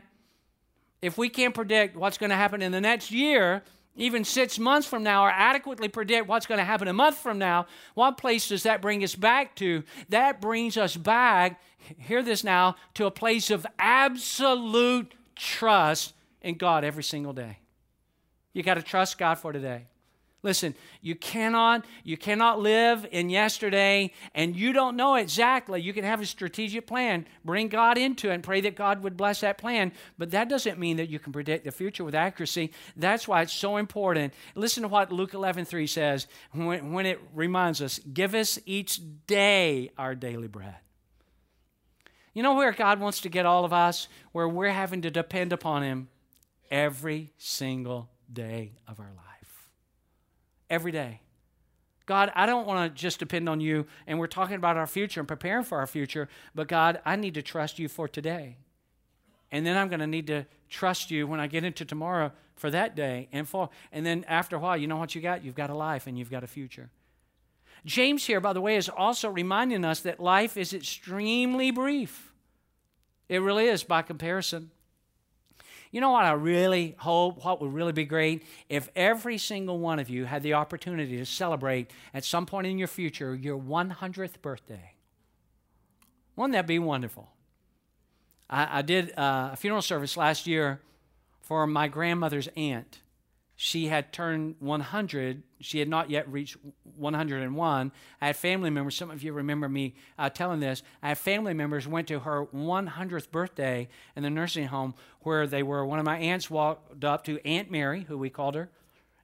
if 1.02 1.18
we 1.18 1.28
can't 1.28 1.54
predict 1.54 1.98
what's 1.98 2.18
going 2.18 2.30
to 2.30 2.38
happen 2.38 2.62
in 2.62 2.72
the 2.72 2.80
next 2.80 3.12
year, 3.12 3.62
even 4.00 4.24
six 4.24 4.58
months 4.58 4.88
from 4.88 5.04
now, 5.04 5.26
or 5.26 5.30
adequately 5.30 5.88
predict 5.88 6.28
what's 6.28 6.46
going 6.46 6.58
to 6.58 6.64
happen 6.64 6.88
a 6.88 6.94
month 6.94 7.18
from 7.18 7.38
now, 7.38 7.68
what 7.94 8.18
place 8.18 8.48
does 8.48 8.64
that 8.64 8.82
bring 8.82 9.04
us 9.04 9.14
back 9.14 9.56
to? 9.56 9.84
That 10.10 10.42
brings 10.42 10.78
us 10.78 10.96
back, 10.96 11.62
hear 11.98 12.24
this 12.24 12.44
now, 12.44 12.76
to 12.96 13.06
a 13.06 13.12
place 13.12 13.52
of 13.52 13.68
absolute 13.78 15.14
trust 15.36 16.14
in 16.42 16.56
God 16.56 16.84
every 16.84 17.04
single 17.04 17.34
day. 17.34 17.60
You 18.54 18.64
got 18.64 18.76
to 18.76 18.82
trust 18.82 19.18
God 19.18 19.36
for 19.36 19.54
today. 19.54 19.86
Listen, 20.42 20.74
you 21.02 21.16
cannot 21.16 21.86
you 22.06 22.16
cannot 22.16 22.62
live 22.62 23.06
in 23.12 23.30
yesterday 23.30 24.14
and 24.34 24.56
you 24.56 24.72
don't 24.72 24.96
know 24.96 25.16
exactly. 25.16 25.82
You 25.82 25.92
can 25.92 26.06
have 26.06 26.22
a 26.22 26.26
strategic 26.26 26.88
plan, 26.88 27.26
bring 27.44 27.68
God 27.68 27.98
into 27.98 28.30
it 28.30 28.36
and 28.36 28.44
pray 28.44 28.62
that 28.62 28.76
God 28.76 29.04
would 29.04 29.18
bless 29.18 29.42
that 29.42 29.58
plan, 29.58 29.92
but 30.18 30.32
that 30.32 30.48
doesn't 30.48 30.80
mean 30.80 30.96
that 30.96 31.10
you 31.10 31.20
can 31.20 31.34
predict 31.34 31.66
the 31.66 31.72
future 31.72 32.06
with 32.06 32.16
accuracy. 32.16 32.72
That's 32.96 33.28
why 33.28 33.42
it's 33.42 33.54
so 33.54 33.76
important. 33.76 34.34
Listen 34.56 34.84
to 34.84 34.90
what 34.90 35.12
Luke 35.12 35.34
11:3 35.34 35.90
says 35.90 36.28
when, 36.54 36.94
when 36.94 37.06
it 37.06 37.20
reminds 37.34 37.82
us, 37.82 38.00
"Give 38.00 38.34
us 38.34 38.58
each 38.66 39.02
day 39.28 39.92
our 39.98 40.16
daily 40.16 40.48
bread." 40.48 40.78
You 42.34 42.44
know 42.44 42.54
where 42.54 42.72
God 42.72 43.02
wants 43.02 43.20
to 43.22 43.30
get 43.30 43.46
all 43.46 43.66
of 43.66 43.74
us? 43.74 44.08
Where 44.32 44.48
we're 44.48 44.70
having 44.70 45.02
to 45.02 45.12
depend 45.12 45.52
upon 45.52 45.84
him 45.84 46.08
every 46.72 47.34
single 47.38 48.10
day 48.32 48.78
of 48.88 49.02
our 49.02 49.12
life. 49.18 49.29
Every 50.70 50.92
day. 50.92 51.22
God, 52.06 52.32
I 52.34 52.46
don't 52.48 52.66
want 52.66 52.92
to 52.92 53.00
just 53.00 53.20
depend 53.20 53.48
on 53.48 53.62
you, 53.62 53.86
and 54.08 54.18
we're 54.18 54.28
talking 54.28 54.56
about 54.56 54.78
our 54.78 54.88
future 54.88 55.20
and 55.20 55.28
preparing 55.28 55.64
for 55.64 55.78
our 55.78 55.86
future, 55.86 56.28
but 56.56 56.68
God, 56.68 57.00
I 57.06 57.16
need 57.16 57.36
to 57.36 57.44
trust 57.44 57.78
you 57.78 57.88
for 57.88 58.08
today. 58.08 58.58
And 59.52 59.66
then 59.66 59.78
I'm 59.78 59.90
going 59.90 60.00
to 60.00 60.08
need 60.08 60.28
to 60.28 60.46
trust 60.70 61.12
you 61.12 61.28
when 61.28 61.40
I 61.40 61.48
get 61.48 61.64
into 61.64 61.86
tomorrow 61.86 62.32
for 62.56 62.70
that 62.72 62.96
day 62.96 63.30
and 63.32 63.48
for 63.48 63.70
and 63.92 64.06
then 64.06 64.26
after 64.28 64.56
a 64.56 64.60
while, 64.60 64.78
you 64.78 64.88
know 64.88 64.98
what 64.98 65.16
you 65.16 65.22
got? 65.22 65.44
You've 65.44 65.56
got 65.56 65.70
a 65.70 65.76
life 65.76 66.08
and 66.08 66.18
you've 66.18 66.32
got 66.32 66.44
a 66.44 66.48
future. 66.48 66.90
James 67.86 68.26
here, 68.26 68.42
by 68.42 68.54
the 68.54 68.62
way, 68.62 68.76
is 68.76 68.90
also 68.90 69.30
reminding 69.30 69.86
us 69.86 70.02
that 70.02 70.20
life 70.20 70.58
is 70.58 70.74
extremely 70.74 71.72
brief. 71.72 72.34
It 73.30 73.42
really 73.42 73.68
is 73.68 73.84
by 73.84 74.02
comparison. 74.02 74.72
You 75.92 76.02
know 76.02 76.12
what 76.12 76.26
I 76.26 76.32
really 76.32 76.96
hope, 77.00 77.44
what 77.44 77.62
would 77.62 77.74
really 77.74 77.94
be 77.94 78.06
great? 78.06 78.44
If 78.70 78.90
every 78.96 79.38
single 79.38 79.80
one 79.80 80.00
of 80.00 80.10
you 80.10 80.26
had 80.26 80.44
the 80.44 80.54
opportunity 80.54 81.18
to 81.18 81.26
celebrate 81.26 81.92
at 82.14 82.24
some 82.24 82.46
point 82.46 82.68
in 82.68 82.78
your 82.78 82.88
future 82.88 83.34
your 83.34 83.58
100th 83.58 84.42
birthday. 84.42 84.94
Wouldn't 86.36 86.54
that 86.54 86.68
be 86.68 86.80
wonderful? 86.80 87.32
I, 88.50 88.80
I 88.80 88.82
did 88.84 89.18
uh, 89.18 89.50
a 89.54 89.56
funeral 89.56 89.82
service 89.82 90.16
last 90.16 90.46
year 90.46 90.80
for 91.42 91.66
my 91.66 91.88
grandmother's 91.88 92.50
aunt 92.56 93.00
she 93.62 93.88
had 93.88 94.14
turned 94.14 94.56
100. 94.60 95.44
She 95.62 95.80
had 95.80 95.90
not 95.90 96.10
yet 96.10 96.32
reached 96.32 96.58
101. 96.96 97.92
I 98.22 98.26
had 98.26 98.36
family 98.36 98.70
members, 98.70 98.96
some 98.96 99.12
of 99.12 99.22
you 99.24 99.34
remember 99.34 99.68
me 99.68 99.96
uh, 100.18 100.30
telling 100.30 100.60
this. 100.60 100.84
I 101.04 101.10
had 101.10 101.18
family 101.18 101.54
members 101.54 101.88
went 101.88 102.08
to 102.08 102.20
her 102.20 102.46
100th 102.48 103.32
birthday 103.32 103.90
in 104.16 104.24
the 104.24 104.30
nursing 104.30 104.68
home 104.68 104.96
where 105.22 105.48
they 105.48 105.64
were. 105.64 105.86
One 105.86 106.00
of 106.00 106.06
my 106.06 106.18
aunts 106.18 106.50
walked 106.50 107.04
up 107.04 107.26
to 107.26 107.46
Aunt 107.46 107.70
Mary, 107.70 108.06
who 108.08 108.18
we 108.18 108.30
called 108.30 108.56
her, 108.56 108.70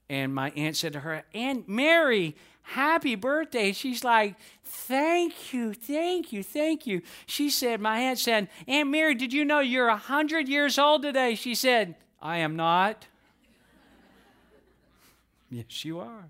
and 0.10 0.36
my 0.36 0.52
aunt 0.52 0.76
said 0.76 0.94
to 0.94 1.00
her, 1.00 1.24
Aunt 1.34 1.68
Mary, 1.70 2.36
happy 2.62 3.16
birthday. 3.16 3.72
She's 3.72 4.04
like, 4.04 4.36
thank 4.64 5.54
you, 5.54 5.74
thank 5.74 6.34
you, 6.34 6.44
thank 6.44 6.86
you. 6.86 7.02
She 7.26 7.50
said, 7.50 7.80
my 7.80 8.00
aunt 8.00 8.20
said, 8.20 8.50
Aunt 8.68 8.90
Mary, 8.90 9.16
did 9.16 9.34
you 9.34 9.46
know 9.46 9.60
you're 9.60 9.88
100 9.88 10.48
years 10.50 10.78
old 10.78 11.02
today? 11.02 11.36
She 11.36 11.56
said, 11.56 11.96
I 12.22 12.38
am 12.38 12.56
not. 12.56 13.08
Yes, 15.50 15.86
you 15.86 16.00
are. 16.00 16.30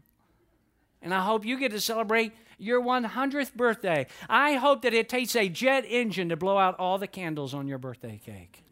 And 1.02 1.14
I 1.14 1.22
hope 1.22 1.46
you 1.46 1.60
get 1.60 1.72
to 1.72 1.80
celebrate 1.80 2.34
your 2.58 2.82
100th 2.82 3.54
birthday. 3.54 4.08
I 4.28 4.54
hope 4.54 4.82
that 4.82 4.94
it 4.94 5.08
takes 5.08 5.36
a 5.36 5.48
jet 5.50 5.86
engine 5.88 6.30
to 6.30 6.36
blow 6.36 6.58
out 6.58 6.80
all 6.80 6.98
the 6.98 7.08
candles 7.08 7.54
on 7.54 7.68
your 7.68 7.78
birthday 7.78 8.20
cake. 8.24 8.64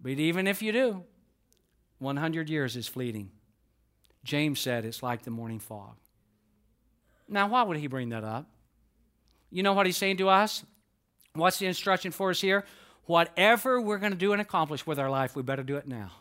But 0.00 0.12
even 0.12 0.46
if 0.46 0.62
you 0.62 0.72
do, 0.72 1.04
100 1.98 2.48
years 2.48 2.76
is 2.76 2.88
fleeting. 2.88 3.30
James 4.24 4.60
said 4.60 4.84
it's 4.84 5.02
like 5.02 5.22
the 5.22 5.30
morning 5.30 5.58
fog. 5.58 5.96
Now, 7.28 7.48
why 7.48 7.62
would 7.62 7.76
he 7.76 7.86
bring 7.86 8.08
that 8.10 8.24
up? 8.24 8.48
You 9.50 9.62
know 9.62 9.72
what 9.72 9.86
he's 9.86 9.96
saying 9.96 10.18
to 10.18 10.28
us? 10.28 10.64
What's 11.34 11.58
the 11.58 11.66
instruction 11.66 12.10
for 12.10 12.30
us 12.30 12.40
here? 12.40 12.64
Whatever 13.04 13.80
we're 13.80 13.98
going 13.98 14.12
to 14.12 14.18
do 14.18 14.32
and 14.32 14.40
accomplish 14.40 14.86
with 14.86 14.98
our 14.98 15.10
life, 15.10 15.34
we 15.34 15.42
better 15.42 15.62
do 15.62 15.76
it 15.76 15.86
now 15.86 16.12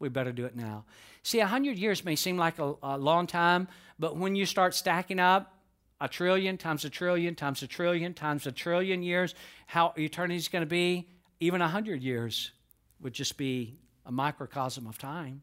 we 0.00 0.08
better 0.08 0.32
do 0.32 0.46
it 0.46 0.56
now. 0.56 0.84
See, 1.22 1.38
100 1.38 1.78
years 1.78 2.04
may 2.04 2.16
seem 2.16 2.36
like 2.36 2.58
a, 2.58 2.74
a, 2.82 2.98
long 2.98 3.26
time, 3.26 3.68
but 3.98 4.16
when 4.16 4.34
you 4.34 4.46
start 4.46 4.74
stacking 4.74 5.20
up 5.20 5.54
a 6.00 6.08
trillion 6.08 6.56
times 6.56 6.84
a 6.84 6.90
trillion 6.90 7.34
times 7.34 7.62
a 7.62 7.66
trillion 7.66 8.14
times 8.14 8.46
a 8.46 8.52
trillion 8.52 9.02
years, 9.02 9.34
how 9.66 9.92
eternity 9.98 10.36
is 10.36 10.48
going 10.48 10.62
to 10.62 10.66
be, 10.66 11.08
even 11.38 11.60
100 11.60 12.02
years 12.02 12.52
would 13.00 13.12
just 13.12 13.36
be 13.36 13.76
a 14.06 14.10
microcosm 14.10 14.86
of 14.86 14.98
time. 14.98 15.42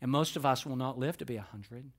And 0.00 0.10
most 0.10 0.36
of 0.36 0.44
us 0.44 0.66
will 0.66 0.76
not 0.76 0.98
live 0.98 1.18
to 1.18 1.24
be 1.24 1.36
100. 1.36 1.90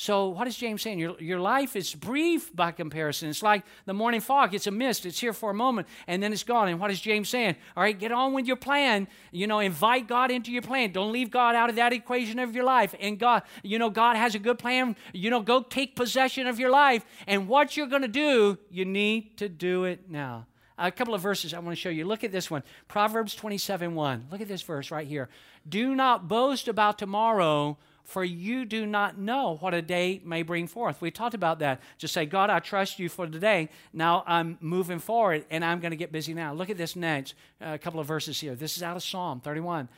So, 0.00 0.28
what 0.28 0.46
is 0.46 0.56
James 0.56 0.82
saying? 0.82 1.00
Your, 1.00 1.20
your 1.20 1.40
life 1.40 1.74
is 1.74 1.92
brief 1.92 2.54
by 2.54 2.70
comparison. 2.70 3.30
It's 3.30 3.42
like 3.42 3.64
the 3.84 3.92
morning 3.92 4.20
fog. 4.20 4.54
It's 4.54 4.68
a 4.68 4.70
mist. 4.70 5.04
It's 5.04 5.18
here 5.18 5.32
for 5.32 5.50
a 5.50 5.54
moment 5.54 5.88
and 6.06 6.22
then 6.22 6.32
it's 6.32 6.44
gone. 6.44 6.68
And 6.68 6.78
what 6.78 6.92
is 6.92 7.00
James 7.00 7.28
saying? 7.28 7.56
All 7.76 7.82
right, 7.82 7.98
get 7.98 8.12
on 8.12 8.32
with 8.32 8.46
your 8.46 8.54
plan. 8.54 9.08
You 9.32 9.48
know, 9.48 9.58
invite 9.58 10.06
God 10.06 10.30
into 10.30 10.52
your 10.52 10.62
plan. 10.62 10.92
Don't 10.92 11.10
leave 11.10 11.32
God 11.32 11.56
out 11.56 11.68
of 11.68 11.74
that 11.74 11.92
equation 11.92 12.38
of 12.38 12.54
your 12.54 12.62
life. 12.62 12.94
And 13.00 13.18
God, 13.18 13.42
you 13.64 13.76
know, 13.76 13.90
God 13.90 14.14
has 14.14 14.36
a 14.36 14.38
good 14.38 14.60
plan. 14.60 14.94
You 15.12 15.30
know, 15.30 15.40
go 15.40 15.62
take 15.62 15.96
possession 15.96 16.46
of 16.46 16.60
your 16.60 16.70
life. 16.70 17.04
And 17.26 17.48
what 17.48 17.76
you're 17.76 17.88
going 17.88 18.02
to 18.02 18.06
do, 18.06 18.56
you 18.70 18.84
need 18.84 19.36
to 19.38 19.48
do 19.48 19.82
it 19.82 20.08
now. 20.08 20.46
A 20.78 20.92
couple 20.92 21.12
of 21.12 21.20
verses 21.20 21.52
I 21.52 21.58
want 21.58 21.76
to 21.76 21.80
show 21.80 21.88
you. 21.88 22.04
Look 22.04 22.22
at 22.22 22.30
this 22.30 22.48
one 22.48 22.62
Proverbs 22.86 23.34
27 23.34 23.96
1. 23.96 24.28
Look 24.30 24.40
at 24.40 24.46
this 24.46 24.62
verse 24.62 24.92
right 24.92 25.08
here. 25.08 25.28
Do 25.68 25.96
not 25.96 26.28
boast 26.28 26.68
about 26.68 27.00
tomorrow 27.00 27.78
for 28.08 28.24
you 28.24 28.64
do 28.64 28.86
not 28.86 29.18
know 29.18 29.58
what 29.60 29.74
a 29.74 29.82
day 29.82 30.22
may 30.24 30.42
bring 30.42 30.66
forth. 30.66 31.02
We 31.02 31.10
talked 31.10 31.34
about 31.34 31.58
that. 31.58 31.82
Just 31.98 32.14
say, 32.14 32.24
God, 32.24 32.48
I 32.48 32.58
trust 32.58 32.98
you 32.98 33.10
for 33.10 33.26
today. 33.26 33.68
Now 33.92 34.24
I'm 34.26 34.56
moving 34.62 34.98
forward 34.98 35.44
and 35.50 35.62
I'm 35.62 35.78
going 35.78 35.90
to 35.90 35.96
get 35.96 36.10
busy 36.10 36.32
now. 36.32 36.54
Look 36.54 36.70
at 36.70 36.78
this 36.78 36.96
next, 36.96 37.34
a 37.60 37.76
couple 37.76 38.00
of 38.00 38.06
verses 38.06 38.40
here. 38.40 38.54
This 38.54 38.78
is 38.78 38.82
out 38.82 38.96
of 38.96 39.02
Psalm 39.02 39.40
31. 39.40 39.90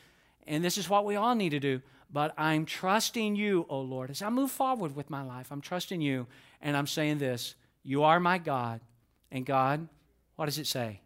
And 0.48 0.64
this 0.64 0.76
is 0.76 0.90
what 0.90 1.04
we 1.04 1.14
all 1.14 1.36
need 1.36 1.50
to 1.50 1.60
do. 1.60 1.82
But 2.12 2.34
I'm 2.36 2.66
trusting 2.66 3.36
you, 3.36 3.64
O 3.68 3.80
Lord. 3.80 4.10
As 4.10 4.22
I 4.22 4.28
move 4.28 4.50
forward 4.50 4.96
with 4.96 5.08
my 5.08 5.22
life, 5.22 5.52
I'm 5.52 5.60
trusting 5.60 6.00
you. 6.00 6.26
And 6.60 6.76
I'm 6.76 6.88
saying 6.88 7.18
this 7.18 7.54
You 7.84 8.02
are 8.02 8.18
my 8.18 8.38
God. 8.38 8.80
And 9.30 9.46
God, 9.46 9.86
what 10.34 10.46
does 10.46 10.58
it 10.58 10.66
say? 10.66 11.00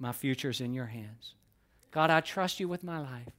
My 0.00 0.10
future 0.10 0.50
is 0.50 0.60
in 0.60 0.74
your 0.74 0.86
hands. 0.86 1.34
God, 1.92 2.10
I 2.10 2.20
trust 2.20 2.58
you 2.58 2.66
with 2.66 2.82
my 2.82 2.98
life. 2.98 3.30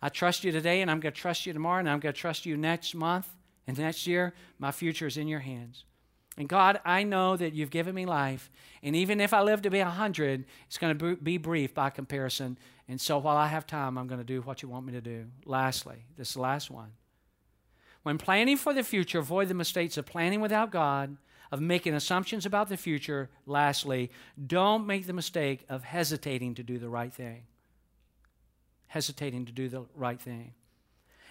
I 0.00 0.08
trust 0.08 0.44
you 0.44 0.52
today, 0.52 0.80
and 0.80 0.90
I'm 0.90 1.00
going 1.00 1.12
to 1.12 1.20
trust 1.20 1.46
you 1.46 1.52
tomorrow, 1.52 1.80
and 1.80 1.88
I'm 1.88 2.00
going 2.00 2.14
to 2.14 2.20
trust 2.20 2.46
you 2.46 2.56
next 2.56 2.94
month 2.94 3.28
and 3.66 3.78
next 3.78 4.06
year. 4.06 4.32
My 4.58 4.70
future 4.70 5.06
is 5.06 5.16
in 5.16 5.28
your 5.28 5.40
hands. 5.40 5.84
And 6.36 6.48
God, 6.48 6.80
I 6.84 7.02
know 7.02 7.36
that 7.36 7.52
you've 7.52 7.70
given 7.70 7.96
me 7.96 8.06
life. 8.06 8.48
And 8.80 8.94
even 8.94 9.20
if 9.20 9.34
I 9.34 9.42
live 9.42 9.60
to 9.62 9.70
be 9.70 9.80
100, 9.80 10.44
it's 10.68 10.78
going 10.78 10.96
to 10.96 11.16
be 11.16 11.36
brief 11.36 11.74
by 11.74 11.90
comparison. 11.90 12.58
And 12.86 13.00
so 13.00 13.18
while 13.18 13.36
I 13.36 13.48
have 13.48 13.66
time, 13.66 13.98
I'm 13.98 14.06
going 14.06 14.20
to 14.20 14.24
do 14.24 14.40
what 14.40 14.62
you 14.62 14.68
want 14.68 14.86
me 14.86 14.92
to 14.92 15.00
do. 15.00 15.26
Lastly, 15.44 16.04
this 16.16 16.36
last 16.36 16.70
one. 16.70 16.92
When 18.04 18.18
planning 18.18 18.56
for 18.56 18.72
the 18.72 18.84
future, 18.84 19.18
avoid 19.18 19.48
the 19.48 19.54
mistakes 19.54 19.98
of 19.98 20.06
planning 20.06 20.40
without 20.40 20.70
God, 20.70 21.16
of 21.50 21.60
making 21.60 21.94
assumptions 21.94 22.46
about 22.46 22.68
the 22.68 22.76
future. 22.76 23.30
Lastly, 23.44 24.12
don't 24.46 24.86
make 24.86 25.08
the 25.08 25.12
mistake 25.12 25.64
of 25.68 25.82
hesitating 25.82 26.54
to 26.54 26.62
do 26.62 26.78
the 26.78 26.88
right 26.88 27.12
thing. 27.12 27.47
Hesitating 28.88 29.46
to 29.46 29.52
do 29.52 29.68
the 29.68 29.84
right 29.94 30.20
thing. 30.20 30.52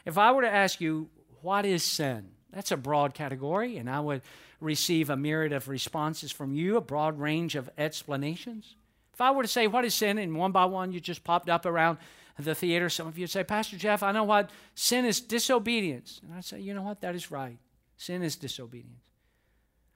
If 0.05 0.17
I 0.17 0.31
were 0.31 0.43
to 0.43 0.49
ask 0.49 0.79
you, 0.79 1.09
what 1.41 1.65
is 1.65 1.83
sin? 1.83 2.29
That's 2.51 2.71
a 2.71 2.77
broad 2.77 3.13
category, 3.13 3.77
and 3.77 3.89
I 3.89 3.99
would 3.99 4.21
receive 4.59 5.09
a 5.09 5.17
myriad 5.17 5.53
of 5.53 5.67
responses 5.67 6.31
from 6.31 6.53
you, 6.53 6.77
a 6.77 6.81
broad 6.81 7.19
range 7.19 7.55
of 7.55 7.69
explanations. 7.77 8.75
If 9.13 9.21
I 9.21 9.31
were 9.31 9.43
to 9.43 9.47
say, 9.47 9.67
What 9.67 9.85
is 9.85 9.93
sin? 9.93 10.17
and 10.17 10.35
one 10.35 10.51
by 10.51 10.65
one 10.65 10.91
you 10.91 10.99
just 10.99 11.23
popped 11.23 11.49
up 11.49 11.65
around 11.65 11.97
the 12.39 12.55
theater, 12.55 12.89
some 12.89 13.07
of 13.07 13.17
you 13.17 13.23
would 13.23 13.31
say, 13.31 13.43
Pastor 13.43 13.77
Jeff, 13.77 14.03
I 14.03 14.11
know 14.11 14.23
what 14.23 14.51
sin 14.75 15.05
is 15.05 15.19
disobedience. 15.19 16.21
And 16.23 16.33
I'd 16.33 16.45
say, 16.45 16.59
You 16.59 16.73
know 16.73 16.83
what? 16.83 17.01
That 17.01 17.15
is 17.15 17.31
right. 17.31 17.57
Sin 17.97 18.23
is 18.23 18.35
disobedience. 18.35 19.01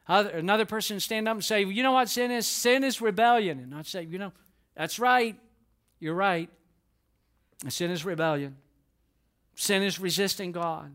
Other, 0.08 0.32
another 0.32 0.66
person 0.66 1.00
stand 1.00 1.28
up 1.28 1.36
and 1.36 1.46
say, 1.46 1.64
You 1.64 1.84
know 1.84 1.92
what 1.94 2.10
sin 2.10 2.32
is? 2.32 2.48
Sin 2.48 2.84
is 2.84 3.00
rebellion. 3.00 3.60
And 3.60 3.74
I'd 3.76 3.86
say, 3.86 4.04
You 4.04 4.18
know, 4.18 4.34
that's 4.76 5.00
right. 5.00 5.40
You're 6.00 6.16
right. 6.16 6.50
Sin 7.70 7.92
is 7.92 8.04
rebellion. 8.06 8.56
Sin 9.56 9.84
is 9.84 10.00
resisting 10.00 10.52
God. 10.52 10.92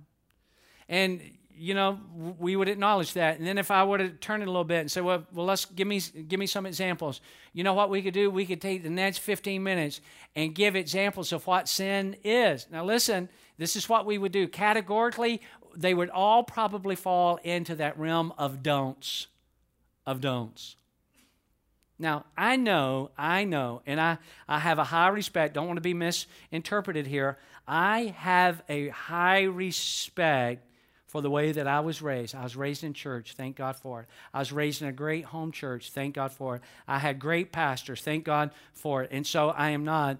And 0.89 1.21
you 1.59 1.75
know, 1.75 1.99
we 2.39 2.55
would 2.55 2.69
acknowledge 2.69 3.15
that. 3.15 3.39
And 3.39 3.47
then 3.47 3.57
if 3.57 3.71
I 3.71 3.85
were 3.85 3.99
to 3.99 4.11
turn 4.11 4.43
it 4.43 4.45
a 4.45 4.51
little 4.51 4.65
bit 4.65 4.81
and 4.81 4.91
say, 4.91 5.01
well, 5.01 5.25
well, 5.33 5.47
let's 5.47 5.65
give 5.65 5.87
me 5.87 6.01
give 6.01 6.39
me 6.39 6.47
some 6.47 6.67
examples. 6.67 7.21
You 7.53 7.65
know 7.65 7.73
what 7.73 7.89
we 7.89 8.03
could 8.03 8.15
do? 8.15 8.31
We 8.31 8.45
could 8.45 8.61
take 8.61 8.83
the 8.83 8.91
next 8.91 9.19
15 9.19 9.63
minutes 9.63 10.01
and 10.35 10.55
give 10.55 10.77
examples 10.77 11.33
of 11.33 11.47
what 11.47 11.69
sin 11.69 12.17
is. 12.23 12.67
Now 12.71 12.85
listen, 12.85 13.29
this 13.57 13.75
is 13.75 13.89
what 13.89 14.05
we 14.05 14.19
would 14.19 14.33
do. 14.33 14.47
Categorically, 14.47 15.41
they 15.75 15.95
would 15.95 16.11
all 16.11 16.43
probably 16.43 16.95
fall 16.95 17.37
into 17.43 17.75
that 17.77 17.99
realm 17.99 18.33
of 18.37 18.63
don'ts. 18.63 19.29
Of 20.05 20.21
don'ts. 20.21 20.77
Now, 21.99 22.27
I 22.37 22.57
know, 22.57 23.11
I 23.17 23.45
know, 23.45 23.81
and 23.87 24.01
I, 24.01 24.19
I 24.47 24.59
have 24.59 24.79
a 24.79 24.85
high 24.85 25.09
respect, 25.09 25.55
don't 25.55 25.67
want 25.67 25.79
to 25.79 25.83
be 25.83 25.95
misinterpreted 25.95 27.07
here. 27.07 27.39
I 27.67 28.15
have 28.19 28.63
a 28.69 28.89
high 28.89 29.45
respect 29.45 30.67
for 31.07 31.23
the 31.23 31.31
way 31.31 31.53
that 31.53 31.67
I 31.67 31.81
was 31.81 32.03
raised. 32.03 32.35
I 32.35 32.43
was 32.43 32.55
raised 32.55 32.85
in 32.85 32.93
church, 32.93 33.33
thank 33.35 33.57
God 33.57 33.77
for 33.77 34.01
it. 34.01 34.09
I 34.35 34.41
was 34.41 34.53
raised 34.53 34.83
in 34.83 34.89
a 34.89 34.93
great 34.93 35.25
home 35.25 35.53
church, 35.53 35.91
thank 35.91 36.15
God 36.15 36.33
for 36.33 36.57
it. 36.57 36.63
I 36.87 36.99
had 36.99 37.19
great 37.19 37.53
pastors, 37.53 38.03
thank 38.03 38.25
God 38.25 38.51
for 38.75 39.03
it. 39.03 39.09
And 39.11 39.27
so 39.27 39.49
I 39.49 39.71
am 39.71 39.85
not, 39.85 40.19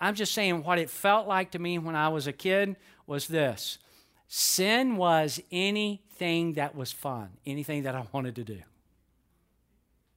I'm 0.00 0.16
just 0.16 0.34
saying 0.34 0.64
what 0.64 0.78
it 0.78 0.90
felt 0.90 1.28
like 1.28 1.52
to 1.52 1.58
me 1.60 1.78
when 1.78 1.94
I 1.94 2.08
was 2.08 2.26
a 2.26 2.32
kid 2.32 2.76
was 3.06 3.28
this 3.28 3.78
sin 4.26 4.96
was 4.96 5.40
anything 5.52 6.54
that 6.54 6.74
was 6.74 6.90
fun, 6.90 7.28
anything 7.44 7.82
that 7.82 7.94
I 7.94 8.06
wanted 8.12 8.34
to 8.36 8.44
do. 8.44 8.58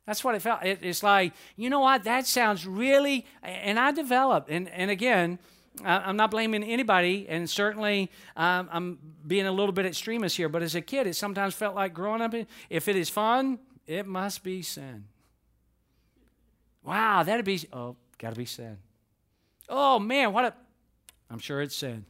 That's 0.06 0.24
what 0.24 0.36
it 0.36 0.42
felt. 0.42 0.64
It, 0.64 0.80
it's 0.82 1.02
like, 1.02 1.34
you 1.56 1.70
know 1.70 1.80
what? 1.80 2.04
That 2.04 2.28
sounds 2.28 2.68
really, 2.68 3.26
and 3.42 3.80
I 3.80 3.92
developed, 3.92 4.50
and, 4.50 4.70
and 4.70 4.92
again, 4.92 5.40
I'm 5.84 6.16
not 6.16 6.32
blaming 6.32 6.64
anybody, 6.64 7.26
and 7.28 7.50
certainly 7.50 8.10
um, 8.38 8.70
I'm 8.72 9.00
being 9.28 9.46
a 9.46 9.52
little 9.52 9.74
bit 9.74 9.86
extremist 9.86 10.38
here, 10.38 10.48
but 10.48 10.62
as 10.62 10.76
a 10.76 10.82
kid, 10.82 11.08
it 11.08 11.16
sometimes 11.16 11.54
felt 11.54 11.76
like 11.76 11.94
growing 11.94 12.22
up, 12.22 12.34
if 12.70 12.88
it 12.88 12.96
is 12.96 13.10
fun, 13.10 13.60
it 13.88 14.06
must 14.06 14.44
be 14.44 14.62
sin. 14.62 15.06
Wow, 16.84 17.24
that'd 17.24 17.46
be, 17.46 17.60
oh, 17.74 17.96
gotta 18.18 18.36
be 18.36 18.46
sin. 18.46 18.78
Oh 19.68 20.00
man, 20.00 20.32
what 20.32 20.46
a, 20.46 20.54
I'm 21.30 21.40
sure 21.40 21.62
it's 21.62 21.76
sin. 21.76 22.06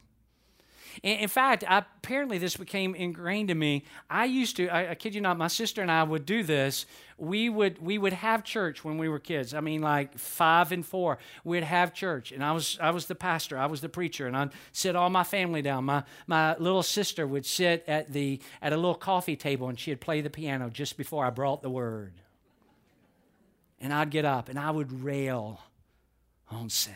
In 1.02 1.28
fact, 1.28 1.64
I, 1.68 1.78
apparently 1.78 2.38
this 2.38 2.56
became 2.56 2.94
ingrained 2.94 3.50
in 3.50 3.58
me. 3.58 3.84
I 4.08 4.24
used 4.24 4.56
to, 4.56 4.68
I, 4.68 4.90
I, 4.90 4.94
kid 4.94 5.14
you 5.14 5.20
not, 5.20 5.36
my 5.36 5.48
sister 5.48 5.82
and 5.82 5.90
I 5.90 6.02
would 6.02 6.26
do 6.26 6.42
this. 6.42 6.86
We 7.18 7.48
would 7.48 7.80
we 7.80 7.96
would 7.96 8.12
have 8.12 8.44
church 8.44 8.84
when 8.84 8.98
we 8.98 9.08
were 9.08 9.18
kids. 9.18 9.54
I 9.54 9.60
mean, 9.60 9.80
like 9.80 10.18
five 10.18 10.70
and 10.72 10.84
four, 10.84 11.18
we'd 11.44 11.64
have 11.64 11.94
church, 11.94 12.30
and 12.30 12.44
I 12.44 12.52
was 12.52 12.78
I 12.78 12.90
was 12.90 13.06
the 13.06 13.14
pastor, 13.14 13.56
I 13.56 13.66
was 13.66 13.80
the 13.80 13.88
preacher, 13.88 14.26
and 14.26 14.36
I'd 14.36 14.50
sit 14.72 14.94
all 14.94 15.08
my 15.08 15.24
family 15.24 15.62
down. 15.62 15.84
My 15.84 16.04
my 16.26 16.56
little 16.58 16.82
sister 16.82 17.26
would 17.26 17.46
sit 17.46 17.84
at 17.88 18.12
the 18.12 18.40
at 18.60 18.74
a 18.74 18.76
little 18.76 18.94
coffee 18.94 19.36
table, 19.36 19.68
and 19.68 19.80
she'd 19.80 20.00
play 20.00 20.20
the 20.20 20.28
piano 20.28 20.68
just 20.68 20.98
before 20.98 21.24
I 21.24 21.30
brought 21.30 21.62
the 21.62 21.70
word. 21.70 22.12
And 23.80 23.92
I'd 23.92 24.10
get 24.10 24.24
up 24.24 24.48
and 24.48 24.58
I 24.58 24.70
would 24.70 25.04
rail 25.04 25.60
on 26.50 26.70
sin. 26.70 26.94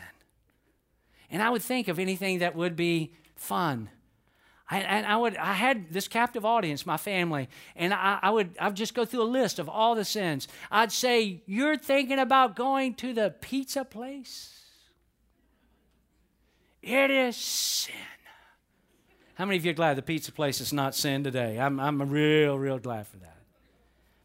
And 1.29 1.41
I 1.41 1.49
would 1.49 1.61
think 1.61 1.87
of 1.87 1.99
anything 1.99 2.39
that 2.39 2.55
would 2.55 2.75
be 2.75 3.13
fun. 3.41 3.89
I, 4.69 4.79
and 4.79 5.05
I 5.05 5.17
would, 5.17 5.35
I 5.35 5.53
had 5.53 5.91
this 5.91 6.07
captive 6.07 6.45
audience, 6.45 6.85
my 6.85 6.95
family, 6.95 7.49
and 7.75 7.93
I, 7.93 8.19
I 8.21 8.29
would, 8.29 8.55
I 8.57 8.67
would 8.67 8.77
just 8.77 8.93
go 8.93 9.03
through 9.03 9.23
a 9.23 9.23
list 9.23 9.59
of 9.59 9.67
all 9.67 9.95
the 9.95 10.05
sins. 10.05 10.47
I'd 10.71 10.93
say, 10.93 11.41
"You're 11.45 11.75
thinking 11.75 12.19
about 12.19 12.55
going 12.55 12.93
to 12.95 13.13
the 13.13 13.35
pizza 13.41 13.83
place? 13.83 14.61
It 16.81 17.11
is 17.11 17.35
sin." 17.35 17.95
How 19.35 19.45
many 19.45 19.57
of 19.57 19.65
you 19.65 19.71
are 19.71 19.73
glad 19.73 19.97
the 19.97 20.03
pizza 20.03 20.31
place 20.31 20.61
is 20.61 20.71
not 20.71 20.95
sin 20.95 21.23
today? 21.23 21.59
I'm, 21.59 21.79
I'm 21.79 22.01
real, 22.09 22.57
real 22.59 22.77
glad 22.77 23.07
for 23.07 23.17
that. 23.17 23.37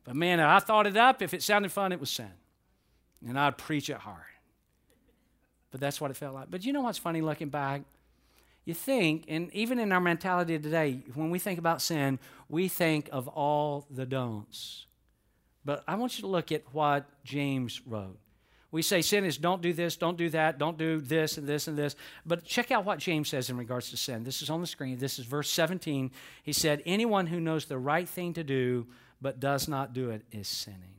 But 0.04 0.14
man, 0.14 0.38
I 0.40 0.60
thought 0.60 0.86
it 0.86 0.96
up. 0.96 1.22
If 1.22 1.34
it 1.34 1.42
sounded 1.42 1.72
fun, 1.72 1.90
it 1.90 1.98
was 1.98 2.10
sin, 2.10 2.30
and 3.26 3.38
I'd 3.38 3.58
preach 3.58 3.90
it 3.90 3.96
hard. 3.96 4.22
But 5.72 5.80
that's 5.80 6.00
what 6.00 6.10
it 6.10 6.16
felt 6.16 6.34
like. 6.34 6.50
But 6.50 6.64
you 6.64 6.72
know 6.72 6.82
what's 6.82 6.98
funny 6.98 7.20
looking 7.20 7.48
back? 7.48 7.82
You 8.66 8.74
think, 8.74 9.24
and 9.28 9.50
even 9.54 9.78
in 9.78 9.92
our 9.92 10.00
mentality 10.00 10.58
today, 10.58 11.00
when 11.14 11.30
we 11.30 11.38
think 11.38 11.58
about 11.58 11.80
sin, 11.80 12.18
we 12.48 12.66
think 12.66 13.08
of 13.12 13.28
all 13.28 13.86
the 13.88 14.04
don'ts. 14.04 14.86
But 15.64 15.84
I 15.86 15.94
want 15.94 16.18
you 16.18 16.22
to 16.22 16.28
look 16.28 16.50
at 16.50 16.64
what 16.72 17.06
James 17.24 17.80
wrote. 17.86 18.18
We 18.72 18.82
say 18.82 19.02
sin 19.02 19.24
is 19.24 19.38
don't 19.38 19.62
do 19.62 19.72
this, 19.72 19.96
don't 19.96 20.18
do 20.18 20.28
that, 20.30 20.58
don't 20.58 20.76
do 20.76 21.00
this 21.00 21.38
and 21.38 21.46
this 21.46 21.68
and 21.68 21.78
this. 21.78 21.94
But 22.26 22.44
check 22.44 22.72
out 22.72 22.84
what 22.84 22.98
James 22.98 23.28
says 23.28 23.48
in 23.48 23.56
regards 23.56 23.90
to 23.90 23.96
sin. 23.96 24.24
This 24.24 24.42
is 24.42 24.50
on 24.50 24.60
the 24.60 24.66
screen. 24.66 24.98
This 24.98 25.20
is 25.20 25.26
verse 25.26 25.48
17. 25.48 26.10
He 26.42 26.52
said, 26.52 26.82
Anyone 26.84 27.28
who 27.28 27.40
knows 27.40 27.66
the 27.66 27.78
right 27.78 28.08
thing 28.08 28.34
to 28.34 28.42
do 28.42 28.88
but 29.22 29.38
does 29.38 29.68
not 29.68 29.92
do 29.92 30.10
it 30.10 30.22
is 30.32 30.48
sinning. 30.48 30.96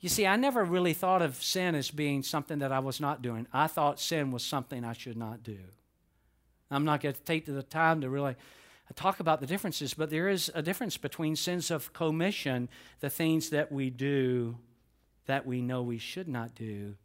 You 0.00 0.08
see, 0.08 0.26
I 0.26 0.36
never 0.36 0.64
really 0.64 0.94
thought 0.94 1.20
of 1.20 1.36
sin 1.42 1.74
as 1.74 1.90
being 1.90 2.22
something 2.22 2.60
that 2.60 2.72
I 2.72 2.78
was 2.78 2.98
not 2.98 3.20
doing. 3.20 3.46
I 3.52 3.66
thought 3.66 4.00
sin 4.00 4.30
was 4.30 4.42
something 4.42 4.84
I 4.84 4.94
should 4.94 5.18
not 5.18 5.42
do. 5.42 5.58
I'm 6.70 6.84
not 6.84 7.00
going 7.00 7.14
to 7.14 7.22
take 7.22 7.46
the 7.46 7.62
time 7.62 8.00
to 8.02 8.10
really 8.10 8.36
talk 8.94 9.20
about 9.20 9.40
the 9.40 9.46
differences, 9.46 9.94
but 9.94 10.10
there 10.10 10.28
is 10.28 10.50
a 10.54 10.62
difference 10.62 10.96
between 10.96 11.36
sins 11.36 11.70
of 11.70 11.92
commission, 11.92 12.68
the 13.00 13.10
things 13.10 13.50
that 13.50 13.70
we 13.70 13.90
do 13.90 14.58
that 15.26 15.46
we 15.46 15.62
know 15.62 15.82
we 15.82 15.98
should 15.98 16.28
not 16.28 16.54
do, 16.54 16.96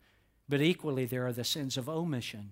but 0.49 0.61
equally 0.61 1.05
there 1.05 1.27
are 1.27 1.33
the 1.33 1.43
sins 1.43 1.77
of 1.77 1.87
omission, 1.87 2.51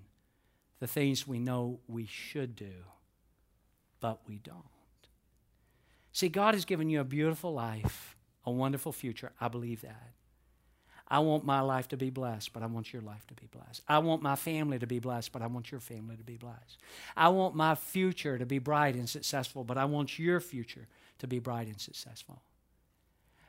the 0.80 0.88
things 0.88 1.28
we 1.28 1.40
know 1.40 1.80
we 1.88 2.06
should 2.06 2.56
do, 2.56 2.74
but 4.00 4.22
we 4.28 4.38
don't. 4.38 4.64
See, 6.12 6.30
God 6.30 6.54
has 6.54 6.66
given 6.66 6.90
you 6.90 7.00
a 7.00 7.06
beautiful 7.06 7.54
life, 7.54 8.16
a 8.46 8.52
wonderful 8.52 8.92
future. 8.92 9.32
I 9.42 9.48
believe 9.48 9.82
that. 9.82 10.12
I 11.08 11.20
want 11.20 11.46
my 11.46 11.60
life 11.60 11.90
to 11.90 11.98
be 11.98 12.10
blessed, 12.10 12.54
but 12.54 12.64
I 12.64 12.66
want 12.66 12.94
your 12.94 13.02
life 13.02 13.28
to 13.28 13.34
be 13.34 13.48
blessed. 13.52 13.82
I 13.88 14.00
want 14.00 14.22
my 14.22 14.36
family 14.36 14.80
to 14.80 14.88
be 14.88 15.00
blessed, 15.00 15.32
but 15.32 15.42
I 15.42 15.48
want 15.48 15.72
your 15.72 15.82
family 15.82 16.16
to 16.16 16.24
be 16.24 16.38
blessed. 16.38 16.78
I 17.16 17.30
want 17.30 17.56
my 17.56 17.76
future 17.76 18.38
to 18.38 18.46
be 18.46 18.60
bright 18.60 18.96
and 18.96 19.08
successful, 19.08 19.64
but 19.64 19.78
I 19.78 19.86
want 19.86 20.18
your 20.18 20.40
future 20.40 20.88
to 21.20 21.28
be 21.28 21.40
bright 21.40 21.68
and 21.68 21.80
successful. 21.80 22.42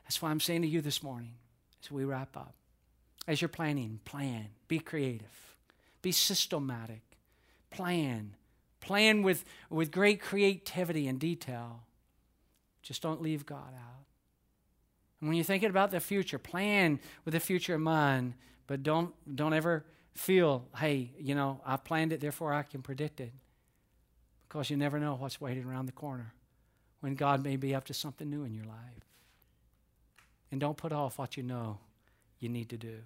That's 0.03 0.21
why 0.21 0.29
I'm 0.29 0.39
saying 0.39 0.61
to 0.61 0.67
you 0.67 0.81
this 0.81 1.01
morning 1.01 1.33
as 1.83 1.89
we 1.89 2.03
wrap 2.03 2.35
up 2.37 2.53
as 3.27 3.41
you're 3.41 3.49
planning, 3.49 3.99
plan, 4.05 4.47
be 4.67 4.79
creative, 4.79 5.55
be 6.01 6.11
systematic, 6.11 7.01
plan, 7.71 8.35
plan 8.81 9.23
with, 9.23 9.45
with 9.69 9.91
great 9.91 10.21
creativity 10.21 11.07
and 11.07 11.19
detail. 11.19 11.83
Just 12.83 13.01
don't 13.01 13.21
leave 13.21 13.45
God 13.45 13.73
out. 13.73 14.05
And 15.25 15.29
when 15.31 15.37
you're 15.37 15.43
thinking 15.43 15.71
about 15.71 15.89
the 15.89 15.99
future, 15.99 16.37
plan 16.37 16.99
with 17.25 17.33
the 17.33 17.39
future 17.39 17.73
in 17.73 17.81
mind, 17.81 18.35
but 18.67 18.83
don't, 18.83 19.11
don't 19.35 19.53
ever 19.53 19.83
feel, 20.13 20.67
hey, 20.77 21.13
you 21.17 21.33
know, 21.33 21.59
I 21.65 21.77
planned 21.77 22.13
it, 22.13 22.19
therefore 22.19 22.53
I 22.53 22.61
can 22.61 22.83
predict 22.83 23.19
it. 23.19 23.33
Because 24.47 24.69
you 24.69 24.77
never 24.77 24.99
know 24.99 25.15
what's 25.15 25.41
waiting 25.41 25.65
around 25.65 25.87
the 25.87 25.93
corner 25.93 26.35
when 26.99 27.15
God 27.15 27.43
may 27.43 27.55
be 27.55 27.73
up 27.73 27.85
to 27.85 27.93
something 27.95 28.29
new 28.29 28.43
in 28.43 28.53
your 28.53 28.65
life. 28.65 29.09
And 30.51 30.61
don't 30.61 30.77
put 30.77 30.91
off 30.91 31.17
what 31.17 31.37
you 31.37 31.41
know 31.41 31.79
you 32.37 32.47
need 32.47 32.69
to 32.69 32.77
do. 32.77 32.99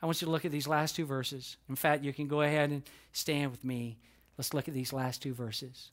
I 0.00 0.06
want 0.06 0.22
you 0.22 0.24
to 0.24 0.32
look 0.32 0.46
at 0.46 0.50
these 0.50 0.66
last 0.66 0.96
two 0.96 1.04
verses. 1.04 1.58
In 1.68 1.76
fact, 1.76 2.04
you 2.04 2.14
can 2.14 2.26
go 2.26 2.40
ahead 2.40 2.70
and 2.70 2.82
stand 3.12 3.50
with 3.50 3.64
me. 3.64 3.98
Let's 4.38 4.54
look 4.54 4.66
at 4.66 4.72
these 4.72 4.94
last 4.94 5.20
two 5.20 5.34
verses. 5.34 5.90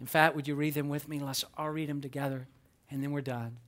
In 0.00 0.06
fact, 0.06 0.34
would 0.34 0.48
you 0.48 0.54
read 0.54 0.74
them 0.74 0.88
with 0.88 1.08
me? 1.08 1.20
Let's 1.20 1.44
all 1.56 1.70
read 1.70 1.88
them 1.88 2.00
together, 2.00 2.46
and 2.90 3.02
then 3.02 3.12
we're 3.12 3.20
done. 3.20 3.58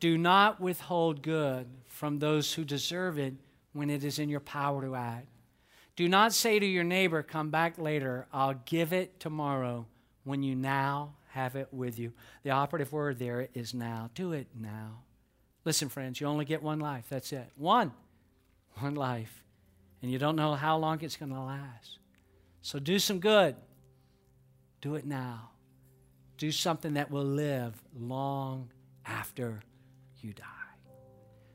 Do 0.00 0.18
not 0.18 0.60
withhold 0.60 1.22
good 1.22 1.66
from 1.86 2.18
those 2.18 2.52
who 2.52 2.64
deserve 2.64 3.18
it 3.18 3.34
when 3.72 3.90
it 3.90 4.04
is 4.04 4.18
in 4.18 4.28
your 4.28 4.40
power 4.40 4.82
to 4.82 4.94
act. 4.94 5.28
Do 5.96 6.08
not 6.08 6.32
say 6.32 6.58
to 6.58 6.66
your 6.66 6.84
neighbor, 6.84 7.22
Come 7.22 7.50
back 7.50 7.78
later. 7.78 8.26
I'll 8.32 8.60
give 8.64 8.92
it 8.92 9.20
tomorrow 9.20 9.86
when 10.24 10.42
you 10.42 10.56
now 10.56 11.14
have 11.28 11.56
it 11.56 11.68
with 11.72 11.98
you. 11.98 12.12
The 12.42 12.50
operative 12.50 12.92
word 12.92 13.18
there 13.18 13.48
is 13.54 13.74
now. 13.74 14.10
Do 14.14 14.32
it 14.32 14.48
now. 14.58 15.02
Listen, 15.64 15.88
friends, 15.88 16.20
you 16.20 16.26
only 16.26 16.44
get 16.44 16.62
one 16.62 16.80
life. 16.80 17.06
That's 17.08 17.32
it. 17.32 17.48
One. 17.56 17.92
One 18.78 18.94
life. 18.94 19.42
And 20.02 20.10
you 20.10 20.18
don't 20.18 20.36
know 20.36 20.54
how 20.54 20.76
long 20.76 21.00
it's 21.00 21.16
going 21.16 21.32
to 21.32 21.40
last. 21.40 21.98
So 22.62 22.78
do 22.78 22.98
some 22.98 23.20
good. 23.20 23.56
Do 24.84 24.96
it 24.96 25.06
now. 25.06 25.48
Do 26.36 26.52
something 26.52 26.92
that 26.92 27.10
will 27.10 27.24
live 27.24 27.72
long 27.98 28.68
after 29.06 29.62
you 30.20 30.34
die. 30.34 30.44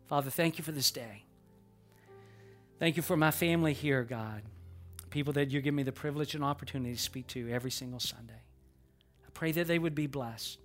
Father, 0.08 0.32
thank 0.32 0.58
you 0.58 0.64
for 0.64 0.72
this 0.72 0.90
day. 0.90 1.26
Thank 2.80 2.98
you 2.98 3.04
for 3.04 3.16
my 3.16 3.30
family 3.30 3.74
here, 3.74 4.04
God. 4.04 4.42
People 5.12 5.32
that 5.34 5.52
you 5.52 5.62
give 5.62 5.76
me 5.76 5.84
the 5.84 5.92
privilege 5.92 6.34
and 6.34 6.44
opportunity 6.44 6.96
to 6.96 7.00
speak 7.00 7.28
to 7.28 7.48
every 7.52 7.70
single 7.70 8.00
Sunday. 8.00 8.42
I 9.24 9.30
pray 9.36 9.52
that 9.52 9.68
they 9.68 9.78
would 9.78 9.94
be 9.94 10.08
blessed. 10.08 10.58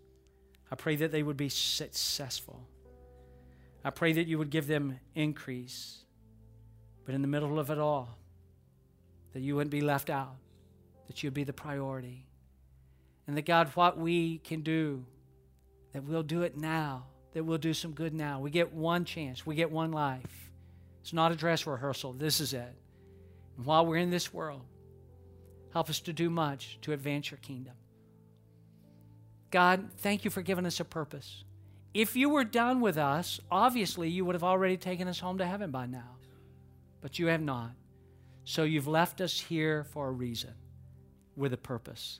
I 0.73 0.75
pray 0.75 0.97
that 0.97 1.13
they 1.13 1.23
would 1.23 1.37
be 1.37 1.51
successful. 1.51 2.67
I 3.85 3.91
pray 3.91 4.15
that 4.15 4.27
you 4.27 4.39
would 4.39 4.49
give 4.49 4.69
them 4.69 5.01
increase. 5.15 5.99
But 7.05 7.15
in 7.15 7.21
the 7.21 7.29
middle 7.29 7.59
of 7.59 7.69
it 7.69 7.79
all, 7.79 8.17
that 9.35 9.41
you 9.41 9.55
wouldn't 9.55 9.71
be 9.71 9.83
left 9.83 10.09
out, 10.09 10.37
that 11.09 11.23
you'd 11.23 11.35
be 11.35 11.45
the 11.45 11.53
priority. 11.53 12.25
And 13.27 13.37
that 13.37 13.47
God, 13.47 13.69
what 13.75 13.99
we 13.99 14.39
can 14.39 14.61
do, 14.61 15.05
that 15.93 16.05
we'll 16.05 16.23
do 16.23 16.43
it 16.43 16.57
now, 16.57 17.07
that 17.33 17.45
we'll 17.45 17.59
do 17.59 17.75
some 17.75 17.93
good 17.93 18.15
now. 18.15 18.41
We 18.41 18.51
get 18.51 18.73
one 18.73 19.05
chance, 19.05 19.47
we 19.47 19.55
get 19.55 19.71
one 19.71 19.93
life. 19.93 20.51
It's 21.01 21.13
not 21.13 21.33
a 21.33 21.37
dress 21.37 21.67
rehearsal, 21.67 22.13
this 22.13 22.41
is 22.41 22.53
it. 22.53 22.75
And 23.57 23.67
while 23.67 23.87
we're 23.87 23.97
in 23.97 24.11
this 24.11 24.33
world, 24.33 24.63
help 25.73 25.91
us 25.91 26.01
to 26.01 26.13
do 26.13 26.31
much 26.31 26.79
to 26.83 26.93
advance 26.93 27.31
your 27.31 27.39
kingdom. 27.39 27.75
God, 29.51 29.91
thank 29.99 30.25
you 30.25 30.31
for 30.31 30.43
giving 30.43 30.67
us 30.67 30.81
a 30.81 30.85
purpose. 30.85 31.45
If 31.93 32.17
you 32.17 32.29
were 32.29 32.45
done 32.45 32.81
with 32.81 32.99
us, 32.99 33.39
obviously 33.51 34.09
you 34.09 34.25
would 34.25 34.35
have 34.35 34.43
already 34.43 34.77
taken 34.77 35.07
us 35.07 35.21
home 35.21 35.39
to 35.39 35.47
heaven 35.47 35.71
by 35.71 35.87
now. 35.87 36.17
But 37.01 37.19
you 37.19 37.27
have 37.29 37.43
not. 37.43 37.71
So 38.45 38.65
you've 38.65 38.89
left 38.89 39.21
us 39.21 39.39
here 39.39 39.85
for 39.85 40.09
a 40.09 40.13
reason, 40.13 40.55
with 41.37 41.53
a 41.53 41.57
purpose. 41.57 42.19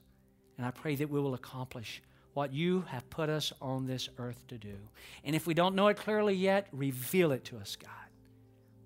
And 0.57 0.67
I 0.67 0.71
pray 0.71 0.95
that 0.97 1.11
we 1.11 1.21
will 1.21 1.35
accomplish 1.35 2.03
what 2.35 2.53
you 2.53 2.85
have 2.89 3.09
put 3.11 3.29
us 3.29 3.53
on 3.63 3.87
this 3.87 4.09
earth 4.19 4.47
to 4.49 4.59
do. 4.59 4.77
And 5.25 5.35
if 5.35 5.47
we 5.47 5.55
don't 5.55 5.75
know 5.75 5.89
it 5.89 5.97
clearly 5.97 6.35
yet, 6.35 6.67
reveal 6.73 7.33
it 7.33 7.45
to 7.47 7.59
us, 7.59 7.77
God. 7.77 7.91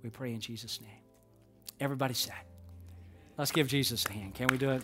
We 0.02 0.10
pray 0.10 0.32
in 0.32 0.40
Jesus' 0.40 0.80
name. 0.80 0.90
Everybody 1.80 2.14
said. 2.14 2.34
Let's 3.36 3.52
give 3.52 3.68
Jesus 3.68 4.04
a 4.06 4.12
hand. 4.12 4.34
Can 4.34 4.48
we 4.48 4.58
do 4.58 4.70
it? 4.70 4.82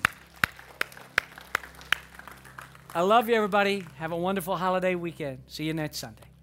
I 2.95 3.01
love 3.01 3.28
you, 3.28 3.35
everybody. 3.35 3.85
Have 3.97 4.12
a 4.12 4.16
wonderful 4.16 4.57
holiday 4.57 4.95
weekend. 4.95 5.43
See 5.49 5.64
you 5.64 5.74
next 5.74 5.99
Sunday. 5.99 6.34